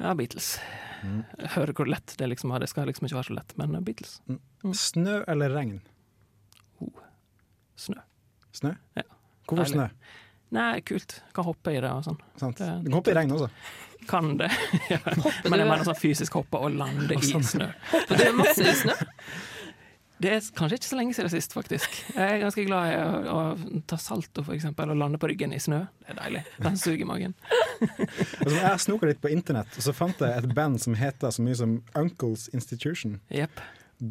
Ja, 0.00 0.14
Beatles. 0.14 0.58
Mm. 1.04 1.24
Hører 1.38 1.72
hvor 1.72 1.86
lett 1.86 2.14
det 2.18 2.28
liksom 2.28 2.50
er. 2.50 2.58
Det 2.58 2.68
skal 2.68 2.86
liksom 2.86 3.06
ikke 3.06 3.16
være 3.16 3.24
så 3.24 3.34
lett, 3.34 3.58
men 3.58 3.84
Beatles. 3.84 4.20
Beatles. 4.26 4.80
Snø 4.80 5.24
eller 5.28 5.50
regn? 5.54 5.80
Snø. 7.76 8.00
Snø? 8.52 8.74
Ja. 8.96 9.02
Hvorfor 9.48 9.64
Deilig. 9.64 9.74
snø? 9.74 9.88
Nei, 10.54 10.80
kult. 10.86 11.18
Kan 11.34 11.44
hoppe 11.48 11.74
i 11.74 11.80
det 11.82 11.90
og 11.90 12.04
sånn. 12.06 12.20
Sant. 12.40 12.60
Det- 12.62 12.70
Du 12.84 12.90
kan 12.90 12.98
hoppe 13.00 13.10
i 13.14 13.18
regn 13.18 13.32
også. 13.34 13.50
Kan 14.06 14.36
det. 14.38 14.50
ja. 14.92 14.98
Men 15.48 15.58
jeg 15.62 15.68
mener 15.70 15.84
sånn 15.88 15.96
fysisk 15.98 16.36
hoppe 16.38 16.60
og 16.60 16.74
lande 16.76 17.16
i 17.16 17.20
snø. 17.42 17.70
Hopper 17.90 18.20
du 18.20 18.32
masse 18.38 18.62
i 18.70 18.74
snø? 18.84 18.96
Det 20.24 20.30
er 20.30 20.44
kanskje 20.56 20.76
ikke 20.78 20.86
så 20.88 20.96
lenge 20.96 21.12
siden 21.16 21.28
sist, 21.32 21.52
faktisk. 21.52 21.96
Jeg 22.14 22.22
er 22.22 22.38
ganske 22.40 22.62
glad 22.64 22.86
i 22.86 22.98
å, 23.02 23.34
å 23.34 23.80
ta 23.90 23.96
salto, 24.00 24.44
eksempel, 24.54 24.92
og 24.94 24.96
lande 25.00 25.18
på 25.20 25.26
ryggen 25.28 25.52
i 25.52 25.58
snø. 25.60 25.80
Det 26.06 26.14
er 26.14 26.18
deilig. 26.20 26.42
Den 26.64 26.78
suger 26.80 27.08
magen. 27.10 27.34
Altså, 27.84 28.54
jeg 28.54 28.80
snoka 28.84 29.08
litt 29.10 29.20
på 29.20 29.28
internett, 29.34 29.74
og 29.76 29.82
så 29.84 29.92
fant 29.92 30.22
jeg 30.22 30.38
et 30.38 30.46
band 30.56 30.78
som 30.80 30.94
heter 30.96 31.34
så 31.34 31.42
mye 31.44 31.56
som 31.58 31.74
Uncles 31.98 32.46
Institution. 32.56 33.18
Yep. 33.34 33.60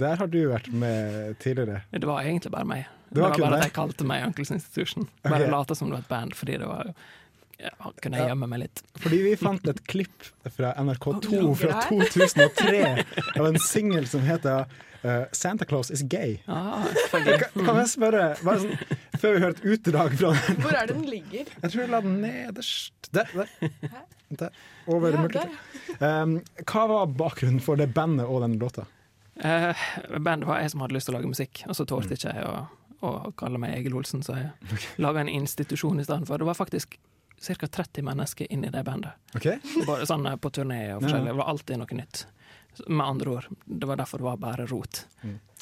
Der 0.03 0.19
har 0.19 0.27
du 0.29 0.37
vært 0.51 0.67
med 0.75 1.39
tidligere. 1.41 1.81
Det 1.95 2.03
var 2.09 2.21
egentlig 2.27 2.51
bare 2.53 2.67
meg. 2.67 2.83
Det 3.13 3.19
Det 3.19 3.25
var 3.25 3.35
var, 3.35 3.43
bare 3.45 3.57
at 3.59 3.67
jeg 3.67 3.75
kalte 3.75 4.05
meg 4.09 4.23
Uncles 4.25 4.51
Institution. 4.55 5.05
Bare 5.21 5.43
okay. 5.43 5.51
late 5.53 5.75
som 5.77 5.91
det 5.91 5.99
var 5.99 6.05
et 6.05 6.07
band, 6.09 6.33
fordi 6.35 6.57
det 6.57 6.69
var 6.69 6.93
ja, 7.63 7.91
Kunne 8.01 8.19
jeg 8.19 8.31
gjemme 8.31 8.47
meg 8.49 8.63
litt. 8.65 8.81
Fordi 8.99 9.19
vi 9.23 9.35
fant 9.39 9.67
et 9.69 9.83
klipp 9.87 10.25
fra 10.55 10.73
NRK2 10.81 11.43
Å, 11.43 11.51
fra 11.55 11.83
2003 11.87 12.79
av 13.39 13.45
en 13.47 13.59
singel 13.61 14.09
som 14.09 14.25
heter 14.25 14.65
uh, 15.05 15.23
'Santa 15.31 15.67
Claus 15.69 15.91
Is 15.93 16.01
Gay'. 16.01 16.41
Ah, 16.47 16.83
kan, 17.11 17.29
kan 17.53 17.79
jeg 17.83 17.91
spørre, 17.93 18.25
bare 18.43 18.63
sånn, 18.65 18.97
før 19.21 19.37
vi 19.37 19.43
hører 19.45 19.55
et 19.55 19.63
utdrag 19.75 20.17
fra 20.19 20.33
den 20.33 20.59
Hvor 20.65 20.79
er 20.79 20.89
det 20.89 20.97
den 20.97 21.07
ligger? 21.11 21.53
Jeg 21.61 21.69
tror 21.69 21.83
jeg 21.85 21.93
la 21.93 22.01
den 22.03 22.19
nederst 22.25 23.11
Der. 23.13 23.31
der. 23.37 23.71
der. 24.43 24.59
Over 24.87 25.13
Ja, 25.13 25.23
mørket. 25.23 25.55
Um, 26.01 26.39
hva 26.65 26.87
var 26.89 27.15
bakgrunnen 27.21 27.63
for 27.63 27.79
det 27.79 27.93
bandet 27.95 28.27
og 28.27 28.41
den 28.43 28.57
låta? 28.59 28.87
Uh, 29.39 29.73
bandet 30.19 30.49
var 30.49 30.61
jeg 30.61 30.73
som 30.73 30.83
hadde 30.83 30.97
lyst 30.97 31.09
til 31.09 31.15
å 31.15 31.19
lage 31.19 31.31
musikk, 31.31 31.63
og 31.67 31.77
så 31.77 31.85
tålte 31.89 32.17
ikke 32.17 32.33
jeg 32.33 32.49
å, 32.49 32.65
å 33.03 33.31
kalle 33.39 33.59
meg 33.61 33.75
Egil 33.77 33.95
Olsen, 33.99 34.23
så 34.25 34.37
jeg 34.39 34.79
laga 35.03 35.23
en 35.23 35.31
institusjon 35.31 35.99
i 35.99 36.07
stedet 36.07 36.27
for. 36.29 36.41
Det 36.41 36.49
var 36.49 36.57
faktisk 36.59 36.97
ca. 37.43 37.67
30 37.67 38.05
mennesker 38.07 38.47
inni 38.53 38.69
det 38.71 38.83
bandet. 38.87 39.11
Okay. 39.35 39.59
Bare 39.87 40.07
sånn 40.07 40.25
eh, 40.29 40.37
på 40.39 40.51
turné 40.55 40.85
og 40.95 41.03
forskjellig. 41.03 41.31
Det 41.33 41.39
var 41.41 41.51
alltid 41.55 41.81
noe 41.83 41.99
nytt. 41.99 42.25
Med 42.87 43.05
andre 43.05 43.29
ord, 43.35 43.47
det 43.65 43.85
var 43.85 43.99
derfor 43.99 44.17
det 44.17 44.25
var 44.25 44.37
bare 44.41 44.63
rot. 44.65 45.03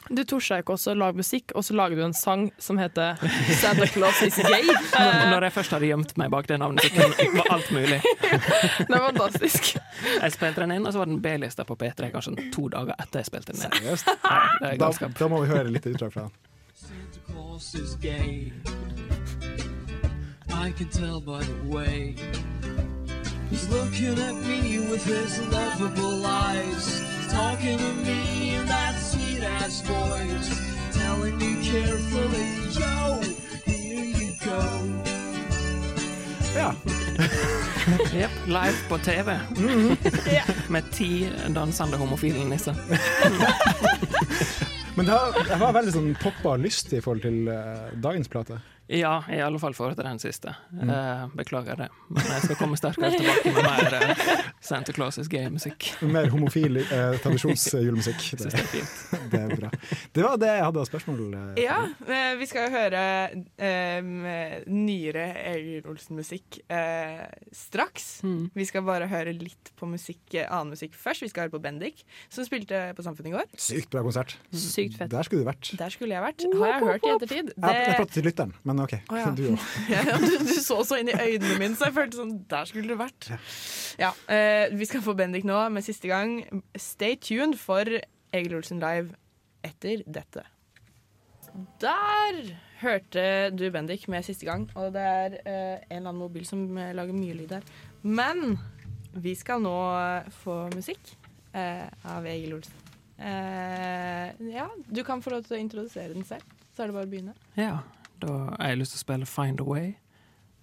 Du 0.10 0.22
torde 0.24 0.58
ikke 0.62 0.74
også 0.74 0.94
å 0.94 0.98
lage 0.98 1.20
musikk, 1.20 1.52
og 1.60 1.66
så 1.68 1.76
lager 1.76 2.00
du 2.00 2.04
en 2.06 2.16
sang 2.16 2.46
som 2.62 2.80
heter 2.80 3.20
Santa 3.60 3.86
Claus 3.92 4.22
is 4.26 4.38
gay. 4.40 4.64
Når, 4.96 5.18
når 5.34 5.46
jeg 5.46 5.56
først 5.58 5.76
hadde 5.76 5.90
gjemt 5.90 6.14
meg 6.22 6.32
bak 6.34 6.48
det 6.50 6.58
navnet, 6.62 6.88
så 6.88 7.10
kunne, 7.12 7.28
var 7.36 7.52
alt 7.58 7.70
mulig. 7.76 8.00
Det 8.88 8.88
er 8.88 9.04
fantastisk. 9.04 9.74
Jeg 9.76 10.36
spilte 10.38 10.64
den 10.64 10.74
inn, 10.78 10.88
og 10.88 10.96
så 10.96 11.04
var 11.04 11.12
den 11.12 11.20
B-lista 11.24 11.66
på 11.68 11.78
P3 11.84 12.10
kanskje 12.16 12.48
to 12.56 12.70
dager 12.74 12.96
etter 12.98 13.22
jeg 13.22 13.30
spilte 13.30 13.54
den 13.58 13.68
inn. 13.68 13.76
Seriøst? 13.82 14.16
Ja, 14.24 14.72
Da, 14.80 15.12
da 15.20 15.30
må 15.32 15.44
vi 15.44 15.52
høre 15.52 15.68
litt 15.74 15.86
utdrag 15.92 16.16
fra 16.16 16.30
den. 16.30 16.51
Claus 17.28 17.76
is 17.76 17.96
gay. 17.96 18.52
I 20.54 20.72
can 20.72 20.90
tell 20.90 21.20
by 21.20 21.44
the 21.44 21.76
way 21.76 22.16
he's 23.50 23.68
looking 23.70 24.18
at 24.20 24.36
me 24.36 24.80
with 24.90 25.04
his 25.04 25.40
lovable 25.52 26.26
eyes. 26.26 27.02
Talking 27.30 27.78
to 27.78 27.94
me 28.06 28.56
in 28.56 28.66
that 28.68 28.96
sweet 29.00 29.44
ass 29.44 29.82
voice, 29.82 30.62
telling 30.94 31.38
me 31.38 31.64
carefully, 31.64 32.50
yo, 32.80 33.22
here 33.66 34.06
you 34.06 34.34
go. 34.46 34.62
Ja. 36.56 36.76
Jepp, 38.12 38.32
live 38.48 38.78
på 38.90 38.98
TV. 38.98 39.40
Mm-hmm. 39.56 39.96
Med 40.72 40.84
ti 40.92 41.30
dansende 41.56 41.98
homofile 41.98 42.46
nisser. 42.46 42.76
Men 45.02 45.10
det, 45.50 45.56
var 45.58 45.72
veldig 45.74 45.92
sånn 45.96 46.12
poppa 46.22 46.52
og 46.54 46.62
lystig 46.62 47.00
i 47.00 47.02
forhold 47.02 47.24
til 47.26 47.48
eh, 47.50 47.88
dagens 48.04 48.30
plate. 48.30 48.60
Ja, 48.92 49.24
i 49.32 49.40
alle 49.40 49.60
fall 49.60 49.72
forhold 49.72 49.96
til 49.96 50.04
den 50.04 50.20
siste. 50.20 50.52
Mm. 50.76 50.90
Eh, 50.92 51.22
beklager 51.40 51.78
det. 51.80 51.88
Men 52.12 52.26
jeg 52.28 52.44
skal 52.44 52.58
komme 52.60 52.80
sterkere 52.80 53.14
tilbake 53.16 53.54
med 53.56 53.64
mer 53.64 53.94
eh, 54.02 54.32
Santa 54.60 54.92
Claus 54.92 55.16
is 55.22 55.30
gay-musikk. 55.32 55.94
Mer 56.04 56.28
homofil 56.34 56.82
eh, 56.82 57.16
tradisjonsjulemusikk. 57.24 58.26
Det, 58.42 58.50
det 58.52 58.60
er 58.60 58.68
fint. 58.74 58.98
Det 59.32 59.40
er 59.40 59.54
bra. 59.56 59.70
Det 60.12 60.26
var 60.26 60.36
det 60.42 60.50
jeg 60.52 60.66
hadde 60.68 60.84
av 60.84 60.90
spørsmål. 60.90 61.22
Ja, 61.62 61.78
vi 62.40 62.48
skal 62.52 62.68
høre 62.74 63.04
eh, 63.32 64.12
nyere 64.68 65.26
Egil 65.54 65.88
Olsen-musikk 65.88 66.60
eh, 66.68 67.24
straks. 67.56 68.10
Vi 68.58 68.68
skal 68.68 68.84
bare 68.88 69.08
høre 69.12 69.32
litt 69.38 69.72
på 69.80 69.88
musikk, 69.88 70.36
annen 70.44 70.76
musikk 70.76 71.00
først. 71.00 71.24
Vi 71.24 71.32
skal 71.32 71.48
høre 71.48 71.56
på 71.56 71.64
Bendik, 71.64 72.04
som 72.28 72.44
spilte 72.48 72.90
på 72.98 73.08
Samfunnet 73.08 73.32
i 73.32 73.38
går. 73.38 73.48
Sykt 73.56 73.94
bra 73.96 74.04
konsert. 74.04 74.36
Sykt 74.52 75.00
fett. 75.00 75.16
Der 75.16 75.28
skulle 75.28 75.46
du 75.46 75.52
vært. 75.54 75.72
Der 75.80 75.96
skulle 75.96 76.20
jeg 76.20 76.28
vært. 76.28 76.48
Har 76.60 76.76
jeg 76.76 76.86
hørt 76.90 77.08
i 77.08 77.16
ettertid. 77.16 77.56
Jeg, 77.56 77.82
jeg 77.88 77.98
pratet 78.02 78.18
til 78.20 78.28
lytteren, 78.28 78.56
men 78.68 78.81
OK. 78.84 78.96
Oh, 79.12 79.18
ja. 79.20 79.32
Du 79.38 79.44
òg. 79.52 79.66
Ja, 79.92 80.18
du, 80.20 80.38
du 80.48 80.54
så 80.58 80.82
så 80.88 81.00
inn 81.02 81.12
i 81.12 81.18
øynene 81.18 81.58
mine, 81.60 81.78
så 81.78 81.90
jeg 81.90 81.98
følte 81.98 82.22
sånn 82.22 82.34
Der 82.52 82.70
skulle 82.70 82.92
du 82.92 83.00
vært. 83.00 83.30
Ja, 84.02 84.12
uh, 84.12 84.66
Vi 84.78 84.88
skal 84.90 85.04
få 85.06 85.16
Bendik 85.18 85.48
nå 85.48 85.60
med 85.74 85.86
siste 85.86 86.12
gang. 86.12 86.42
Stay 86.80 87.20
tuned 87.22 87.60
for 87.62 87.88
Egil 88.32 88.58
Olsen 88.60 88.82
live 88.82 89.16
etter 89.66 90.04
dette. 90.10 90.46
Der 91.84 92.38
hørte 92.82 93.24
du 93.54 93.66
Bendik 93.74 94.08
med 94.10 94.26
siste 94.26 94.48
gang, 94.48 94.70
og 94.80 94.94
det 94.96 95.04
er 95.04 95.40
uh, 95.44 95.50
en 95.52 95.98
eller 95.98 96.12
annen 96.12 96.22
mobil 96.24 96.46
som 96.48 96.64
eh, 96.80 96.94
lager 96.98 97.18
mye 97.18 97.36
lyd 97.38 97.58
her. 97.58 97.74
Men 98.02 98.56
vi 99.12 99.36
skal 99.36 99.60
nå 99.62 99.76
få 100.42 100.64
musikk 100.74 101.12
uh, 101.54 101.88
av 102.16 102.26
Egil 102.32 102.56
Olsen. 102.58 102.82
Eh, 103.22 104.54
ja, 104.56 104.70
du 104.88 105.04
kan 105.04 105.22
få 105.22 105.30
lov 105.36 105.46
til 105.46 105.60
å 105.60 105.62
introdusere 105.62 106.16
den 106.16 106.26
selv, 106.26 106.46
så 106.74 106.84
er 106.84 106.90
det 106.90 106.96
bare 106.96 107.06
å 107.06 107.12
begynne. 107.12 107.36
Ja, 107.54 107.76
da 108.22 108.38
har 108.60 108.72
jeg 108.72 108.82
lyst 108.82 108.96
til 108.96 109.02
å 109.02 109.06
spille 109.06 109.30
Find 109.30 109.62
a 109.62 109.68
Way. 109.68 109.94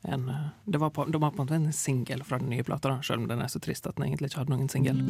En, 0.02 0.28
eh, 0.28 0.34
det, 0.64 0.78
var 0.78 0.90
på, 0.90 1.04
det 1.04 1.18
var 1.18 1.30
på 1.30 1.42
en 1.42 1.46
måte 1.46 1.54
en 1.54 1.72
singel 1.72 2.22
fra 2.24 2.38
den 2.38 2.50
nye 2.50 2.62
plata, 2.64 3.02
selv 3.02 3.22
om 3.22 3.28
den 3.28 3.40
er 3.42 3.48
så 3.50 3.58
trist 3.58 3.86
at 3.86 3.96
den 3.98 4.04
egentlig 4.06 4.30
ikke 4.30 4.44
hadde 4.44 4.54
noen 4.54 4.70
singel. 4.70 5.02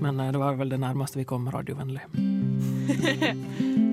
Men 0.00 0.20
eh, 0.20 0.30
det 0.32 0.40
var 0.40 0.54
vel 0.60 0.70
det 0.70 0.80
nærmeste 0.80 1.18
vi 1.18 1.26
kom 1.28 1.50
radiovennlig. 1.50 2.02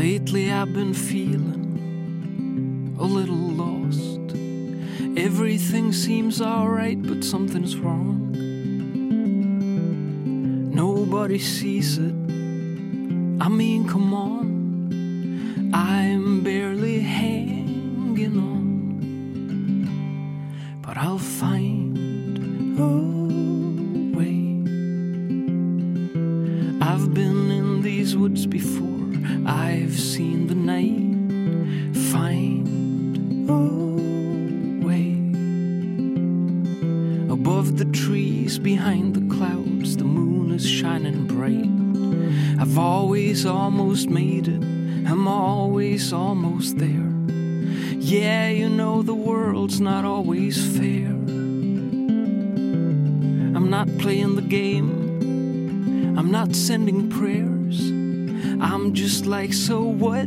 Lately 0.00 0.50
I've 0.50 0.72
been 0.72 0.94
feeling 0.94 1.56
a 2.98 3.04
little 3.04 3.34
lost. 3.34 4.20
Everything 5.16 5.92
seems 5.92 6.40
alright, 6.40 7.02
but 7.02 7.24
something's 7.24 7.76
wrong. 7.76 8.30
Nobody 10.72 11.38
sees 11.38 11.98
it. 11.98 12.19
I 13.40 13.48
mean, 13.48 13.88
come 13.88 14.12
on. 14.12 15.70
I'm 15.72 16.42
barely 16.42 17.00
hanging 17.00 18.36
on. 18.36 18.68
But 20.82 20.98
I'll 20.98 21.18
find 21.18 21.96
a 22.78 22.98
way. 24.14 24.60
I've 26.86 27.14
been 27.14 27.50
in 27.50 27.80
these 27.80 28.14
woods 28.14 28.44
before. 28.44 29.08
I've 29.46 29.98
seen 29.98 30.46
the 30.46 30.54
night. 30.54 31.08
Find 32.12 32.68
a 33.48 33.54
way. 34.86 35.16
Above 37.32 37.78
the 37.78 37.86
trees, 37.86 38.58
behind 38.58 39.09
always 43.30 43.46
almost 43.46 44.10
made 44.10 44.48
it. 44.48 44.60
I'm 45.08 45.28
always 45.28 46.12
almost 46.12 46.78
there. 46.78 47.12
Yeah, 47.96 48.48
you 48.48 48.68
know 48.68 49.02
the 49.02 49.14
world's 49.14 49.80
not 49.80 50.04
always 50.04 50.58
fair. 50.76 51.06
I'm 53.54 53.70
not 53.70 53.86
playing 53.98 54.34
the 54.34 54.42
game. 54.42 54.90
I'm 56.18 56.32
not 56.32 56.56
sending 56.56 57.08
prayers. 57.08 57.80
I'm 58.60 58.94
just 58.94 59.26
like, 59.26 59.52
so 59.52 59.80
what? 59.80 60.26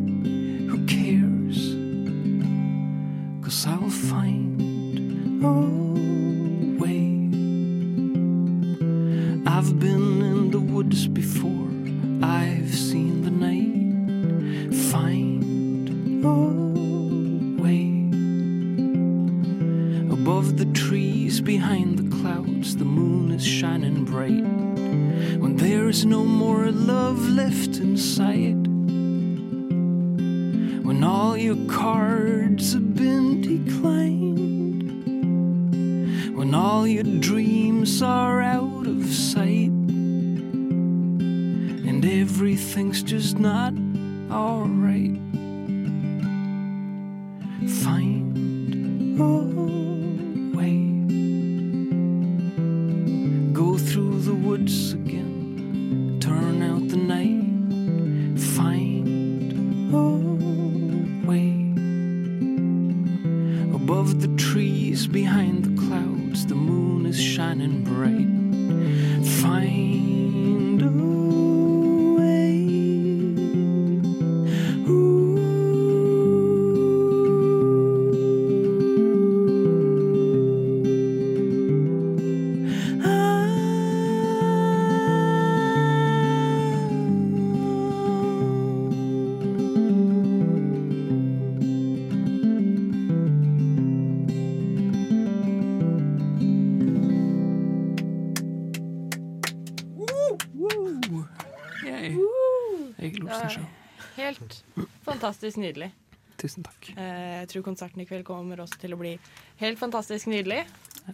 Fantastisk 105.23 105.57
nydelig. 105.57 105.91
Tusen 106.37 106.63
takk. 106.65 106.89
Eh, 106.97 107.39
Jeg 107.43 107.47
tror 107.51 107.63
konserten 107.63 108.01
i 108.01 108.05
kveld 108.05 108.25
kommer 108.27 108.59
også 108.59 108.75
til 108.81 108.93
å 108.93 108.97
bli 108.99 109.13
helt 109.61 109.79
fantastisk 109.79 110.27
nydelig. 110.27 110.65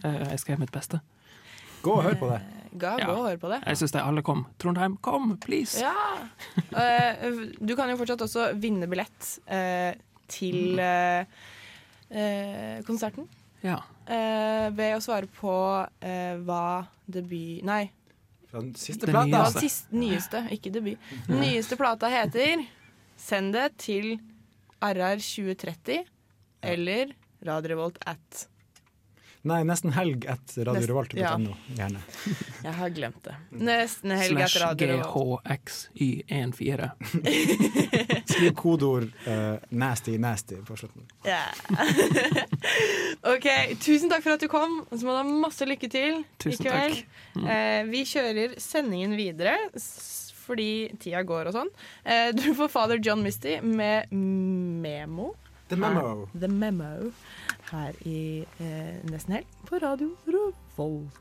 Eh, 0.02 0.30
Jeg 0.30 0.38
skal 0.40 0.54
gjøre 0.54 0.60
mitt 0.64 0.72
beste. 0.74 1.00
Gå 1.82 1.92
og 1.94 2.02
hør 2.04 2.16
på 2.18 2.28
det. 2.30 2.40
Ga, 2.78 2.96
Gå 2.98 3.12
og 3.14 3.28
hør 3.28 3.36
på 3.40 3.48
det. 3.52 3.60
Jeg 3.66 3.76
syns 3.78 3.92
de 3.94 4.00
alle 4.02 4.22
kom. 4.22 4.42
Trondheim, 4.58 4.96
kom, 5.00 5.36
please! 5.38 5.78
Ja! 5.80 5.94
Eh, 6.74 7.54
du 7.60 7.74
kan 7.76 7.88
jo 7.90 7.96
fortsatt 7.96 8.20
også 8.26 8.48
vinne 8.60 8.86
billett 8.90 9.30
eh, 9.46 9.94
til 10.28 10.78
eh, 10.78 11.24
eh, 12.10 12.82
konserten. 12.86 13.28
Ja. 13.62 13.78
Eh, 14.06 14.70
ved 14.74 14.96
å 14.96 15.00
svare 15.04 15.26
på 15.38 15.54
eh, 16.02 16.36
hva 16.42 16.84
debut... 17.06 17.62
Nei. 17.64 17.90
Fra 18.50 18.60
den 18.60 18.74
siste 18.74 19.06
Den 19.06 19.14
plata. 19.14 19.44
Hva 19.46 19.60
sist, 19.62 19.90
nyeste, 19.94 20.44
ikke 20.50 20.72
debut. 20.74 20.98
Den 21.28 21.40
nyeste 21.44 21.76
plata 21.78 22.10
heter 22.10 22.64
Send 23.20 23.52
det 23.54 23.66
til 23.82 24.14
RR2030 24.80 26.00
eller 26.70 27.12
radiorevolt 27.46 28.00
at 28.08 28.46
Nei, 29.48 29.62
nesten 29.64 29.94
helg 29.96 30.26
at 30.28 30.52
Radio 30.68 30.98
Ja. 31.16 31.30
No, 31.40 31.54
Gjerne. 31.72 32.00
Jeg 32.66 32.72
har 32.76 32.90
glemt 32.92 33.22
det. 33.24 33.36
Nesten 33.56 34.12
helg 34.12 34.36
etter 34.36 34.52
Slash 34.52 34.64
Radio 34.66 34.88
Revolt. 34.90 35.46
GHXY14. 35.48 36.90
Skriv 38.34 38.52
kodeord 38.58 39.08
uh, 39.24 39.56
'nasty 39.72 40.18
nasty' 40.20 40.60
på 40.64 40.76
slutten. 40.76 41.08
Yeah. 41.24 41.56
OK, 43.32 43.48
tusen 43.80 44.12
takk 44.12 44.26
for 44.26 44.36
at 44.36 44.44
du 44.44 44.48
kom. 44.52 44.82
Og 44.90 45.00
så 45.00 45.08
må 45.08 45.16
du 45.16 45.22
ha 45.22 45.40
masse 45.48 45.64
lykke 45.64 45.88
til 45.88 46.20
Tusen 46.36 46.66
i 46.66 46.68
kveld. 46.68 47.00
takk. 47.00 47.08
Mm. 47.40 47.48
Uh, 47.48 47.82
vi 47.96 48.04
kjører 48.12 48.60
sendingen 48.60 49.16
videre 49.16 49.56
fordi 50.50 50.70
tida 51.00 51.22
går 51.26 51.50
og 51.50 51.56
sånn. 51.56 51.70
Eh, 52.04 52.30
du 52.36 52.50
får 52.58 52.72
Father 52.72 53.00
John 53.02 53.22
Misty 53.24 53.60
med 53.62 54.10
Memo. 54.12 55.32
The 55.70 55.78
Memo. 55.78 56.02
Her, 56.02 56.40
The 56.42 56.50
Memo. 56.50 56.94
Her 57.70 57.98
i 58.08 58.20
eh, 58.58 58.96
Nesten 59.06 59.38
Helg 59.38 59.58
på 59.68 59.78
Radio 59.82 60.16
Revolt. 60.26 61.20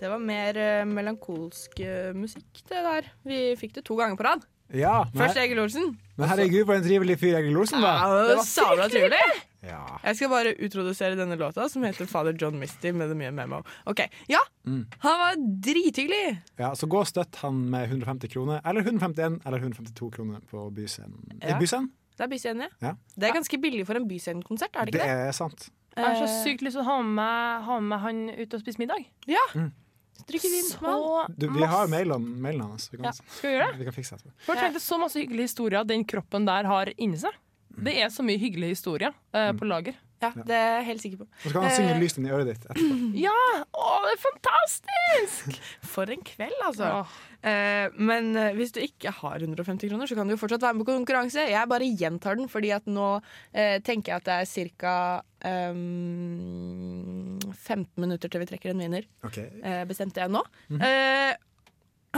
Det 0.00 0.10
var 0.10 0.18
mer 0.20 0.58
eh, 0.58 0.82
melankolsk 0.90 1.78
uh, 1.80 2.10
musikk, 2.18 2.64
det 2.68 2.82
der. 2.82 3.06
Vi 3.24 3.38
fikk 3.56 3.76
det 3.78 3.84
to 3.86 3.96
ganger 3.96 4.18
på 4.18 4.26
rad. 4.26 4.42
Ja, 4.74 5.04
Først 5.14 5.38
Egil 5.38 5.60
Olsen. 5.62 5.92
men 6.16 6.28
herregud, 6.28 6.64
for 6.66 6.74
en 6.74 6.84
trivelig 6.84 7.18
fyr 7.20 7.38
Egil 7.38 7.56
Olsen 7.60 7.82
var. 7.84 8.00
Ja, 8.02 8.22
det 8.28 8.38
var 8.40 8.48
sabla 8.48 8.88
trivelig. 8.90 9.22
Ja. 9.66 9.98
Jeg 10.04 10.16
skal 10.18 10.28
bare 10.32 10.52
utrodusere 10.58 11.16
denne 11.16 11.36
låta, 11.40 11.68
som 11.68 11.82
heter 11.86 12.06
Father 12.10 12.32
John 12.40 12.58
Misty 12.60 12.92
med 12.92 13.08
The 13.08 13.14
Mye 13.18 13.30
Memo. 13.32 13.62
Ok, 13.86 14.00
Ja, 14.28 14.38
Mm. 14.66 14.86
han 14.98 15.18
var 15.20 15.34
drithyggelig! 15.60 16.38
Ja, 16.58 16.70
så 16.74 16.86
gå 16.88 16.98
og 17.02 17.06
støtt 17.06 17.36
han 17.42 17.58
med 17.70 17.88
150 17.90 18.28
kroner, 18.32 18.60
eller 18.64 18.82
151 18.82 19.40
eller 19.44 19.58
152 19.58 20.10
kroner 20.14 20.40
på 20.50 20.70
Byscenen. 20.72 21.38
Ja. 21.42 21.58
Byscenen? 21.60 21.90
Det 22.16 22.24
er 22.24 22.28
Byscenen, 22.30 22.62
ja. 22.62 22.68
Ja. 22.80 22.94
Det 23.16 23.28
er 23.28 23.34
ganske 23.34 23.58
billig 23.60 23.86
for 23.86 23.96
en 23.98 24.08
Byscenen-konsert, 24.08 24.74
er 24.76 24.84
det 24.86 24.92
Det 24.94 25.00
ikke 25.00 25.14
det? 25.16 25.28
er 25.28 25.32
sant. 25.32 25.70
Jeg 25.96 26.04
har 26.06 26.14
så 26.14 26.24
Eh, 26.26 26.44
sykt 26.44 26.62
lyst 26.62 26.74
til 26.76 26.82
å 26.82 26.84
ha 26.88 27.02
med, 27.02 27.62
ha 27.64 27.80
med 27.80 27.98
han 28.00 28.28
ut 28.30 28.54
og 28.54 28.60
spise 28.60 28.78
middag. 28.78 29.04
Ja. 29.26 29.38
Mm. 29.54 29.72
Drikke 30.26 30.48
vin. 30.48 31.34
Du, 31.36 31.48
vi 31.50 31.64
har 31.66 31.86
mailen, 31.90 32.24
mailene 32.40 32.68
hans. 32.70 32.88
Vi 32.90 32.96
kan, 32.98 33.04
Ja, 33.06 33.12
skal 33.12 33.50
vi 33.50 33.56
gjøre 33.58 33.66
det? 33.72 33.78
vi 33.78 33.84
kan 33.84 33.92
fikse 33.92 34.16
det. 34.22 34.32
For 34.46 34.54
så 34.78 34.98
masse 34.98 35.18
hyggelige 35.20 35.48
historier 35.50 35.84
den 35.84 36.04
kroppen 36.04 36.46
der 36.46 36.64
har 36.64 36.86
inni 36.96 37.18
seg. 37.18 37.32
Det 37.76 37.94
er 38.02 38.08
så 38.14 38.22
mye 38.26 38.38
hyggelige 38.38 38.74
historier 38.76 39.12
eh, 39.34 39.52
på 39.58 39.64
lager. 39.68 39.94
Ja, 40.22 40.30
det 40.46 40.54
er 40.56 40.70
jeg 40.78 40.84
helt 40.86 41.02
sikker 41.02 41.18
på. 41.20 41.24
Og 41.26 41.42
så 41.44 41.50
kan 41.52 41.64
han 41.66 41.72
synge 41.74 41.96
lysene 42.00 42.28
i 42.30 42.32
øret 42.32 42.46
ditt 42.48 42.62
etterpå. 42.64 42.94
Ja! 43.26 43.34
Å, 43.76 43.88
det 44.06 44.12
er 44.14 44.20
fantastisk! 44.22 45.58
For 45.94 46.08
en 46.14 46.22
kveld, 46.24 46.54
altså. 46.64 46.86
Eh, 47.44 47.92
men 48.00 48.30
eh, 48.40 48.54
hvis 48.56 48.72
du 48.72 48.80
ikke 48.80 49.12
har 49.18 49.36
150 49.44 49.90
kroner, 49.90 50.08
så 50.08 50.16
kan 50.16 50.24
du 50.30 50.32
jo 50.32 50.40
fortsatt 50.40 50.64
være 50.64 50.78
med 50.78 50.86
på 50.86 50.94
konkurranse. 50.94 51.44
Jeg 51.50 51.68
bare 51.68 51.90
gjentar 52.00 52.38
den, 52.40 52.48
fordi 52.48 52.70
at 52.72 52.88
nå 52.88 53.08
eh, 53.52 53.76
tenker 53.84 54.14
jeg 54.14 54.22
at 54.22 54.28
det 54.30 54.36
er 54.38 54.46
ca. 54.80 54.94
15 57.54 58.00
minutter 58.00 58.28
til 58.32 58.40
vi 58.42 58.48
trekker 58.48 58.72
en 58.72 58.80
vinner. 58.86 59.04
okay. 59.26 59.48
Eh, 59.60 59.82
bestemte 59.88 60.20
jeg 60.24 60.32
nå. 60.32 60.40
Mhm. 60.72 60.80
eh, 60.80 61.34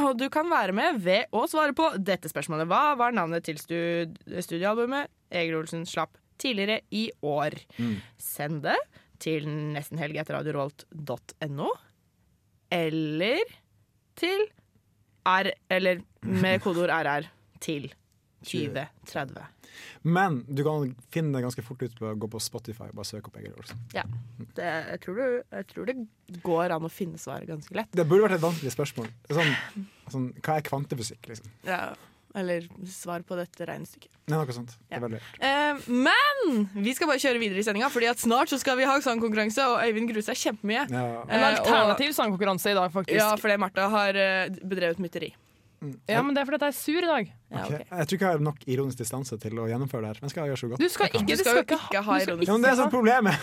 og 0.02 0.18
du 0.20 0.26
kan 0.32 0.48
være 0.50 0.72
med 0.76 1.00
ved 1.04 1.22
å 1.34 1.46
svare 1.50 1.74
på 1.76 1.90
dette 1.98 2.28
spørsmålet. 2.30 2.68
Hva 2.70 2.94
var 2.98 3.12
navnet 3.16 3.44
til 3.46 3.58
stud 3.60 4.18
studioalbumet 4.44 5.10
Egil 5.34 5.56
Olsen 5.60 5.86
slapp 5.88 6.12
tidligere 6.40 6.80
i 6.94 7.10
år? 7.24 7.52
Mm. 7.80 7.96
Send 8.20 8.62
det 8.66 8.78
til 9.22 9.46
nestenhelgetradiorolt.no 9.48 11.70
Eller 12.76 13.44
til 14.16 14.46
R, 15.26 15.50
eller 15.72 16.00
med 16.22 16.60
kodeord 16.62 16.90
RR 16.92 17.24
til 17.64 17.88
2030. 18.46 19.44
Men 20.08 20.38
du 20.48 20.62
kan 20.64 20.88
finne 21.12 21.36
det 21.36 21.44
ganske 21.44 21.64
fort 21.66 21.82
ut 21.84 21.94
på 21.98 22.08
å 22.08 22.14
gå 22.16 22.28
på 22.32 22.40
Spotify. 22.40 22.88
og 22.88 22.96
Bare 23.00 23.08
søke 23.08 23.28
opp 23.30 23.36
Egil 23.40 23.54
Olsen. 23.58 23.80
Ja. 23.96 24.04
Det, 24.56 24.64
jeg, 24.92 25.00
tror 25.04 25.20
du, 25.20 25.24
jeg 25.58 25.68
tror 25.72 25.90
det 25.90 25.96
går 26.46 26.76
an 26.78 26.86
å 26.88 26.92
finne 26.92 27.20
svaret 27.20 27.50
ganske 27.50 27.76
lett. 27.76 27.92
Det 27.92 28.06
burde 28.08 28.28
vært 28.28 28.38
et 28.38 28.44
vanskelig 28.46 28.72
spørsmål. 28.76 29.10
Sånn, 29.30 29.54
sånn, 30.12 30.28
hva 30.40 30.58
er 30.60 30.68
kvantefysikk, 30.70 31.26
liksom? 31.32 31.50
Ja. 31.68 31.90
Eller 32.36 32.66
svar 32.92 33.22
på 33.24 33.36
dette 33.38 33.64
regnestykket. 33.64 34.10
Nei, 34.28 34.36
noe 34.36 34.52
sånt. 34.52 34.74
Ja. 34.90 34.98
er 34.98 35.14
Eh, 35.40 35.86
men 35.88 36.66
vi 36.74 36.92
skal 36.96 37.08
bare 37.08 37.22
kjøre 37.22 37.40
videre 37.40 37.62
i 37.62 37.64
sendinga, 37.64 37.88
Fordi 37.94 38.10
snart 38.20 38.50
så 38.52 38.58
skal 38.60 38.76
vi 38.76 38.84
ha 38.84 38.96
sangkonkurranse, 39.00 39.64
og 39.70 39.80
Øyvind 39.86 40.10
gruer 40.10 40.24
seg 40.26 40.36
kjempemye. 40.36 40.82
Ja. 40.90 41.04
En 41.30 41.40
Eh, 41.40 41.46
alternativ 41.54 42.12
sangkonkurranse 42.12 42.74
i 42.74 42.76
dag, 42.76 42.92
faktisk. 42.92 43.16
ja, 43.16 43.30
fordi 43.40 43.56
Martha 43.56 43.88
har 43.88 44.14
eh, 44.20 44.48
bedrevet 44.64 44.98
mytteri. 45.00 45.32
Ja, 46.08 46.22
men 46.22 46.34
det 46.36 46.40
er 46.42 46.46
fordi 46.48 46.64
jeg 46.64 46.72
er 46.72 46.76
sur 46.78 47.02
i 47.02 47.06
dag. 47.10 47.24
Ja, 47.50 47.56
Ok. 47.56 47.62
ok. 47.66 47.72
Jeg 47.90 48.06
tror 48.06 48.16
ikke 48.16 48.26
jeg 48.26 48.34
har 48.34 48.38
nok 48.42 48.58
ironisk 48.66 48.98
distanse 48.98 49.38
til 49.38 49.58
å 49.62 49.66
gjennomføre 49.70 50.00
det 50.02 50.08
her. 50.10 50.18
Men 50.22 50.30
skal 50.32 50.40
jeg 50.42 50.48
gjøre 50.52 50.62
så 50.62 50.68
godt. 50.72 50.80
Du 50.82 50.88
skal 50.92 51.06
ikke, 51.10 51.20
Du 51.22 51.26
du 51.32 51.36
skal 51.42 51.56
ikke, 51.62 51.78
ha 52.08 52.14
ironisk 52.24 52.26
distanse. 52.26 52.46
Ja, 52.46 52.52
men 52.52 52.62
det 52.62 52.70
er 52.72 52.76
sånn 52.80 52.90
problemet! 52.90 53.34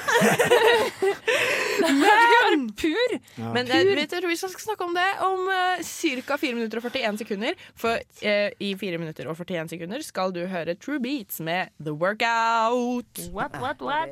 Men 2.54 2.68
pur! 2.78 3.14
Ja. 3.36 3.50
Men 3.54 3.68
eh, 3.72 3.96
vet 3.98 4.12
dere, 4.14 4.28
vi 4.30 4.36
skal 4.38 4.50
snakke 4.62 4.84
om 4.86 4.94
det 4.96 5.08
om 5.26 5.40
uh, 5.50 5.54
ca. 6.28 6.38
4 6.38 6.56
minutter 6.58 6.78
og 6.80 6.84
41 6.92 7.18
sekunder. 7.24 7.54
For 7.80 7.92
uh, 7.98 8.50
i 8.60 8.74
4 8.80 8.98
minutter 9.02 9.28
og 9.32 9.38
41 9.40 9.70
sekunder 9.74 10.00
skal 10.06 10.32
du 10.36 10.42
høre 10.52 10.76
True 10.78 11.00
Beats 11.04 11.40
med 11.44 11.70
The 11.82 11.94
Workout. 11.96 13.14
What, 13.34 13.52
what, 13.62 13.78
what? 13.82 14.10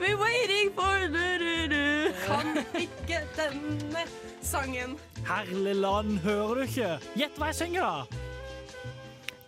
We're 0.00 0.16
waiting 0.16 0.70
for 0.74 1.08
du-du-du. 1.12 2.12
Kan 2.26 2.56
ikke 2.80 3.20
denne 3.36 4.04
sangen. 4.40 4.96
Herligland, 5.26 6.18
hører 6.18 6.54
du 6.54 6.60
ikke? 6.60 6.98
Gjett 7.16 7.36
hva 7.36 7.50
jeg 7.50 7.58
synger, 7.60 7.82
da! 7.82 8.22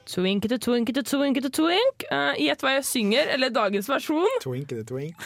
Twinkete, 0.08 0.58
twinkete, 0.58 1.02
twinkete, 1.02 1.50
twink. 1.52 2.04
Uh, 2.12 2.32
Gjett 2.40 2.62
hva 2.64 2.74
jeg 2.78 2.84
synger, 2.88 3.32
eller 3.32 3.52
dagens 3.52 3.88
versjon. 3.88 4.28
Twinkety 4.44 4.84
twink. 4.88 5.24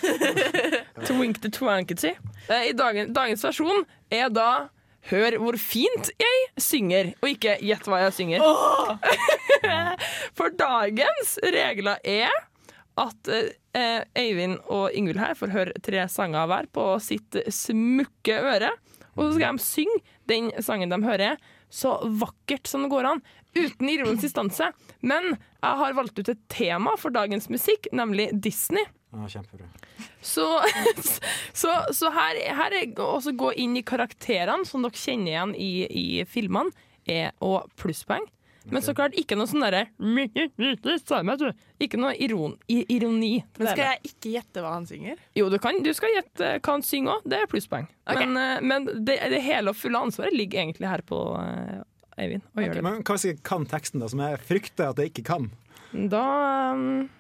Twinkete, 1.08 1.50
twankety. 1.54 2.14
Uh, 2.48 2.62
I 2.66 2.72
dagen, 2.74 3.12
dagens 3.14 3.44
versjon 3.46 3.84
er 4.10 4.30
da 4.30 4.48
Hør 5.10 5.34
hvor 5.42 5.58
fint 5.58 6.12
jeg 6.20 6.62
synger, 6.62 7.12
og 7.22 7.32
ikke 7.32 7.56
gjett 7.64 7.88
hva 7.90 8.04
jeg 8.04 8.14
synger. 8.20 8.44
For 10.38 10.54
dagens 10.54 11.36
regler 11.42 11.98
er 12.06 12.30
at 13.00 13.30
eh, 13.32 14.04
Eivind 14.18 14.60
og 14.70 14.92
Ingvild 14.94 15.20
her 15.22 15.34
får 15.38 15.54
høre 15.54 15.82
tre 15.84 16.04
sanger 16.12 16.48
hver 16.50 16.68
på 16.76 16.86
sitt 17.02 17.38
smukke 17.50 18.36
øre. 18.52 18.70
Og 19.16 19.26
så 19.26 19.32
skal 19.36 19.58
de 19.58 19.64
synge 19.64 19.98
den 20.30 20.50
sangen 20.64 20.92
de 20.92 21.00
hører, 21.04 21.40
så 21.72 21.98
vakkert 22.20 22.68
som 22.68 22.84
det 22.84 22.92
går 22.92 23.08
an. 23.10 23.22
Uten 23.56 23.90
ironisk 23.90 24.28
distanse. 24.28 24.70
Men 25.04 25.34
jeg 25.34 25.80
har 25.82 25.96
valgt 25.96 26.20
ut 26.20 26.30
et 26.32 26.42
tema 26.52 26.94
for 27.00 27.12
dagens 27.12 27.50
musikk, 27.52 27.88
nemlig 27.96 28.30
Disney. 28.44 28.84
Ja, 29.12 29.28
kjempebra. 29.28 29.68
Så, 30.24 30.46
så, 31.62 31.72
så 31.92 32.12
her, 32.14 32.38
her 32.56 32.76
er 32.78 32.92
også 33.04 33.34
gå 33.36 33.52
inn 33.60 33.76
i 33.76 33.84
karakterene 33.84 34.64
som 34.68 34.84
dere 34.86 34.96
kjenner 34.96 35.34
igjen 35.34 35.56
i, 35.58 35.72
i 35.88 36.06
filmene, 36.28 36.72
er 37.10 37.34
og 37.42 37.68
plusspoeng. 37.80 38.24
Men 38.70 38.82
så 38.84 38.94
klart 38.94 39.16
ikke 39.18 39.34
noe 39.34 39.50
sånn 39.50 39.64
derre 39.64 39.88
Ikke 41.82 41.98
noe 41.98 42.12
iron, 42.22 42.54
ironi. 42.70 43.32
Men 43.58 43.70
skal 43.72 43.82
jeg 43.88 44.12
ikke 44.12 44.34
gjette 44.36 44.62
hva 44.62 44.74
han 44.76 44.86
synger? 44.86 45.22
Jo, 45.38 45.48
du 45.50 45.58
kan, 45.62 45.80
du 45.82 45.90
skal 45.96 46.14
gjette 46.14 46.52
hva 46.60 46.76
han 46.76 46.84
synger 46.86 47.16
òg. 47.16 47.26
Det 47.32 47.40
er 47.40 47.50
plusspoeng. 47.50 47.88
Okay. 48.06 48.22
Men, 48.22 48.38
eh, 48.38 48.60
men 48.62 48.86
det, 49.06 49.18
det 49.32 49.40
hele 49.42 49.74
og 49.74 49.80
fulle 49.80 50.04
ansvaret 50.06 50.36
ligger 50.36 50.62
egentlig 50.62 50.90
her 50.90 51.02
på 51.06 51.18
eh, 51.40 51.80
Eivind. 52.22 52.46
Okay, 52.54 52.84
Men 52.84 53.02
hva 53.02 53.16
hvis 53.16 53.26
jeg 53.32 53.40
kan 53.46 53.66
teksten, 53.66 54.02
da, 54.02 54.10
som 54.12 54.22
jeg 54.22 54.38
frykter 54.46 54.92
at 54.92 55.00
jeg 55.00 55.10
ikke 55.10 55.26
kan? 55.32 55.50
Da 55.92 56.22
um, 56.76 57.10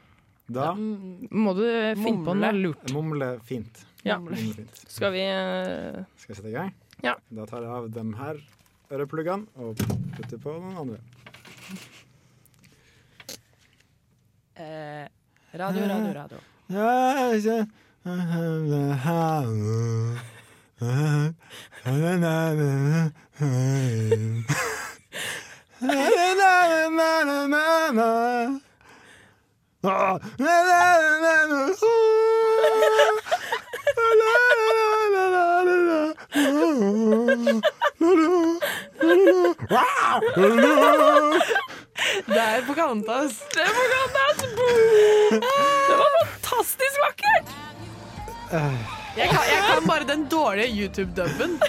Da 0.52 0.72
må 0.76 1.54
du 1.56 1.64
finne 1.98 2.24
på 2.26 2.36
noe 2.36 2.52
lurt. 2.56 2.92
mumle 2.94 3.34
fint. 3.48 3.84
Ja. 4.04 4.18
Mumle 4.18 4.36
fint. 4.36 4.82
Skal 4.90 5.14
vi 5.14 5.24
uh... 5.26 6.02
Skal 6.20 6.34
vi 6.34 6.38
sette 6.40 6.52
i 6.52 6.56
gang? 6.56 6.72
Ja. 7.02 7.16
Da 7.34 7.46
tar 7.50 7.64
jeg 7.64 7.72
av 7.72 7.90
de 7.94 8.04
her 8.20 8.40
ørepluggene 8.92 9.48
og 9.56 9.80
putter 10.16 10.38
på 10.42 10.56
noen 10.58 10.76
andre. 10.84 11.00
Eh, 14.62 15.06
radio, 15.56 15.86
radio, 15.88 16.12
radio. 16.20 16.42
Det 29.82 29.90
er 42.38 42.66
Pocahontas. 42.66 43.34
Det 43.52 43.62
er 43.62 43.72
Pocahontas! 43.78 44.42
Det 45.88 45.96
var 45.98 46.10
fantastisk 46.22 46.96
vakkert! 47.06 47.46
Jeg 49.16 49.28
kan, 49.28 49.40
jeg 49.50 49.62
kan 49.74 49.88
bare 49.88 50.04
den 50.16 50.28
dårlige 50.30 50.68
YouTube-dubben. 50.82 51.62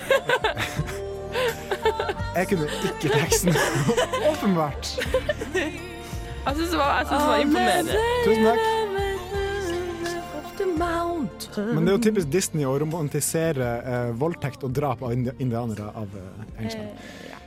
Jeg 2.36 2.48
kunne 2.48 2.68
ikke 2.84 3.10
teksten. 3.20 3.56
Åpenbart. 4.30 5.00
Jeg 6.44 6.56
syns 6.58 6.72
det 6.72 6.78
det 6.78 6.80
var 6.80 7.38
imponerende. 7.40 8.00
Tusen 8.26 8.44
takk. 8.50 8.84
Men 11.56 11.86
det 11.86 11.92
er 11.92 11.96
jo 11.98 12.02
typisk 12.04 12.32
Disney 12.34 12.66
å 12.68 12.74
romantisere 12.82 13.68
eh, 13.84 14.10
voldtekt 14.20 14.64
og 14.66 14.74
drap 14.76 15.04
av 15.06 15.14
indianere 15.14 15.90
av 15.94 16.18
eh, 16.20 16.48
Engelskmenn. 16.60 16.90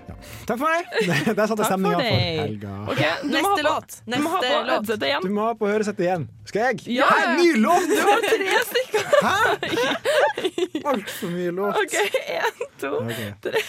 Ja. 0.07 0.16
Takk 0.47 0.61
for 0.61 0.70
meg! 0.70 0.86
Der 1.38 1.51
satte 1.51 1.66
stemninga 1.66 1.99
for 1.99 2.22
helga. 2.40 2.74
Okay, 2.92 3.11
Neste 3.32 3.64
låt. 3.66 3.99
Du 4.07 4.16
må 4.22 4.30
ha 4.32 4.40
på 4.40 4.53
høresettet 4.53 5.09
igjen. 5.11 5.26
Du 5.26 5.34
må 5.34 5.49
ha 5.49 5.57
på 5.59 5.70
høresettet 5.70 6.07
igjen. 6.07 6.28
Skal 6.47 6.68
jeg? 6.68 6.84
Ja, 6.99 7.11
Hæ, 7.11 7.18
ja. 7.24 7.34
ny 7.40 7.49
låt?! 7.64 7.90
Du 7.90 8.01
har 8.07 8.24
tre 8.30 8.62
stykker. 8.70 9.05
Hæ?! 9.26 9.36
Altfor 10.92 11.34
mye 11.34 11.55
låt. 11.59 11.82
OK, 11.82 11.99
én, 12.38 12.64
to, 12.80 12.94
okay. 13.03 13.30
tre. 13.44 13.66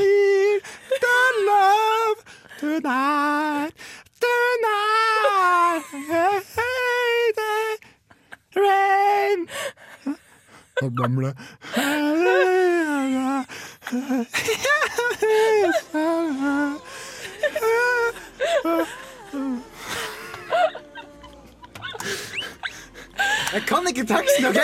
Hear 0.00 0.60
the 1.04 1.20
love 1.50 2.18
tonight, 2.58 3.72
tonight, 4.24 5.82
hey, 6.56 7.32
the 7.36 7.52
rain. 8.60 9.48
Og 10.82 10.90
bamle. 10.96 11.34
Jeg 23.52 23.62
kan 23.68 23.88
ikke 23.88 24.04
teksten, 24.06 24.46
OK? 24.46 24.60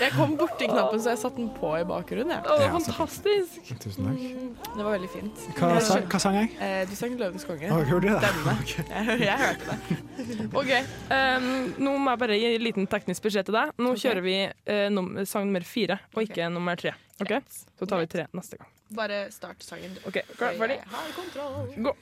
Jeg 0.00 0.10
kom 0.16 0.34
borti 0.38 0.66
knappen, 0.68 1.00
så 1.00 1.12
jeg 1.14 1.20
satte 1.22 1.38
den 1.40 1.48
på 1.56 1.70
i 1.78 1.84
bakgrunnen. 1.88 2.32
Ja. 2.34 2.40
Å, 2.42 2.56
det 2.60 2.66
var 2.66 2.66
Ja, 2.66 2.72
fantastisk. 2.76 3.70
Tusen 3.82 4.08
takk. 4.08 4.20
Mm, 4.20 4.50
Det 4.76 4.84
var 4.84 4.90
veldig 4.96 5.10
fint. 5.12 5.44
Hva, 5.56 5.70
sa, 5.80 5.80
sang, 5.94 6.06
hva 6.12 6.20
sang 6.22 6.36
jeg? 6.40 6.50
Eh, 6.60 6.82
Du 6.90 6.94
sang 6.98 7.16
'Løvenes 7.16 7.46
konge'. 7.48 7.70
Oh, 7.72 7.82
gjorde 7.88 8.06
du 8.06 8.12
det? 8.12 8.20
Denne. 8.26 8.56
Okay. 8.66 8.84
Jeg, 8.90 9.18
jeg 9.24 9.38
hørte 9.40 9.64
det. 9.70 10.48
OK. 10.60 10.72
Um, 11.10 11.50
nå 11.86 11.96
må 11.98 12.14
jeg 12.14 12.22
bare 12.24 12.38
gi 12.40 12.48
en 12.54 12.64
liten 12.66 12.86
teknisk 12.90 13.26
beskjed 13.28 13.48
til 13.50 13.56
deg. 13.58 13.74
Nå 13.80 13.94
kjører 13.96 14.24
vi 14.24 14.36
uh, 14.50 14.86
num 14.92 15.12
sang 15.26 15.48
nummer 15.48 15.64
fire, 15.66 15.98
og 16.14 16.24
ikke 16.26 16.48
nummer 16.52 16.76
tre. 16.80 16.94
Ok? 17.22 17.36
Så 17.78 17.88
tar 17.88 18.02
vi 18.04 18.10
tre 18.12 18.26
neste 18.36 18.60
gang. 18.60 18.72
Bare 18.96 19.26
start 19.34 19.64
sangen. 19.66 19.96
OK, 20.06 20.20
klar, 20.36 20.54
ferdig? 20.60 20.80
Jeg 20.82 20.92
har 20.92 21.14
kontroll. 21.16 21.70
Gå. 21.88 21.96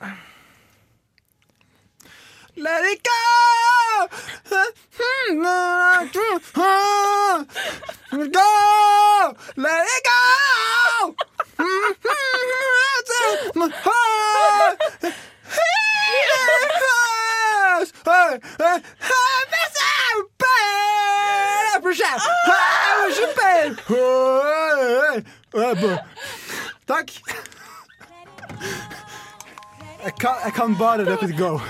Let 2.57 2.84
it 2.84 3.02
go! 3.02 3.11
Go! 8.32 9.36
Let 9.57 9.86
it 9.86 10.05
go! 10.05 10.44
Takk. 26.86 27.11
Jeg 30.05 30.12
kan, 30.20 30.30
jeg 30.44 30.52
kan 30.52 30.76
bare 30.78 31.05
let 31.05 31.22
it 31.22 31.36
go. 31.38 31.61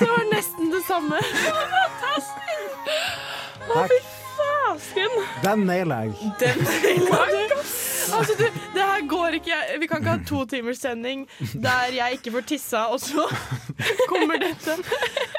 Det 0.00 0.08
var 0.08 0.24
nesten 0.32 0.72
det 0.72 0.82
samme. 0.88 1.20
Å, 3.72 3.84
fy 3.88 3.98
fasken! 4.36 5.14
Den 5.44 5.66
nailer 5.68 6.10
jeg. 6.10 6.32
Den 6.40 6.56
Altså, 8.12 8.34
du, 8.38 8.44
det 8.74 8.82
her 8.82 9.06
går 9.08 9.38
ikke. 9.38 9.56
Vi 9.80 9.86
kan 9.88 10.02
ikke 10.02 10.10
ha 10.10 10.20
to 10.26 10.42
timers 10.50 10.80
sending 10.82 11.22
der 11.54 11.94
jeg 11.94 12.18
ikke 12.18 12.32
får 12.34 12.44
tissa, 12.50 12.84
og 12.92 13.00
så 13.00 13.24
kommer 14.10 14.42
dette. 14.42 14.74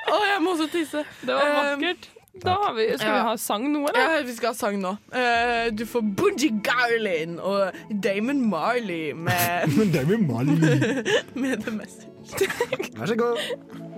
Å, 0.08 0.20
jeg 0.32 0.40
må 0.42 0.56
også 0.56 0.70
tisse. 0.74 1.04
Det 1.22 1.36
var 1.36 1.52
vakkert. 1.60 2.10
Da 2.42 2.56
har 2.64 2.74
vi, 2.74 2.88
skal 2.98 3.14
vi 3.14 3.20
ha 3.28 3.34
sang 3.38 3.68
nå, 3.70 3.84
eller? 3.92 4.00
Ja, 4.16 4.22
vi 4.26 4.34
skal 4.34 4.56
ha 4.56 4.58
sang 4.58 4.80
nå. 4.82 4.96
Uh, 5.14 5.68
du 5.78 5.84
får 5.86 6.02
Boogie 6.18 6.50
Garlin 6.66 7.36
og 7.38 7.78
Damon 8.02 8.42
Marley 8.50 9.12
med, 9.14 9.70
Damon 9.94 10.26
Marley. 10.32 11.04
med 11.38 11.62
The 11.68 11.76
Message. 11.78 12.50
Vær 12.98 13.12
så 13.12 13.20
god. 13.20 13.93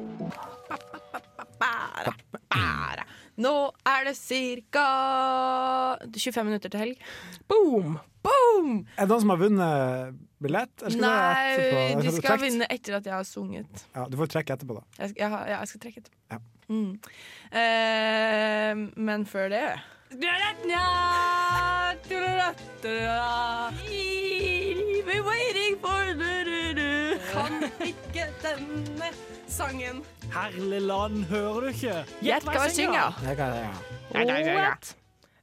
Bara, 1.66 2.14
bara. 2.54 3.06
Nå 3.42 3.54
er 3.90 4.06
det 4.08 4.16
ca. 4.72 4.90
25 6.14 6.46
minutter 6.48 6.72
til 6.72 6.80
helg. 6.84 7.08
Boom! 7.50 7.98
Boom! 8.26 8.70
Er 8.96 9.06
det 9.06 9.12
noen 9.12 9.24
som 9.24 9.34
har 9.34 9.42
vunnet 9.42 10.22
billett? 10.42 10.74
skal 10.80 11.02
Nei, 11.02 11.58
de 11.58 12.06
du 12.06 12.12
skal 12.16 12.36
trekt? 12.36 12.46
vinne 12.46 12.70
etter 12.74 12.98
at 13.00 13.10
jeg 13.10 13.16
har 13.16 13.28
sunget. 13.28 13.86
Ja, 13.96 14.06
du 14.10 14.18
får 14.20 14.32
trekke 14.38 14.56
etterpå, 14.56 14.78
da. 14.80 14.86
Jeg 15.02 15.14
skal, 15.14 15.22
jeg 15.26 15.34
har, 15.36 15.50
ja, 15.52 15.58
jeg 15.60 15.72
skal 15.74 15.84
trekke 15.86 16.04
etterpå. 16.04 16.20
Ja. 16.32 16.40
Mm. 16.66 16.94
Eh, 17.62 18.72
men 18.98 19.26
før 19.30 19.52
det 19.54 19.66
We're 25.06 25.24
waiting 25.28 25.78
for. 25.82 26.02
Kan 27.36 27.64
ikke 27.84 28.26
denne 28.42 29.10
sangen. 29.48 30.02
Herlig 30.36 30.82
land, 30.84 31.22
hører 31.30 31.62
du 31.64 31.68
ikke? 31.70 31.94
Gjett 32.26 32.44
hva 32.44 32.66
jeg 32.66 32.74
synger. 32.76 33.14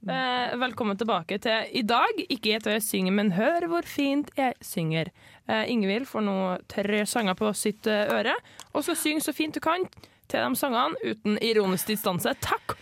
Eh, 0.03 0.51
velkommen 0.61 0.99
tilbake 0.99 1.39
til 1.41 1.71
i 1.73 1.81
dag. 1.81 2.19
Ikke 2.27 2.51
gjett 2.51 2.67
hva 2.67 2.75
jeg 2.75 2.83
synger, 2.85 3.15
men 3.17 3.31
hør 3.33 3.65
hvor 3.71 3.87
fint 3.89 4.29
jeg 4.37 4.53
synger. 4.61 5.09
Uh, 5.49 5.63
Ingvild 5.65 6.05
får 6.05 6.23
nå 6.27 6.35
tre 6.69 7.01
sanger 7.09 7.33
på 7.39 7.49
sitt 7.57 7.89
uh, 7.89 8.05
øre, 8.19 8.35
og 8.69 8.85
skal 8.85 8.99
synge 9.01 9.25
så 9.25 9.33
fint 9.33 9.57
du 9.57 9.63
kan 9.65 9.87
til 10.29 10.37
de 10.45 10.61
sangene 10.61 11.01
uten 11.01 11.41
ironisk 11.41 11.89
distanse. 11.89 12.35
Takk! 12.45 12.77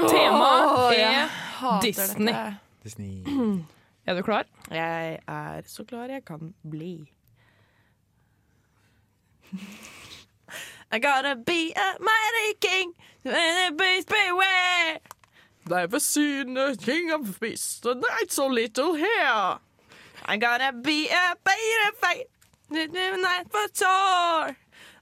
Temaet 0.00 0.96
er 0.96 1.36
Disney. 1.84 2.32
Disney. 2.82 3.14
Er 4.08 4.16
du 4.18 4.24
klar? 4.26 4.48
Jeg 4.72 5.20
er 5.30 5.68
så 5.70 5.84
klar 5.86 6.10
jeg 6.10 6.24
kan 6.26 6.54
bli. 6.66 6.96
I 10.94 10.98
gotta 10.98 11.36
be 11.36 11.72
a 11.74 11.96
mighty 12.00 12.54
king, 12.60 12.92
and 13.24 13.78
beast 13.78 14.08
beware. 14.08 14.98
Never 15.66 16.00
seen 16.00 16.56
a 16.58 16.76
king 16.76 17.10
of 17.10 17.40
beasts, 17.40 17.80
the 17.80 17.94
that's 17.94 18.34
so 18.34 18.46
little 18.48 18.94
here. 18.94 19.58
I 20.26 20.36
gotta 20.36 20.72
be 20.72 21.08
a 21.08 21.34
better 21.42 21.96
fight, 21.96 22.26
the 22.70 22.86
night 22.88 23.46
for 23.50 23.66
sore. 23.72 24.56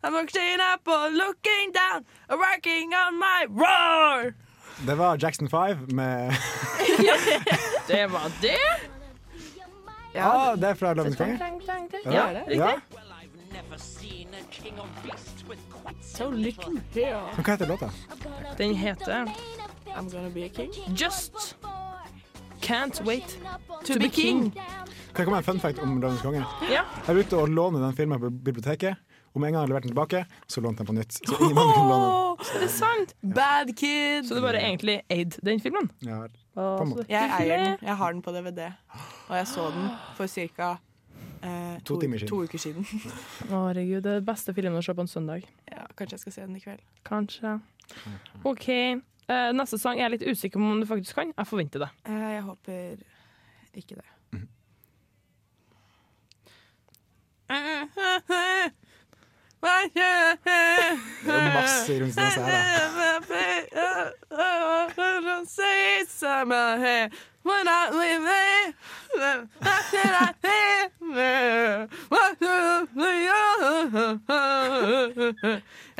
I'm 0.04 0.12
looking 0.12 0.60
up 0.60 0.86
or 0.86 1.10
looking 1.10 1.72
down, 1.72 2.04
working 2.30 2.94
on 2.94 3.18
my 3.18 3.46
roar. 3.48 4.34
Det 4.86 4.94
var 4.94 5.16
Jackson 5.16 5.48
5 5.48 5.86
med 5.88 6.30
Det 7.86 8.06
var 8.06 8.30
det. 8.40 8.58
Ja, 10.14 10.54
det 10.56 10.68
er 10.68 10.74
fra 10.74 10.94
Lovens 10.94 11.16
konge. 11.16 11.38
Ja, 12.04 12.30
riktig. 12.46 12.56
Ja. 12.56 12.72
So 16.00 16.30
little 16.30 16.80
here. 16.94 17.20
Men 17.36 17.44
hva 17.44 17.52
heter 17.52 17.66
låta? 17.66 17.90
Den 18.58 18.74
heter 18.74 19.26
I'm 19.96 20.10
gonna 20.10 20.30
be 20.30 20.44
a 20.44 20.48
king. 20.48 20.72
Just 20.96 21.56
Can't 22.60 23.04
Wait 23.04 23.38
To 23.84 23.98
be 23.98 24.08
king. 24.08 24.50
Kan 24.50 25.16
jeg 25.16 25.26
komme 25.26 25.36
med 25.36 25.38
en 25.38 25.44
fun 25.44 25.60
fact 25.60 25.78
om 25.78 26.00
Dagens 26.00 26.22
konge? 26.22 26.44
Ja. 26.70 26.82
Jeg 27.06 27.16
brukte 27.16 27.38
å 27.40 27.46
låne 27.46 27.80
den 27.82 27.96
filmen 27.96 28.20
på 28.20 28.30
biblioteket. 28.30 29.00
Om 29.34 29.44
en 29.46 29.54
gang 29.54 29.62
jeg 29.62 29.70
leverte 29.70 29.86
den 29.86 29.94
tilbake, 29.94 30.24
så 30.50 30.60
lånte 30.60 30.82
jeg 30.82 30.86
den 30.86 30.90
på 30.90 30.98
nytt. 30.98 31.18
Så 31.18 31.36
ingen 31.38 31.58
andre 31.58 31.74
kunne 31.74 31.90
låne 31.90 32.10
den. 32.10 32.46
Er 32.54 32.64
det 32.64 32.70
sant? 32.74 33.14
Bad 33.22 33.72
kid. 33.78 34.28
Så 34.28 34.34
du 34.38 34.42
bare 34.42 34.62
egentlig 34.62 35.00
eid 35.10 35.38
den 35.46 35.62
filmen? 35.62 35.90
Ja, 36.02 36.24
på 36.54 36.68
en 36.82 36.92
måte. 36.92 37.06
Jeg 37.10 37.30
eier 37.38 37.64
den. 37.64 37.76
Jeg 37.82 37.96
har 38.02 38.12
den 38.12 38.22
på 38.26 38.34
DVD. 38.34 38.70
Og 39.28 39.36
jeg 39.38 39.50
så 39.50 39.68
den 39.74 39.90
for 40.18 40.26
ca. 40.26 40.76
Eh, 41.80 41.84
To 41.84 41.94
to, 41.94 42.00
timer 42.00 42.18
siden. 42.18 42.28
to 42.28 42.42
uker 42.44 42.58
siden. 42.58 42.84
Herregud, 43.48 44.02
det 44.04 44.10
er 44.12 44.20
den 44.20 44.26
beste 44.28 44.54
filmen 44.54 44.76
å 44.78 44.82
se 44.84 44.94
på 44.94 45.00
en 45.04 45.08
søndag. 45.10 45.46
Ja, 45.70 45.86
kanskje 45.96 46.16
jeg 46.18 46.20
skal 46.26 46.32
se 46.36 46.46
den 46.46 46.56
i 46.56 46.60
kveld. 46.64 46.82
Kanskje. 47.08 47.56
OK. 48.44 48.68
Uh, 49.30 49.50
neste 49.54 49.78
sang 49.78 49.98
jeg 49.98 50.04
er 50.08 50.14
litt 50.16 50.26
usikker 50.26 50.58
på 50.58 50.70
om 50.74 50.80
du 50.82 50.86
faktisk 50.90 51.14
kan. 51.14 51.32
Jeg 51.36 51.46
forventer 51.46 51.84
det. 51.86 51.90
Uh, 52.08 52.30
jeg 52.34 52.42
håper 52.48 53.04
ikke 53.78 54.00
det. 54.00 54.08
Det 59.60 61.34
er 61.34 61.54
masse 61.54 61.92
ironisk 61.94 62.16
distanse 62.16 62.40
her, 62.40 62.90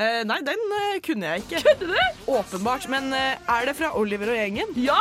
Eh, 0.01 0.23
Nei, 0.25 0.39
den 0.47 0.63
eh, 0.77 1.01
kunne 1.05 1.27
jeg 1.33 1.43
ikke. 1.45 1.61
Kødder 1.67 1.87
du? 1.93 2.33
Åpenbart. 2.39 2.87
Men 2.93 3.13
eh, 3.17 3.35
er 3.49 3.69
det 3.69 3.77
fra 3.79 3.91
Oliver 3.99 4.31
og 4.33 4.39
gjengen? 4.41 4.73
Ja! 4.77 5.01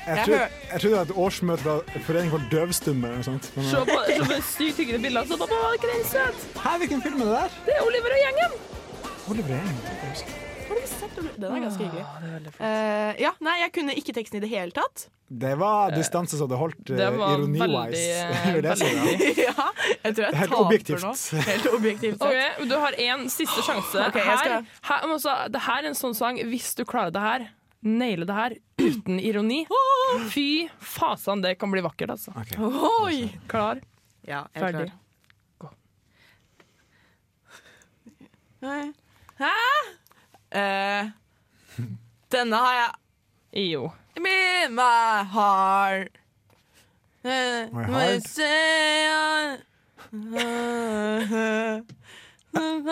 Jeg, 0.00 0.16
Jeg 0.16 0.24
tror, 0.26 0.34
hør- 0.36 0.52
jeg 0.72 0.80
tror 0.80 0.90
det 0.90 0.98
er 0.98 1.02
et 1.02 1.16
årsmøte 1.24 1.62
fra 1.62 1.74
Foreningen 2.06 2.32
for 2.34 2.42
døvstumme 2.52 3.06
eller 3.08 3.20
noe 3.20 3.26
sånt. 3.28 3.50
Men, 3.56 3.64
Se 3.70 3.82
på, 3.90 3.98
se 4.08 4.18
på 4.30 4.38
sykt 4.50 4.76
hyggelige 4.82 5.02
bilder. 5.06 5.26
Så 5.28 5.36
da 5.40 5.48
var 5.52 5.74
ikke 5.76 5.90
den 5.94 6.04
søt. 6.08 6.46
Hæ, 6.64 6.76
hvilken 6.82 7.02
film 7.04 7.20
er 7.20 7.24
det 7.30 7.34
der? 7.36 7.58
Det 7.66 7.74
er 7.78 7.82
Oliver 7.86 8.16
og 8.16 8.22
gjengen. 8.26 8.60
Oliver 9.30 9.58
Engen. 9.60 10.48
Den 11.40 11.54
er 11.56 11.62
ganske 11.64 11.82
hyggelig. 11.86 12.04
Uh, 12.60 13.12
ja, 13.20 13.30
nei, 13.42 13.54
jeg 13.62 13.72
kunne 13.74 13.94
ikke 13.98 14.12
teksten 14.16 14.38
i 14.38 14.42
det 14.44 14.50
hele 14.52 14.74
tatt. 14.76 15.06
Det 15.30 15.52
var 15.60 15.92
distanse 15.94 16.36
så 16.38 16.46
det 16.50 16.58
holdt, 16.58 16.90
uh, 16.90 16.98
ironi-wise. 16.98 17.60
veldig, 17.60 18.42
vil 18.56 18.66
veldig 18.66 19.30
ja, 19.48 19.66
jeg 20.04 20.14
tror 20.16 20.24
jeg 20.26 20.36
Helt 20.40 20.50
taper 20.50 20.64
objektivt. 20.64 21.04
nå. 21.06 21.12
Helt 21.46 21.68
objektivt 21.70 22.18
sett. 22.18 22.58
Ok, 22.58 22.68
Du 22.70 22.74
har 22.82 22.96
én 23.06 23.24
siste 23.30 23.62
sjanse. 23.66 24.06
Okay, 24.10 24.24
her, 24.26 24.40
skal- 24.42 24.66
her, 24.90 25.06
men 25.06 25.16
altså, 25.18 25.36
det 25.54 25.62
her 25.68 25.80
er 25.84 25.90
en 25.92 25.98
sånn 25.98 26.16
sang 26.18 26.40
Hvis 26.50 26.72
du 26.78 26.84
klarer 26.88 27.14
det 27.14 27.22
her, 27.24 27.46
naile 27.86 28.26
det 28.28 28.36
her 28.36 28.56
uten 28.82 29.20
ironi 29.22 29.62
Fy 30.34 30.48
fasan, 30.82 31.42
det 31.46 31.54
kan 31.62 31.70
bli 31.72 31.82
vakkert, 31.86 32.10
altså. 32.18 32.34
Oi! 33.06 33.30
Klar? 33.50 33.80
Ja, 34.26 34.44
jeg 34.54 34.60
er 34.60 34.66
Ferdig. 34.66 34.90
klar. 34.90 34.96
Hæ? 38.60 38.92
Hæ? 39.40 39.54
Eh, 40.52 41.06
denne 42.32 42.56
har 42.56 42.74
jeg 42.74 42.90
Jo. 43.72 43.90
Me, 44.20 44.68
my 44.68 45.22
heart. 45.32 46.08
Uh, 47.24 47.68
My 47.72 47.84
heart? 47.84 48.22
say- 48.26 49.56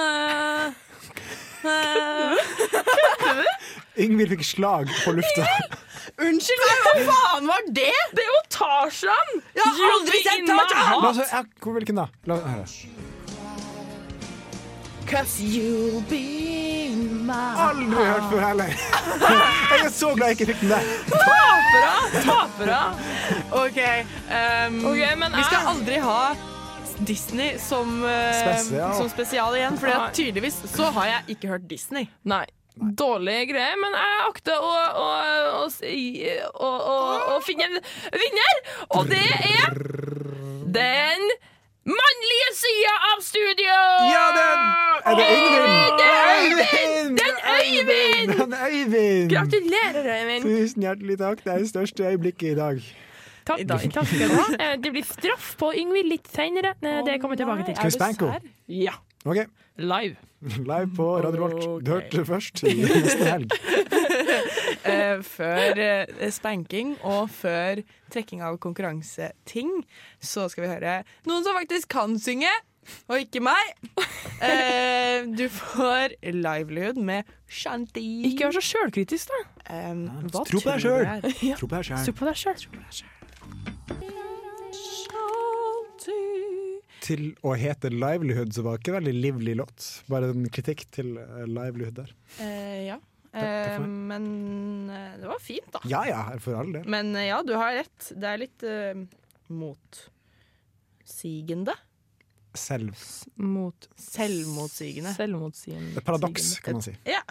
Ingvild 3.98 4.30
fikk 4.34 4.44
slag 4.46 4.90
på 5.04 5.12
lufta. 5.16 5.46
Unnskyld 6.18 6.60
meg, 6.64 6.76
hva 6.84 6.92
faen 7.08 7.44
var 7.50 7.62
det?! 7.74 7.92
Det 8.14 8.22
er 8.24 8.28
jo 8.30 8.38
Tarzan! 8.54 9.28
Jeg 9.54 9.62
har 9.66 9.72
aldri 9.96 10.18
sett 10.24 10.42
Tarzan! 10.48 11.46
Hvilken 11.78 11.96
da? 12.00 12.06
La 12.30 12.34
oss 12.38 12.44
høre. 12.54 12.66
Cause 15.10 15.40
you'll 15.40 16.02
be 16.10 16.92
my 17.24 17.54
Aldri 17.68 18.04
hørt 18.04 18.26
før 18.32 18.42
heller. 18.44 18.74
Jeg 19.70 19.86
er 19.86 19.90
så 19.94 20.10
glad 20.16 20.28
jeg 20.32 20.36
ikke 20.40 20.46
fikk 20.52 20.60
den 20.66 20.72
der. 20.74 20.90
Tapere! 21.12 21.94
Tapere! 22.26 22.82
OK. 23.62 23.80
Um, 24.28 24.78
Ok, 24.90 25.00
men 25.22 25.36
vi 25.36 25.44
skal 25.48 25.66
aldri 25.72 25.98
ha 26.04 26.18
Disney 27.08 27.56
som, 27.62 27.90
uh, 28.02 28.10
Spesial. 28.34 28.94
som 28.98 29.08
spesial 29.12 29.54
igjen, 29.56 29.76
for 29.80 30.08
tydeligvis 30.16 30.56
så 30.74 30.88
har 30.96 31.06
jeg 31.12 31.36
ikke 31.36 31.52
hørt 31.54 31.68
Disney. 31.70 32.08
Nei. 32.28 32.44
Dårlige 32.98 33.48
greier, 33.52 33.76
men 33.82 33.94
jeg 33.98 34.18
akter 34.28 34.60
å, 34.62 34.72
å, 35.02 35.06
å, 35.64 35.68
si- 35.72 36.24
å, 36.52 36.68
å, 36.68 36.96
å 37.36 37.38
finne 37.46 37.66
en 37.66 37.78
vinner, 38.14 38.60
og 38.94 39.08
det 39.10 39.24
er 39.48 39.78
den 40.78 41.24
mannlige 41.88 42.48
sida 42.60 42.94
av 43.10 43.18
studio! 43.24 43.76
Ja, 44.12 44.24
den! 44.38 44.60
Er 45.08 45.14
det 45.18 45.26
Øyvind? 45.34 46.00
Øyvind! 46.36 47.18
Den 47.18 47.36
Øyvind! 47.56 48.32
Den 48.40 48.54
Øyvind! 48.68 49.30
Gratulerer, 49.32 50.08
Øyvind. 50.20 50.42
Tusen 50.48 50.82
hjertelig 50.82 51.18
takk. 51.18 51.44
Det 51.44 51.52
er 51.54 51.58
det 51.64 51.68
største 51.72 52.08
øyeblikket 52.10 52.52
i 52.52 52.54
dag. 52.58 52.82
Takk, 53.48 53.60
takk 53.68 54.06
skal 54.06 54.28
du 54.28 54.34
ha. 54.36 54.46
Eh, 54.60 54.74
Det 54.84 54.90
blir 54.92 55.04
straff 55.08 55.54
på 55.60 55.72
Yngvild 55.72 56.10
litt 56.12 56.28
seinere. 56.34 56.74
Det 56.82 57.20
kommer 57.20 57.36
jeg 57.36 57.44
tilbake 57.46 57.64
til. 57.70 57.76
Skal 57.76 57.90
vi 57.90 57.96
spanke 57.96 58.32
henne? 58.36 58.52
Ja. 58.68 58.92
OK. 59.24 59.46
Live. 59.78 60.16
Live 60.70 60.94
på 60.96 61.06
Radio 61.22 61.46
Revolt. 61.46 61.86
Du 61.86 61.90
hørte 61.90 62.18
det 62.20 62.26
først 62.26 62.62
neste 62.64 63.24
helg. 63.24 63.52
Eh, 64.88 65.18
før 65.26 65.78
eh, 65.82 66.28
spanking 66.32 66.94
og 67.06 67.28
før 67.34 67.80
trekking 68.12 68.40
av 68.46 68.56
konkurranseting, 68.62 69.68
så 70.22 70.46
skal 70.48 70.64
vi 70.64 70.70
høre 70.70 70.94
noen 71.28 71.44
som 71.44 71.58
faktisk 71.58 71.90
kan 71.92 72.14
synge, 72.22 72.52
og 73.10 73.20
ikke 73.20 73.42
meg. 73.44 73.74
Eh, 74.38 75.26
du 75.26 75.48
får 75.52 76.14
livelihood 76.22 77.02
med 77.04 77.28
Shanti. 77.50 78.06
Ikke 78.30 78.48
vær 78.48 78.56
så 78.60 78.64
sjølkritisk, 78.70 79.34
da. 79.34 79.40
Um, 79.90 80.06
hva 80.30 80.46
Tro 80.46 80.62
på 80.62 80.70
deg 80.70 80.86
tror 80.86 80.86
sjøl. 80.86 81.04
Tro 81.58 81.66
på 81.68 82.30
deg 82.30 82.40
sjøl. 82.40 82.56
Sjøl. 83.02 83.14
Til 87.04 87.34
å 87.46 87.54
hete 87.58 87.90
Livelihood 87.94 88.50
så 88.56 88.62
var 88.66 88.72
det 88.76 88.80
ikke 88.82 88.96
veldig 88.98 89.14
livlig 89.16 89.54
låt. 89.60 90.04
Bare 90.10 90.30
en 90.34 90.48
kritikk 90.52 90.80
til 90.94 91.08
eh, 91.20 91.46
Livelihood 91.46 91.96
der. 92.00 92.10
Eh, 92.42 92.80
ja. 92.88 92.98
Eh, 93.32 93.78
men 93.84 94.24
eh, 94.90 95.16
det 95.20 95.26
var 95.30 95.40
fint, 95.42 95.70
da. 95.74 95.80
Ja 95.88 96.02
ja, 96.08 96.22
for 96.42 96.54
all 96.58 96.72
del. 96.74 96.84
Men 96.90 97.14
eh, 97.16 97.28
ja, 97.30 97.42
du 97.46 97.54
har 97.58 97.72
rett. 97.78 98.12
Det 98.16 98.28
er 98.28 98.38
litt 98.42 98.62
uh, 98.66 98.94
motsigende. 99.52 100.04
Selv. 102.58 102.94
Mot 103.38 103.88
Selvmotsigende. 104.00 105.14
Selvmotsigende. 105.14 105.98
Et 106.00 106.04
paradoks, 106.04 106.58
kan 106.64 106.74
man 106.78 106.82
si. 106.82 106.94
Ja. 107.06 107.22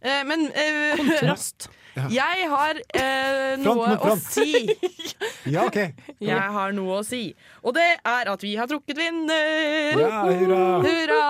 Eh, 0.00 0.24
men 0.26 0.50
eh, 0.52 0.96
Kontrast. 0.96 1.70
Ja. 1.96 2.06
jeg 2.12 2.48
har 2.52 2.78
eh, 2.92 3.56
Front 3.62 3.64
noe 3.64 3.96
å 4.12 4.16
si. 4.20 4.66
Ja, 5.54 5.62
OK. 5.64 5.78
Jeg 6.20 6.48
har 6.56 6.72
noe 6.76 6.98
å 7.00 7.04
si. 7.06 7.30
Og 7.62 7.72
det 7.76 7.86
er 8.04 8.28
at 8.32 8.42
vi 8.44 8.52
har 8.58 8.68
trukket 8.68 8.98
vinner! 8.98 9.96
Ja, 10.00 10.24
hurra. 10.26 10.60
Hurra! 10.84 11.20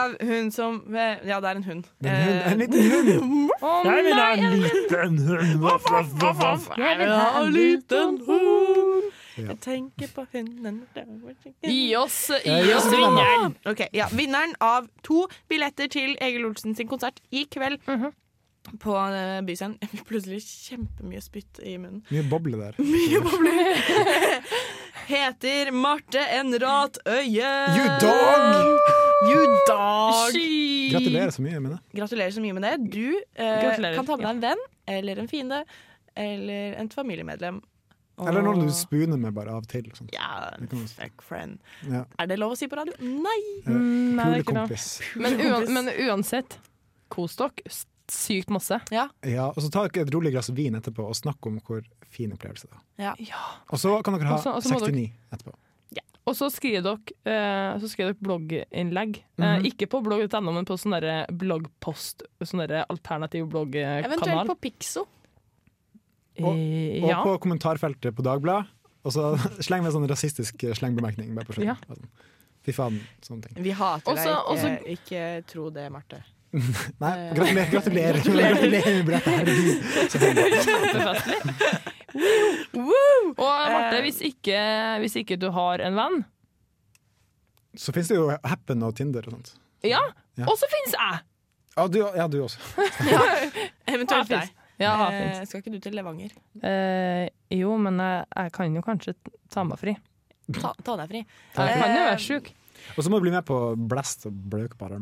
Av 0.00 0.14
hun 0.24 0.50
som 0.54 0.80
eh, 0.94 1.20
Ja, 1.28 1.40
det 1.42 1.52
er 1.52 1.60
en 1.60 1.66
hund. 1.68 1.90
En, 2.00 2.10
hund, 2.10 2.40
Eh, 2.40 2.52
en 2.52 2.62
liten 2.62 2.90
hund! 2.94 3.50
oh, 3.66 3.80
Jeg 3.84 4.06
vil 4.06 4.20
ha 4.20 4.28
en 4.36 4.60
liten 4.64 5.18
hund! 5.26 5.58
Voff, 5.64 5.90
voff, 5.90 6.14
voff, 6.22 6.38
voff. 6.40 6.70
Jeg 6.78 7.00
vil 7.02 7.12
ha 7.12 7.42
en 7.42 7.52
liten 7.56 8.20
hund. 8.28 9.10
Ja. 9.40 9.46
Jeg 9.52 9.60
tenker 9.64 10.08
på 10.14 10.24
hunden 10.34 10.80
Gi 11.64 11.94
oss, 11.96 12.16
gi 12.44 12.72
oss 12.76 12.88
vinneren! 12.92 13.54
Okay, 13.68 13.88
ja, 13.96 14.08
Vinneren 14.12 14.52
av 14.60 14.88
to 15.06 15.24
billetter 15.48 15.88
til 15.92 16.16
Egil 16.20 16.48
Olsen 16.50 16.74
sin 16.76 16.90
konsert 16.90 17.22
i 17.30 17.46
kveld 17.50 17.78
på 18.78 18.94
uh, 18.94 19.40
Byscenen. 19.46 19.76
Jeg 19.82 19.90
fikk 19.94 20.04
plutselig 20.08 20.40
kjempemye 20.44 21.20
spytt 21.24 21.60
i 21.64 21.76
munnen. 21.80 22.02
Mye 22.12 22.24
boble 22.30 22.60
der. 22.60 22.78
Mye 22.78 23.20
boble. 23.24 23.54
Heter 25.10 25.70
Marte 25.74 26.22
Enrat 26.38 27.00
Øye. 27.06 27.50
You 27.76 27.86
dog! 28.02 28.78
You 29.30 29.40
dog! 29.68 30.36
Gratulerer 30.92 31.30
så 31.34 31.42
mye 31.42 31.60
med 31.60 31.74
det. 31.74 31.80
Gratulerer 31.98 32.30
så 32.36 32.44
mye 32.44 32.56
med 32.56 32.66
det. 32.66 32.76
Du 32.94 33.18
eh, 33.34 33.94
kan 33.96 34.06
ta 34.06 34.16
med 34.16 34.24
deg 34.26 34.30
en 34.36 34.44
venn 34.44 34.62
eller 34.90 35.20
en 35.22 35.28
fiende 35.30 35.64
eller 36.18 36.78
et 36.80 36.94
familiemedlem. 36.94 37.60
Og- 38.20 38.28
Eller 38.28 38.44
noen 38.44 38.66
du 38.66 38.72
spuner 38.76 39.16
med 39.16 39.32
bare 39.32 39.50
av 39.54 39.62
og 39.62 39.68
til. 39.68 39.86
Liksom. 39.88 40.08
Ja, 40.12 40.50
fuck 40.92 41.22
friend. 41.24 41.58
Ja. 41.88 42.04
Er 42.20 42.26
det 42.28 42.36
lov 42.38 42.52
å 42.52 42.58
si 42.58 42.68
på 42.68 42.76
radio? 42.76 42.92
Nei! 43.00 43.38
Mm, 43.66 44.18
det. 44.18 44.24
Pulekompis. 44.44 44.88
Men, 45.16 45.40
uan, 45.40 45.72
men 45.72 45.88
uansett, 46.04 46.58
kos 47.08 47.36
dere 47.40 47.64
sykt 48.12 48.50
masse. 48.50 48.80
Ja. 48.90 49.08
Ja, 49.26 49.48
og 49.50 49.56
så 49.62 49.70
ta 49.70 49.86
dere 49.88 50.06
et 50.06 50.12
rolig 50.14 50.32
glass 50.34 50.50
vin 50.54 50.74
etterpå 50.78 51.06
og 51.06 51.14
snakk 51.18 51.46
om 51.46 51.58
hvor 51.66 51.82
fin 52.10 52.32
opplevelse 52.34 52.66
det 52.68 52.72
var. 52.74 52.84
Ja. 52.98 53.42
Og 53.70 53.78
så 53.78 54.02
kan 54.04 54.14
dere 54.18 54.26
ha 54.28 54.34
Og 54.38 54.42
så- 54.44 54.54
og 54.56 54.62
så 54.62 54.74
må 54.74 54.80
69 54.86 55.12
etterpå. 55.32 55.54
Og 56.26 56.34
så 56.36 56.50
skriver 56.52 56.82
dere, 56.84 56.98
eh, 57.26 57.78
så 57.80 57.88
skriver 57.88 58.12
dere 58.12 58.22
blogginnlegg. 58.22 59.16
eh, 59.38 59.58
Mhm. 59.58 59.64
ikke 59.66 59.86
på 59.88 60.02
blogg.no, 60.04 60.52
men 60.52 60.64
på 60.64 60.76
sånn 60.78 61.26
bloggpost. 61.32 62.22
Sånn 62.42 62.84
alternativ 62.88 63.48
bloggkanal. 63.48 64.04
Eventuelt 64.04 64.46
på 64.46 64.60
Pixo. 64.60 65.06
Og, 66.40 66.54
Eh, 66.56 67.02
og 67.02 67.08
ja. 67.08 67.22
på 67.24 67.38
kommentarfeltet 67.40 68.14
på 68.14 68.22
Dagbladet. 68.22 68.66
Og 69.04 69.12
så 69.12 69.34
sleng 69.66 69.82
med 69.82 69.92
sånn 69.92 70.06
rasistisk 70.06 70.60
slengbemerkning. 70.76 71.34
Bare 71.34 71.46
på 71.46 71.54
slutten. 71.56 71.64
Ja. 71.66 71.74
Sånn. 71.88 72.08
Fy 72.62 72.72
faen, 72.72 73.00
sånne 73.22 73.42
ting. 73.48 73.62
Vi 73.64 73.70
hater 73.70 74.14
deg. 74.14 74.26
Ikke, 74.26 74.98
ikke 74.98 75.46
tro 75.46 75.70
det, 75.70 75.90
Marte. 75.90 76.22
Nei, 76.50 77.10
Eh. 77.30 77.34
gratulerer, 77.36 77.70
gratulerer, 77.70 78.18
gratulerer 78.24 78.94
med 78.96 79.06
brettet, 79.06 79.46
Og 83.40 83.46
Marte, 83.46 83.96
Eh. 83.96 84.02
hvis 84.04 84.20
ikke, 84.26 84.58
hvis 85.02 85.16
ikke 85.22 85.36
du 85.40 85.50
har 85.54 85.78
en 85.86 85.94
venn 85.98 86.16
Så 87.78 87.92
finnes 87.94 88.08
det 88.10 88.16
jo 88.18 88.30
Happen 88.44 88.82
og 88.82 88.96
Tinder 88.98 89.22
og 89.28 89.32
sånt. 89.36 89.52
Ja, 89.86 90.00
Ja. 90.36 90.44
og 90.50 90.56
så 90.58 90.66
fins 90.72 90.92
jeg! 90.96 91.20
Ja, 91.76 91.86
du, 91.86 91.98
ja, 92.02 92.26
du 92.28 92.40
også. 92.42 92.58
Eventuelt 93.94 94.28
deg. 94.28 94.50
Ja, 94.80 95.10
Eh, 95.12 95.44
skal 95.46 95.60
ikke 95.62 95.70
du 95.72 95.78
til 95.78 95.92
Levanger? 95.94 96.30
Eh, 96.64 97.28
jo, 97.54 97.76
men 97.78 97.98
jeg, 98.00 98.24
jeg 98.36 98.52
kan 98.56 98.74
jo 98.74 98.82
kanskje 98.82 99.14
ta 99.52 99.62
meg 99.64 99.78
fri. 99.78 99.94
Ta, 100.56 100.72
ta 100.82 100.96
deg 100.98 101.08
fri. 101.12 101.20
Jeg 101.22 101.54
kan 101.54 101.94
jo 101.94 102.00
Eh, 102.00 102.08
være 102.10 102.18
sjuk. 102.24 102.50
Og 102.96 103.04
så 103.04 103.10
må 103.12 103.18
du 103.20 103.26
bli 103.28 103.30
med 103.34 103.44
på 103.46 103.76
Blast 103.76 104.26
og 104.26 104.32
Blaukbar 104.50 104.96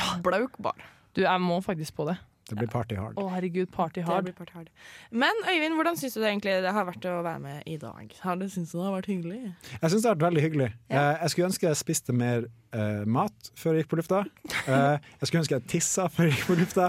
Armada. 0.00 0.22
Blaukbar. 0.28 0.84
Du, 1.12 1.20
jeg 1.24 1.40
må 1.44 1.60
faktisk 1.64 1.96
på 1.98 2.06
det. 2.08 2.18
Det 2.48 2.56
blir 2.58 2.68
party 2.68 2.96
hard. 2.98 3.14
Å, 3.20 3.28
herregud, 3.30 3.68
party 3.72 4.02
Det 4.02 4.16
blir 4.26 4.34
party 4.34 4.52
hard. 4.56 4.70
Men 5.14 5.38
Øyvind, 5.46 5.76
hvordan 5.78 5.96
syns 5.96 6.16
du 6.16 6.20
det 6.20 6.30
egentlig 6.32 6.56
det 6.64 6.72
har 6.74 6.84
vært 6.88 7.06
å 7.06 7.14
være 7.22 7.40
med 7.40 7.68
i 7.70 7.76
dag? 7.80 8.14
Har 8.24 8.36
du 8.40 8.48
syntes 8.50 8.74
det 8.74 8.82
har 8.82 8.96
vært 8.96 9.08
hyggelig? 9.12 9.38
Jeg 9.76 9.92
syns 9.92 10.02
det 10.02 10.10
har 10.10 10.16
vært 10.16 10.26
veldig 10.26 10.42
hyggelig. 10.44 10.70
Ja. 10.90 11.04
jeg 11.22 11.32
skulle 11.32 11.50
ønske 11.52 11.68
jeg 11.68 11.78
spiste 11.80 12.16
mer 12.16 12.48
uh, 12.74 13.04
mat 13.06 13.52
før 13.56 13.78
jeg 13.78 13.84
gikk 13.84 13.92
på 13.94 14.00
lufta. 14.02 14.24
Uh, 14.66 14.98
jeg 15.22 15.30
skulle 15.30 15.44
ønske 15.44 15.58
jeg 15.60 15.68
tissa 15.76 16.08
før 16.12 16.28
jeg 16.28 16.36
gikk 16.36 16.48
på 16.50 16.58
lufta. 16.60 16.88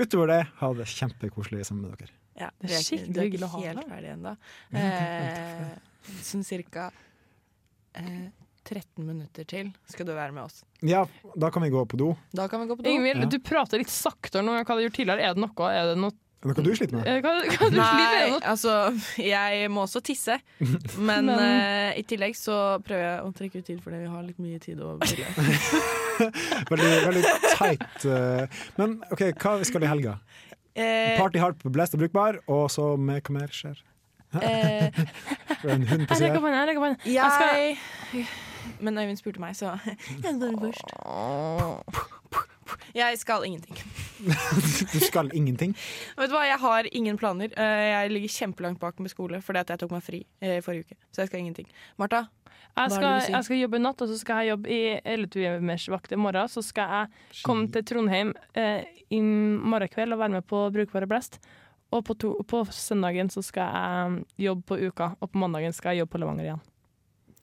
Utover 0.00 0.32
det 0.32 0.40
ha 0.62 0.72
det 0.80 0.88
kjempekoselig 0.92 1.68
sammen 1.68 1.86
med 1.86 2.00
dere. 2.00 2.16
Ja, 2.36 2.50
Det 2.60 2.72
er 2.72 2.82
skikkelig 2.84 3.28
hyggelig 3.28 3.46
å 3.46 3.52
ha 3.52 3.60
helt 3.62 3.82
deg. 3.82 3.92
ferdig 3.92 4.14
ennå. 4.16 4.34
Eh, 6.06 6.18
sånn 6.22 6.44
cirka 6.46 6.90
eh, 7.96 8.26
13 8.66 9.06
minutter 9.06 9.46
til 9.48 9.72
skal 9.88 10.06
du 10.08 10.12
være 10.16 10.34
med 10.36 10.42
oss. 10.48 10.60
Ja, 10.82 11.04
da 11.38 11.50
kan 11.54 11.62
vi 11.64 11.70
gå 11.72 11.86
på 11.88 11.96
do. 12.00 12.12
Da 12.34 12.48
kan 12.50 12.60
vi 12.64 12.66
gå 12.72 12.76
på 12.78 12.82
do. 12.84 12.90
Ingvild, 12.92 13.22
Ja. 13.24 13.30
du 13.30 13.38
prater 13.40 13.78
litt 13.82 13.92
saktere 13.94 14.42
nå 14.44 14.58
enn 14.58 14.64
hva 14.66 14.76
du 14.76 14.84
gjort 14.88 14.98
tidligere. 14.98 15.22
Er 15.30 15.34
det 15.38 15.42
noe? 15.46 15.70
Er 15.72 15.92
det 15.94 15.98
noe 16.02 16.12
Er 16.46 16.52
det 16.52 16.58
noe 16.58 16.64
du 16.66 16.74
sliter 16.76 16.98
med? 16.98 17.06
eh, 17.08 17.20
hva, 17.24 17.30
hva 17.42 17.68
du 17.72 17.78
sliter 17.80 18.30
med? 18.30 18.42
altså 18.52 18.74
jeg 19.22 19.70
må 19.72 19.82
også 19.86 20.02
tisse. 20.04 20.36
Men, 20.98 21.26
Men- 21.26 21.34
Uh, 21.36 21.98
i 21.98 22.02
tillegg 22.02 22.34
så 22.36 22.56
prøver 22.84 23.02
jeg 23.06 23.22
å 23.24 23.32
trekke 23.38 23.58
ut 23.62 23.66
tid 23.70 23.80
fordi 23.82 24.02
vi 24.04 24.10
har 24.12 24.22
litt 24.26 24.38
mye 24.42 24.58
tid 24.60 24.78
å 24.84 24.96
bruke. 24.98 25.26
Veldig, 26.70 26.90
veldig 27.06 27.24
tight. 27.56 28.04
eh. 28.04 28.46
Men 28.76 28.98
OK, 29.12 29.22
hva 29.42 29.56
skal 29.68 29.84
i 29.84 29.90
helga? 29.90 30.18
Eh, 30.76 31.16
Party 31.18 31.38
hard 31.40 31.58
på 31.62 31.70
Blest 31.72 31.94
og 31.96 32.00
Brukbar, 32.02 32.38
og 32.52 32.66
så 32.72 32.96
med 33.00 33.22
hva 33.24 33.36
mer 33.38 33.48
skjer? 33.54 33.78
eh, 34.42 34.90
En 35.64 35.86
hund 35.88 36.06
på 36.08 36.12
Jeg 36.12 36.18
sida? 36.18 36.26
legger 36.26 36.40
på 36.42 36.50
den, 36.50 36.56
jeg 36.58 36.66
legger 36.68 36.82
på 36.82 36.90
den. 36.90 36.98
Jeg 37.14 37.30
skal 37.36 37.48
jeg 37.56 38.26
Men 38.80 38.98
Øyvind 38.98 39.18
spurte 39.20 39.40
meg, 39.40 39.56
så 39.56 39.74
jeg 40.24 40.34
går 40.40 40.60
først. 40.60 42.16
Jeg 42.96 43.18
skal 43.18 43.44
ingenting. 43.46 43.76
Du 44.92 44.98
skal 45.04 45.30
ingenting? 45.36 45.74
Vet 46.18 46.30
du 46.30 46.34
hva, 46.34 46.46
Jeg 46.48 46.58
har 46.62 46.88
ingen 46.92 47.18
planer. 47.20 47.52
Eh, 47.56 47.84
Jeg 47.92 48.10
ligger 48.10 48.28
kjempelangt 48.32 48.80
bak 48.80 48.98
med 49.00 49.10
skole 49.12 49.40
fordi 49.44 49.60
at 49.60 49.70
jeg 49.74 49.78
tok 49.84 49.92
meg 49.92 50.02
fri 50.02 50.22
i 50.42 50.60
forrige 50.64 50.86
uke. 50.88 50.96
Så 51.12 51.22
jeg 51.22 51.28
skal 51.30 51.40
ingenting. 51.44 51.68
Martha? 52.00 52.24
Jeg 52.76 52.76
Hva 52.76 52.84
er 52.84 52.88
det 52.88 52.96
skal, 52.96 53.12
du 53.20 53.24
sier? 53.26 53.34
jeg 53.36 53.44
skal 53.44 53.60
jobbe 53.60 53.76
i 53.76 53.82
natt, 53.84 54.02
og 54.04 54.08
så 54.10 54.16
skal 54.20 54.40
jeg 54.42 54.50
jobbe 54.52 54.72
i 54.72 54.80
11-timersvakt 55.00 56.12
i 56.12 56.18
morgen. 56.20 56.48
Så 56.52 56.62
skal 56.64 56.90
jeg 56.96 57.42
komme 57.46 57.68
til 57.72 57.84
Trondheim 57.88 58.32
eh, 58.56 58.82
i 59.10 59.20
morgen 59.20 59.88
kveld 59.92 60.12
og 60.16 60.20
være 60.24 60.34
med 60.38 60.46
på 60.48 60.64
Brukbare 60.74 61.08
Blest. 61.08 61.38
Og 61.94 62.02
på, 62.04 62.16
to, 62.18 62.32
på 62.48 62.64
søndagen 62.74 63.30
så 63.30 63.40
skal 63.46 63.70
jeg 63.70 64.24
jobbe 64.48 64.66
på 64.72 64.80
uka, 64.88 65.12
og 65.20 65.30
på 65.30 65.38
mandagen 65.38 65.72
skal 65.76 65.94
jeg 65.94 66.02
jobbe 66.04 66.16
på 66.16 66.20
Levanger 66.24 66.48
igjen. 66.48 66.64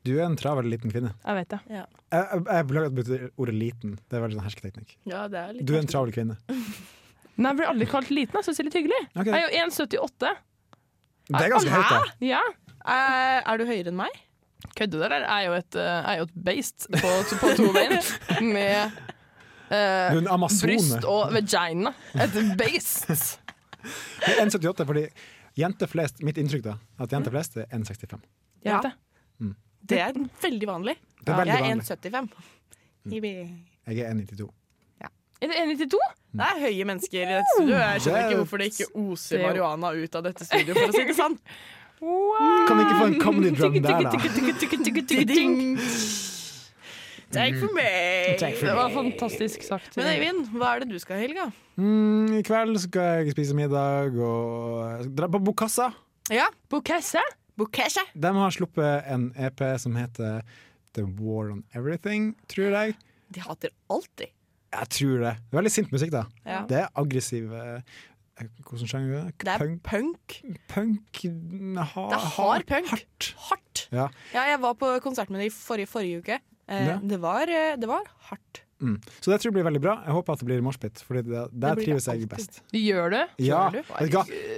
Du 0.04 0.12
er 0.18 0.26
en 0.26 0.36
travel 0.39 0.68
liten 0.68 0.91
kvinne. 0.91 1.14
Jeg 1.24 1.38
vet 1.38 1.54
det. 1.54 1.60
Ja. 1.72 1.84
Jeg, 2.12 2.41
jeg, 2.43 2.66
beklager 2.70 2.89
at 2.89 2.93
du 2.93 2.97
brukte 2.97 3.20
ordet 3.39 3.56
liten. 3.56 3.93
Det 4.10 4.18
er 4.18 4.26
veldig 4.26 4.38
sånn 4.38 4.47
hersketeknikk. 4.49 4.97
Ja, 5.08 5.22
det 5.32 5.39
er 5.39 5.54
litt 5.56 5.70
Du 5.70 5.72
er 5.78 5.80
en 5.80 5.88
travel 5.89 6.12
kvinne. 6.16 6.36
Nei, 7.34 7.47
jeg 7.49 7.60
blir 7.62 7.70
aldri 7.72 7.88
kalt 7.89 8.12
liten. 8.14 8.36
Jeg 8.38 8.45
syns 8.45 8.60
det 8.60 8.64
er 8.64 8.68
litt 8.68 8.78
hyggelig. 8.82 8.99
Okay. 9.16 9.32
Jeg 9.32 9.39
er 9.39 9.47
jo 9.47 9.70
1,78. 9.72 10.34
Det 11.30 11.39
er 11.39 11.54
ganske 11.56 11.74
høyt, 11.74 11.93
da. 11.93 12.01
Ja. 12.28 12.41
Eh, 12.84 13.39
er 13.39 13.62
du 13.62 13.66
høyere 13.70 13.93
enn 13.93 13.99
meg? 14.01 14.20
Kødder 14.74 14.99
du, 14.99 15.06
eller? 15.08 15.24
Jeg 15.24 15.32
er 15.32 15.47
jo 15.47 15.56
et, 15.58 15.78
eh, 15.80 16.12
er 16.12 16.20
jo 16.20 16.28
et 16.28 16.36
beist 16.49 16.88
på, 16.91 17.14
på 17.39 17.54
to 17.58 17.70
bein. 17.76 17.95
Med 18.54 18.99
eh, 19.72 20.20
bryst 20.60 21.08
og 21.08 21.34
vagina. 21.34 21.95
Et 22.28 22.38
beist. 22.60 23.08
Det 23.08 24.36
er 24.36 24.43
1,78 24.45 24.88
fordi 24.88 25.08
jenter 25.60 25.89
flest, 25.89 26.22
mitt 26.26 26.39
inntrykk 26.41 26.68
da, 26.68 26.78
at 27.04 27.16
jenter 27.16 27.34
flest 27.34 27.58
er 27.64 27.72
1,65. 27.72 28.22
Ja. 28.68 28.80
Du? 29.84 29.93
Det 29.95 29.99
er 30.01 30.13
veldig 30.41 30.67
vanlig. 30.69 30.95
Det 31.23 31.29
er 31.34 31.39
veldig 31.41 31.53
jeg 31.53 31.69
er 31.69 31.75
1,75. 31.75 32.29
Hibi. 33.11 33.31
Jeg 33.88 33.99
er 33.99 34.13
1,92. 34.15 34.49
Er 35.43 35.47
det 35.51 35.55
1,92? 35.59 35.97
Det 36.34 36.45
er 36.47 36.59
høye 36.63 36.86
mennesker 36.88 37.19
i 37.19 37.25
dette 37.34 37.51
studioet. 37.57 37.81
Jeg 37.84 38.01
skjønner 38.05 38.19
er- 38.19 38.29
ikke 38.29 38.38
hvorfor 38.39 38.57
det 38.61 38.67
ikke 38.71 38.86
oser 39.01 39.38
er 39.38 39.43
marihuana 39.49 39.89
ut 39.91 40.15
av 40.15 40.23
dette 40.23 40.45
studioet, 40.47 40.77
for 40.77 40.88
å 40.88 40.95
si 40.95 41.03
det 41.09 41.15
sånn. 41.17 41.36
Kan 42.67 42.77
vi 42.79 42.84
ikke 42.86 42.99
få 42.99 43.05
en 43.09 43.19
comedy 43.19 43.51
drum 43.55 43.75
der, 43.84 44.07
da? 44.07 44.11
Takk 47.34 47.55
for 47.57 47.73
meg. 47.73 48.38
Det 48.39 48.73
var 48.77 48.91
fantastisk 48.93 49.63
sagt. 49.65 49.95
Men 49.97 50.09
Øyvind, 50.11 50.49
hva 50.53 50.75
er 50.75 50.84
det 50.84 50.89
du 50.93 50.99
skal 51.01 51.17
i 51.17 51.23
helga? 51.27 51.47
Mm, 51.81 52.36
I 52.39 52.41
kveld 52.45 52.77
skal 52.84 53.23
jeg 53.23 53.34
spise 53.34 53.55
middag 53.57 54.13
og 54.21 55.07
dra 55.17 55.29
på 55.34 55.39
Bokassa. 55.41 55.88
Ja, 56.31 56.45
Bokesse? 56.71 57.23
Bukesha. 57.60 58.01
De 58.16 58.32
har 58.36 58.51
sluppet 58.56 59.10
en 59.14 59.28
EP 59.38 59.62
som 59.82 59.95
heter 59.99 60.41
The 60.93 61.04
War 61.20 61.51
on 61.51 61.64
Everything, 61.74 62.34
tror 62.49 62.72
jeg. 62.74 62.95
De 63.34 63.41
hater 63.41 63.70
alltid. 63.93 64.32
Jeg 64.74 64.89
tror 64.89 65.20
det. 65.22 65.36
Det 65.38 65.54
er 65.54 65.60
veldig 65.60 65.72
sint 65.74 65.91
musikk, 65.93 66.12
da. 66.16 66.24
Ja. 66.49 66.64
Det 66.70 66.80
er 66.82 66.88
aggressiv 66.97 67.51
eh, 67.54 67.82
Hvordan 68.66 68.89
sjanger 68.89 69.12
er 69.14 69.28
det? 69.28 69.34
Det 69.43 69.51
er 69.54 69.62
Punk? 69.62 69.84
punk. 69.86 70.38
punk 70.74 71.20
ha, 71.78 72.06
Det 72.10 72.18
er 72.18 72.26
hard 72.39 72.66
punk. 72.72 72.89
Hardt. 72.89 73.28
Hardt. 73.51 73.84
Ja. 73.93 74.08
Ja, 74.34 74.47
jeg 74.49 74.62
var 74.64 74.74
på 74.82 74.89
konsert 75.06 75.30
med 75.30 75.43
dem 75.43 75.51
i 75.51 75.54
forrige, 75.54 75.89
forrige 75.91 76.24
uke. 76.24 76.39
Eh, 76.68 76.88
Ja. 76.88 76.97
det, 76.97 77.20
var, 77.22 77.45
eh, 77.45 77.76
det 77.78 77.88
var 77.88 78.01
hardt. 78.32 78.64
Mm. 78.82 78.97
Så 79.22 79.30
det 79.32 79.38
tror 79.39 79.51
jeg 79.51 79.54
blir 79.60 79.64
veldig 79.70 79.82
bra. 79.82 79.93
Jeg 80.04 80.12
håper 80.18 80.34
at 80.34 80.39
det 80.41 80.47
blir 80.49 80.62
moshpit, 80.66 80.99
for 81.06 81.22
der 81.22 81.76
trives 81.78 82.08
jeg 82.10 82.28
best. 82.28 82.62
Gjør 82.74 83.14
du? 83.14 83.22
Ja? 83.45 83.70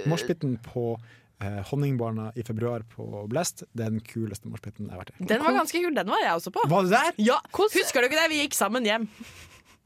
Moshpiten 0.08 0.56
på 0.64 0.96
eh, 1.42 1.60
Honningbarna 1.70 2.30
i 2.36 2.44
februar 2.46 2.84
på 2.92 3.26
Blest, 3.30 3.64
den 3.76 4.00
kuleste 4.00 4.50
moshpiten 4.50 4.88
jeg 4.88 4.94
har 4.94 5.04
vært 5.04 5.14
i. 5.14 5.28
Den 5.32 5.44
var 5.44 5.58
ganske 5.60 5.82
kul. 5.82 5.92
Den 5.96 6.12
var 6.12 6.22
jeg 6.24 6.38
også 6.38 6.54
på. 6.54 6.64
Var 6.70 6.88
det 6.88 6.94
der? 6.96 7.20
Ja, 7.32 7.40
Husker 7.56 8.02
du 8.02 8.08
ikke 8.08 8.20
det? 8.20 8.30
Vi 8.32 8.42
gikk 8.44 8.56
sammen 8.58 8.86
hjem. 8.88 9.08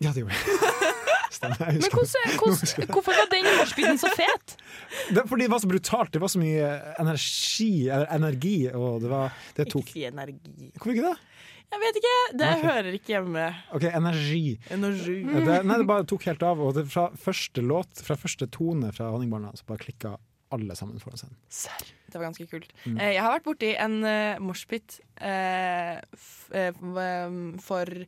Ja, 0.00 0.12
det 0.14 0.24
gjorde 0.24 0.36
jeg. 0.36 0.96
Stemmer. 1.36 1.60
Jeg 1.70 1.80
Men 1.84 1.92
hvordan, 1.94 2.30
hvordan, 2.40 2.92
hvorfor 2.94 3.14
var 3.14 3.28
den 3.30 3.48
moshpiten 3.60 3.98
så 4.00 4.10
fet? 4.16 4.56
Det, 5.14 5.22
fordi 5.28 5.46
det 5.46 5.52
var 5.52 5.60
så 5.62 5.68
brutalt. 5.70 6.12
Det 6.14 6.20
var 6.22 6.30
så 6.32 6.40
mye 6.42 6.70
energi, 6.98 7.88
eller 7.88 8.08
energi, 8.14 8.56
og 8.74 9.02
det 9.02 9.10
var 9.10 9.34
Det 9.56 9.66
Ikke 9.66 9.72
tok 9.76 9.92
si 9.92 10.04
energi. 10.08 10.70
Hvorfor 10.74 10.94
ikke 10.94 11.06
det? 11.06 11.18
Jeg 11.70 11.82
vet 11.84 11.98
ikke. 12.00 12.14
Det 12.34 12.48
okay. 12.48 12.64
hører 12.66 12.96
ikke 12.98 13.12
hjemme. 13.14 13.44
OK, 13.76 13.84
energi. 13.94 14.44
Energi. 14.74 15.18
Det, 15.22 15.60
nei, 15.68 15.76
det 15.78 15.86
bare 15.86 16.06
tok 16.10 16.26
helt 16.26 16.42
av. 16.42 16.62
Og 16.66 16.74
det, 16.74 16.88
fra 16.90 17.06
første 17.14 17.62
låt, 17.62 18.02
fra 18.02 18.16
første 18.18 18.48
tone 18.50 18.90
fra 18.96 19.12
Honningbarna, 19.14 19.52
så 19.54 19.68
bare 19.68 19.84
klikka 19.84 20.16
alle 20.54 20.76
sammen 20.78 21.00
foran 21.02 21.20
scenen. 21.20 21.36
Det 22.10 22.18
var 22.18 22.26
ganske 22.28 22.46
kult. 22.50 22.72
Mm. 22.84 22.98
Eh, 22.98 23.12
jeg 23.16 23.22
har 23.22 23.34
vært 23.36 23.46
borti 23.46 23.70
en 23.78 24.00
uh, 24.02 24.40
moshpit 24.42 24.98
eh, 25.22 26.00
eh, 26.56 26.82
for 27.62 28.04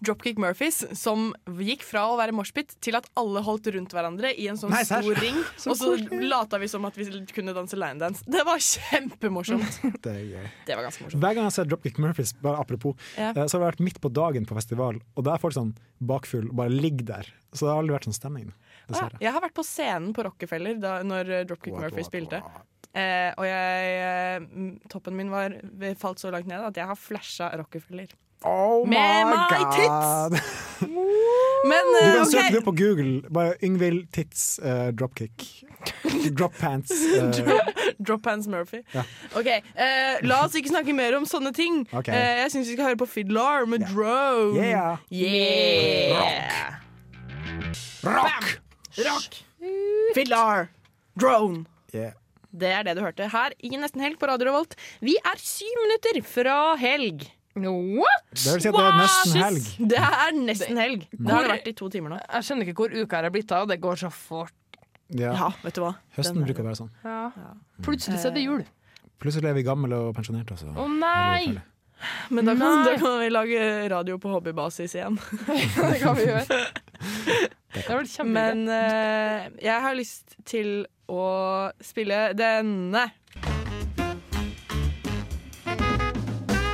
Dropkick 0.00 0.38
Murphys, 0.40 0.80
som 0.96 1.30
gikk 1.60 1.82
fra 1.84 2.06
å 2.08 2.14
være 2.16 2.32
moshpit 2.32 2.72
til 2.80 2.96
at 2.96 3.04
alle 3.20 3.42
holdt 3.44 3.68
rundt 3.74 3.92
hverandre 3.92 4.30
i 4.32 4.46
en 4.48 4.56
sånn 4.56 4.72
Nei, 4.72 4.80
stor 4.88 5.10
ring. 5.20 5.36
Så 5.60 5.74
og 5.74 5.76
så 5.76 6.20
lata 6.24 6.60
vi 6.60 6.70
som 6.72 6.86
at 6.88 6.96
vi 6.96 7.04
kunne 7.34 7.52
danse 7.56 7.76
linedance. 7.76 8.24
Det 8.24 8.44
var 8.48 8.62
kjempemorsomt. 8.64 9.80
Det 10.04 10.14
er. 10.40 10.48
Det 10.64 10.78
var 10.78 10.88
ganske 10.88 11.04
morsomt. 11.04 11.20
Hver 11.20 11.36
gang 11.36 11.50
jeg 11.50 11.56
ser 11.58 11.68
Dropkick 11.68 12.00
Murphys, 12.00 12.32
bare 12.40 12.62
apropos, 12.64 12.96
Ja. 13.18 13.34
eh, 13.34 13.44
så 13.44 13.58
har 13.58 13.66
vi 13.66 13.68
vært 13.74 13.84
midt 13.90 14.00
på 14.00 14.12
dagen 14.16 14.48
på 14.48 14.56
festival, 14.56 15.02
og 15.16 15.28
da 15.28 15.36
er 15.36 15.44
folk 15.44 15.56
sånn 15.56 15.74
bakfull 16.00 16.48
og 16.48 16.56
bare 16.62 16.72
ligger 16.72 17.10
der. 17.12 17.32
Så 17.52 17.66
det 17.66 17.74
har 17.74 17.82
aldri 17.82 17.98
vært 17.98 18.08
sånn 18.08 18.16
stemning. 18.16 18.54
Dessverre. 18.90 19.20
jeg 19.22 19.34
har 19.36 19.44
vært 19.44 19.56
på 19.56 19.66
scenen 19.66 20.14
på 20.16 20.24
Rockefeller 20.26 20.80
da, 20.82 20.96
når 21.06 21.30
eh, 21.30 21.44
Dropkick 21.48 21.74
What, 21.74 21.88
Murphy 21.88 22.02
what, 22.04 22.10
spilte. 22.10 22.42
what? 22.44 22.66
Eh, 22.90 23.30
og 23.38 23.46
jeg, 23.46 23.92
eh, 24.02 24.88
toppen 24.90 25.14
min 25.18 25.30
var, 25.30 25.54
falt 26.00 26.22
så 26.22 26.32
langt 26.34 26.50
ned 26.50 26.64
at 26.72 26.80
jeg 26.80 26.90
har 26.90 26.98
flasha 26.98 27.52
Rockefeller. 27.60 28.10
Oh 28.42 28.88
Med 28.88 29.26
my 29.26 29.36
my 29.36 29.64
tits! 29.76 30.42
Men 31.70 31.84
Du 31.92 32.06
eh, 32.06 32.12
kan 32.12 32.22
okay. 32.22 32.30
søke 32.30 32.56
det 32.56 32.64
på 32.64 32.72
Google. 32.72 33.22
Bare 33.28 33.54
Yngvild 33.62 34.12
Tits 34.12 34.60
uh, 34.64 34.88
dropkick. 34.96 35.64
Drop 36.38 36.54
pants. 36.58 36.90
Uh. 36.90 37.58
Drop 38.06 38.22
pants 38.22 38.46
Murphy. 38.48 38.82
Ja. 38.94 39.02
OK, 39.36 39.46
eh, 39.46 40.20
la 40.22 40.44
oss 40.44 40.56
ikke 40.56 40.72
snakke 40.72 40.94
mer 40.96 41.16
om 41.18 41.28
sånne 41.28 41.52
ting. 41.52 41.84
Okay. 41.92 42.16
Eh, 42.16 42.40
jeg 42.44 42.54
syns 42.54 42.68
vi 42.72 42.78
skal 42.78 42.90
høre 42.90 43.00
på 43.00 43.08
Fiddler 43.08 43.68
med 43.68 43.84
Drone. 43.92 44.56
Yeah. 44.56 44.96
Yeah. 45.12 46.80
Rock! 48.04 48.24
Rock! 48.24 48.69
Fiddler. 50.14 50.68
Drone. 51.20 51.66
yeah. 51.94 52.12
Det 52.50 52.66
er 52.74 52.82
det 52.82 52.96
du 52.98 53.02
hørte 53.04 53.28
her 53.30 53.52
i 53.62 53.68
Nesten 53.78 54.02
Helg 54.02 54.16
på 54.18 54.26
Radio 54.26 54.48
Revolt. 54.48 54.72
Vi 55.06 55.12
er 55.22 55.38
syv 55.38 55.70
minutter 55.84 56.16
fra 56.26 56.56
helg. 56.80 57.22
What? 57.54 58.24
Det 58.34 58.56
vil 58.56 58.64
si 58.64 58.70
at 58.70 58.74
det 58.74 58.82
er 58.88 58.96
nesten 58.98 59.36
helg. 59.38 59.68
Det 59.92 60.00
er 60.00 60.34
nesten 60.34 60.80
helg. 60.80 61.04
Det 61.12 61.30
har 61.30 61.46
det 61.46 61.52
vært 61.52 61.68
i 61.70 61.74
to 61.78 61.88
timer 61.94 62.14
nå. 62.14 62.18
Jeg 62.24 62.48
skjønner 62.48 62.66
ikke 62.72 62.82
hvor 62.82 62.96
uka 63.04 63.20
her 63.20 63.28
er 63.28 63.34
blitt 63.36 63.54
av. 63.54 63.68
Det 63.70 63.78
går 63.82 64.02
så 64.02 64.10
fort. 64.14 64.54
Ja. 65.14 65.30
Ja, 65.34 65.48
vet 65.62 65.78
du 65.78 65.82
hva. 65.84 65.92
Høsten 66.18 66.40
Den- 66.40 66.46
bruker 66.48 66.62
å 66.62 66.68
være 66.72 66.80
sånn. 66.82 66.90
Plutselig 67.86 68.18
så 68.22 68.30
er 68.30 68.34
det 68.38 68.44
jul. 68.48 68.64
Plutselig 69.22 69.50
er 69.50 69.54
vi 69.58 69.62
gamle 69.66 69.98
og 70.08 70.14
pensjonerte. 70.18 70.58
Å 70.58 70.74
Å 70.74 70.88
nei! 70.90 71.60
Men 72.32 72.46
da 72.48 72.54
kan, 72.56 72.84
da 72.86 72.94
kan 72.96 73.18
vi 73.20 73.26
lage 73.28 73.64
radio 73.92 74.16
på 74.18 74.30
hobbybasis 74.32 74.94
igjen. 74.96 75.18
Det 75.90 75.98
kan 76.00 76.16
vi 76.16 76.24
gjøre. 76.30 76.60
Det 77.74 77.84
har 77.86 78.00
vært. 78.00 78.16
Men 78.26 78.64
uh, 78.68 79.46
jeg 79.62 79.82
har 79.86 79.94
lyst 79.94 80.34
til 80.48 80.84
å 81.10 81.70
spille 81.82 82.30
denne. 82.38 83.06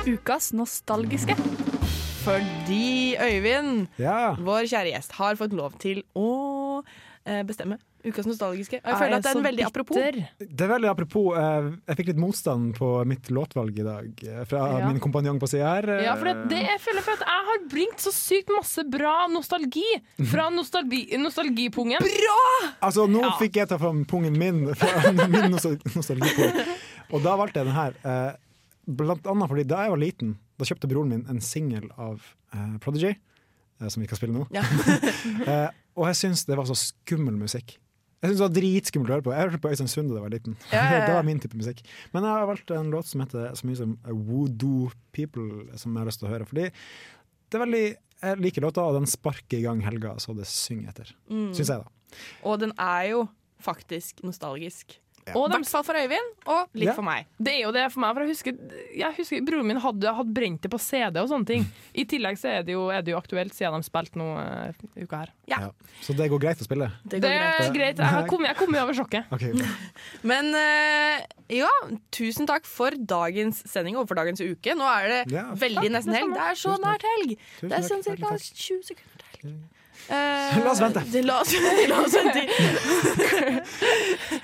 Ukas 0.07 0.51
nostalgiske. 0.55 1.35
Fordi 2.23 3.15
Øyvind, 3.23 3.87
Ja. 3.99 4.33
vår 4.35 4.67
kjære 4.67 4.91
gjest, 4.93 5.11
har 5.19 5.35
fått 5.39 5.53
lov 5.55 5.77
til 5.79 6.01
å 6.15 6.83
eh, 7.25 7.43
bestemme 7.47 7.77
ukas 8.05 8.25
nostalgiske. 8.29 8.77
Jeg 8.77 8.83
Er 8.83 8.97
føler 8.99 9.15
at 9.17 9.23
det 9.23 9.31
er 9.31 9.37
en 9.37 9.43
veldig 9.47 9.65
apropos. 9.65 9.95
Det 10.39 10.61
er 10.61 10.69
veldig 10.71 10.89
apropos. 10.89 11.37
eh, 11.37 11.69
jeg 11.87 11.97
fikk 11.97 12.07
litt 12.07 12.17
motstand 12.21 12.75
på 12.77 12.89
mitt 13.05 13.29
låtvalg 13.33 13.79
i 13.79 13.83
dag 13.83 14.23
eh, 14.27 14.43
fra 14.45 14.79
Ja. 14.79 14.87
min 14.91 14.99
kompanjong 14.99 15.39
på 15.39 15.47
sida 15.49 15.65
her. 15.75 15.89
eh, 15.89 16.03
Ja, 16.05 16.15
for 16.15 16.25
det, 16.25 16.49
det 16.49 16.61
jeg 16.67 16.79
føler 16.85 17.01
for 17.01 17.11
at 17.13 17.19
jeg 17.25 17.45
har 17.49 17.59
bringt 17.69 17.99
så 17.99 18.11
sykt 18.13 18.49
masse 18.55 18.83
bra 18.89 19.27
nostalgi 19.27 19.85
fra 20.31 20.49
nostalgi, 20.49 21.07
nostalgipungen. 21.17 21.99
Altså, 22.81 23.07
nå 23.09 23.21
Ja. 23.21 23.31
fikk 23.39 23.55
jeg 23.55 23.67
ta 23.69 23.77
fram 23.77 24.05
pungen 24.05 24.37
min, 24.37 24.73
fra 24.79 25.11
min 25.11 25.51
nostal- 25.51 25.79
nostalgipung. 25.95 26.53
Og 27.11 27.23
da 27.23 27.35
valgte 27.37 27.59
jeg 27.63 27.65
den 27.65 27.75
her. 27.75 27.93
eh, 28.03 28.35
blant 28.87 29.25
annet 29.27 29.49
fordi 29.49 29.65
da 29.67 29.81
jeg 29.83 29.89
var 29.91 29.97
liten, 29.99 30.37
da 30.57 30.63
kjøpte 30.65 30.87
broren 30.87 31.09
min 31.09 31.25
en 31.29 31.41
singel 31.41 31.89
av 31.97 32.21
eh, 32.53 32.77
Prodigy, 32.79 33.15
som 33.89 34.01
vi 34.01 34.07
skal 34.07 34.17
spille 34.17 34.33
nå. 34.33 34.47
Ja. 34.51 34.63
Eh, 35.47 35.69
og 35.97 36.05
jeg 36.11 36.15
syns 36.15 36.45
det 36.45 36.55
var 36.57 36.65
så 36.69 36.75
skummel 36.77 37.33
musikk. 37.39 37.77
Jeg 38.17 38.31
synes 38.31 38.39
det 38.39 38.45
var 38.47 38.55
dritskummelt 38.55 39.11
å 39.11 39.13
høre 39.13 39.25
på. 39.27 39.33
Jeg 39.35 39.45
hørte 39.45 39.61
på 39.61 39.69
Øystein 39.69 39.91
Sunde 39.91 40.15
da 40.15 40.17
jeg 40.17 40.25
var 40.25 40.33
liten. 40.33 40.57
Ja, 40.71 40.81
ja, 40.81 40.95
ja. 40.97 41.05
det 41.07 41.15
var 41.19 41.27
min 41.27 41.41
type 41.43 41.59
musikk. 41.59 41.83
Men 42.15 42.25
jeg 42.25 42.33
har 42.33 42.49
valgt 42.49 42.73
en 42.73 42.89
låt 42.93 43.09
som 43.11 43.21
heter 43.21 43.53
så 43.59 43.69
mye 43.69 43.77
som 43.77 43.93
Woodoo 44.09 44.89
People, 45.13 45.67
som 45.77 45.93
jeg 45.93 46.01
har 46.01 46.09
lyst 46.09 46.23
til 46.23 46.29
å 46.29 46.33
høre. 46.33 46.47
Fordi 46.49 46.65
det 46.67 47.59
er 47.59 47.63
veldig 47.63 47.85
jeg 48.17 48.41
liker 48.41 48.65
låta, 48.65 48.81
og 48.81 48.97
den 48.97 49.09
sparker 49.09 49.59
i 49.59 49.65
gang 49.65 49.83
helga 49.85 50.15
så 50.21 50.33
det 50.37 50.47
synger 50.49 50.89
etter. 50.93 51.11
Mm. 51.29 51.51
Syns 51.53 51.69
jeg, 51.69 51.83
da. 51.83 52.21
Og 52.49 52.57
den 52.63 52.73
er 52.81 53.03
jo 53.11 53.27
faktisk 53.61 54.23
nostalgisk. 54.25 54.97
Og 55.35 55.49
de 55.51 55.59
sa 55.67 55.81
for 55.83 55.93
Øyvind, 55.97 56.29
og 56.47 56.69
litt 56.73 56.87
Ja. 56.87 56.93
for 56.93 57.03
meg. 57.03 57.25
Det 57.41 57.53
er 57.55 57.61
jo 57.65 57.71
det 57.75 57.91
for 57.91 57.99
meg, 57.99 58.13
for 58.15 58.21
jeg 58.23 58.29
husker, 58.31 58.57
jeg 58.95 59.15
husker 59.17 59.41
Broren 59.45 59.65
min 59.67 59.77
hadde, 59.83 60.13
hadde 60.15 60.33
brent 60.33 60.61
det 60.61 60.71
på 60.71 60.79
CD 60.79 61.17
og 61.19 61.27
sånne 61.29 61.45
ting. 61.45 61.65
I 61.93 62.05
tillegg 62.05 62.37
så 62.39 62.47
er 62.59 62.63
det 62.63 62.71
jo, 62.73 62.87
er 62.89 63.01
det 63.01 63.11
jo 63.11 63.17
aktuelt, 63.19 63.53
siden 63.53 63.81
de 63.81 63.83
spilte 63.89 64.15
nå 64.21 64.27
uh, 64.37 64.71
uka 65.03 65.17
her. 65.25 65.33
Ja. 65.47 65.59
Ja. 65.67 65.71
Så 66.01 66.15
det 66.15 66.29
går 66.31 66.39
greit 66.39 66.61
å 66.61 66.67
spille? 66.67 66.91
Det 67.03 67.19
Det 67.19 67.21
går 67.21 67.35
greit. 67.35 67.61
er 67.67 67.73
greit. 67.73 67.97
Jeg 67.97 68.27
kom, 68.29 68.45
jeg 68.45 68.55
kom 68.55 68.75
over 68.75 68.93
sjokket. 68.93 69.25
okay. 69.31 69.53
Men 70.31 70.53
uh, 70.55 71.25
ja, 71.49 71.69
tusen 72.11 72.47
takk 72.47 72.65
for 72.65 72.91
dagens 72.91 73.63
sending 73.69 73.97
og 73.97 74.07
for 74.07 74.15
dagens 74.15 74.39
uke. 74.41 74.75
Nå 74.77 74.85
er 74.87 75.07
det 75.07 75.33
Ja, 75.33 75.49
veldig 75.53 75.83
takk, 75.89 75.95
nesten 75.97 76.13
helg. 76.13 76.33
Det 76.33 76.45
er 76.51 76.61
så 76.61 76.77
nært 76.81 77.03
helg. 77.03 77.37
Det 77.61 77.71
er 77.73 77.81
sånn 77.87 78.03
ca. 78.03 78.37
20 78.37 78.83
sekunder 78.83 79.25
til 79.41 79.49
helg. 79.51 79.57
Eh, 80.09 80.57
La 80.63 80.71
oss 80.71 80.79
vente. 80.79 81.01
det- 81.11 81.25
La 81.25 81.41
oss, 81.41 81.51
la 81.91 81.97
oss 82.01 82.13
vente. 82.13 82.47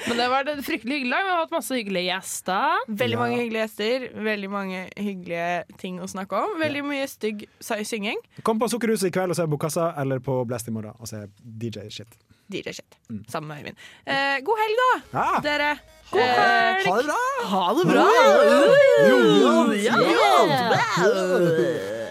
Men 0.07 0.17
det 0.17 0.27
var 0.29 0.49
en 0.51 0.63
fryktelig 0.63 0.97
hyggelig. 0.99 1.19
Vi 1.23 1.29
har 1.31 1.37
hatt 1.39 1.51
masse 1.55 1.75
hyggelige 1.77 2.09
gjester. 2.09 2.83
Veldig 2.89 3.15
Ja. 3.15 3.19
mange 3.19 3.37
hyggelige 3.39 3.63
gjester, 3.67 4.07
veldig 4.23 4.49
mange 4.51 4.81
hyggelige 4.97 5.63
ting 5.79 5.99
å 6.03 6.07
snakke 6.11 6.35
om. 6.43 6.59
Veldig 6.59 6.83
mye 6.83 7.07
stygg 7.07 7.45
synging. 7.61 8.19
Kom 8.43 8.59
på 8.59 8.67
Sukkerhuset 8.69 9.07
i 9.07 9.11
kveld 9.15 9.29
og 9.31 9.35
se 9.39 9.45
Bokassa, 9.47 9.93
eller 9.97 10.19
på 10.19 10.41
Blast 10.47 10.67
i 10.67 10.71
morgen 10.71 10.93
og 10.99 11.07
se 11.07 11.23
DJ-shit. 11.41 12.07
DJ-shit. 12.51 12.97
Sammen 13.31 13.47
med 13.47 13.63
Øyvind. 13.63 13.77
Eh, 14.05 14.39
god 14.43 14.57
helg, 14.59 14.75
da, 14.83 14.91
Ja. 15.19 15.39
dere. 15.39 15.79
God 16.11 16.19
Eh, 16.21 16.27
helg! 16.27 16.85
Ha 16.85 16.97
det 16.97 17.05
bra! 17.07 17.21
Ha 17.49 17.73
det 17.73 17.85
bra! 17.87 18.07
Jo, 19.09 19.17
Ja. 19.73 19.95
ja. 19.95 20.73
Ja. 21.07 22.02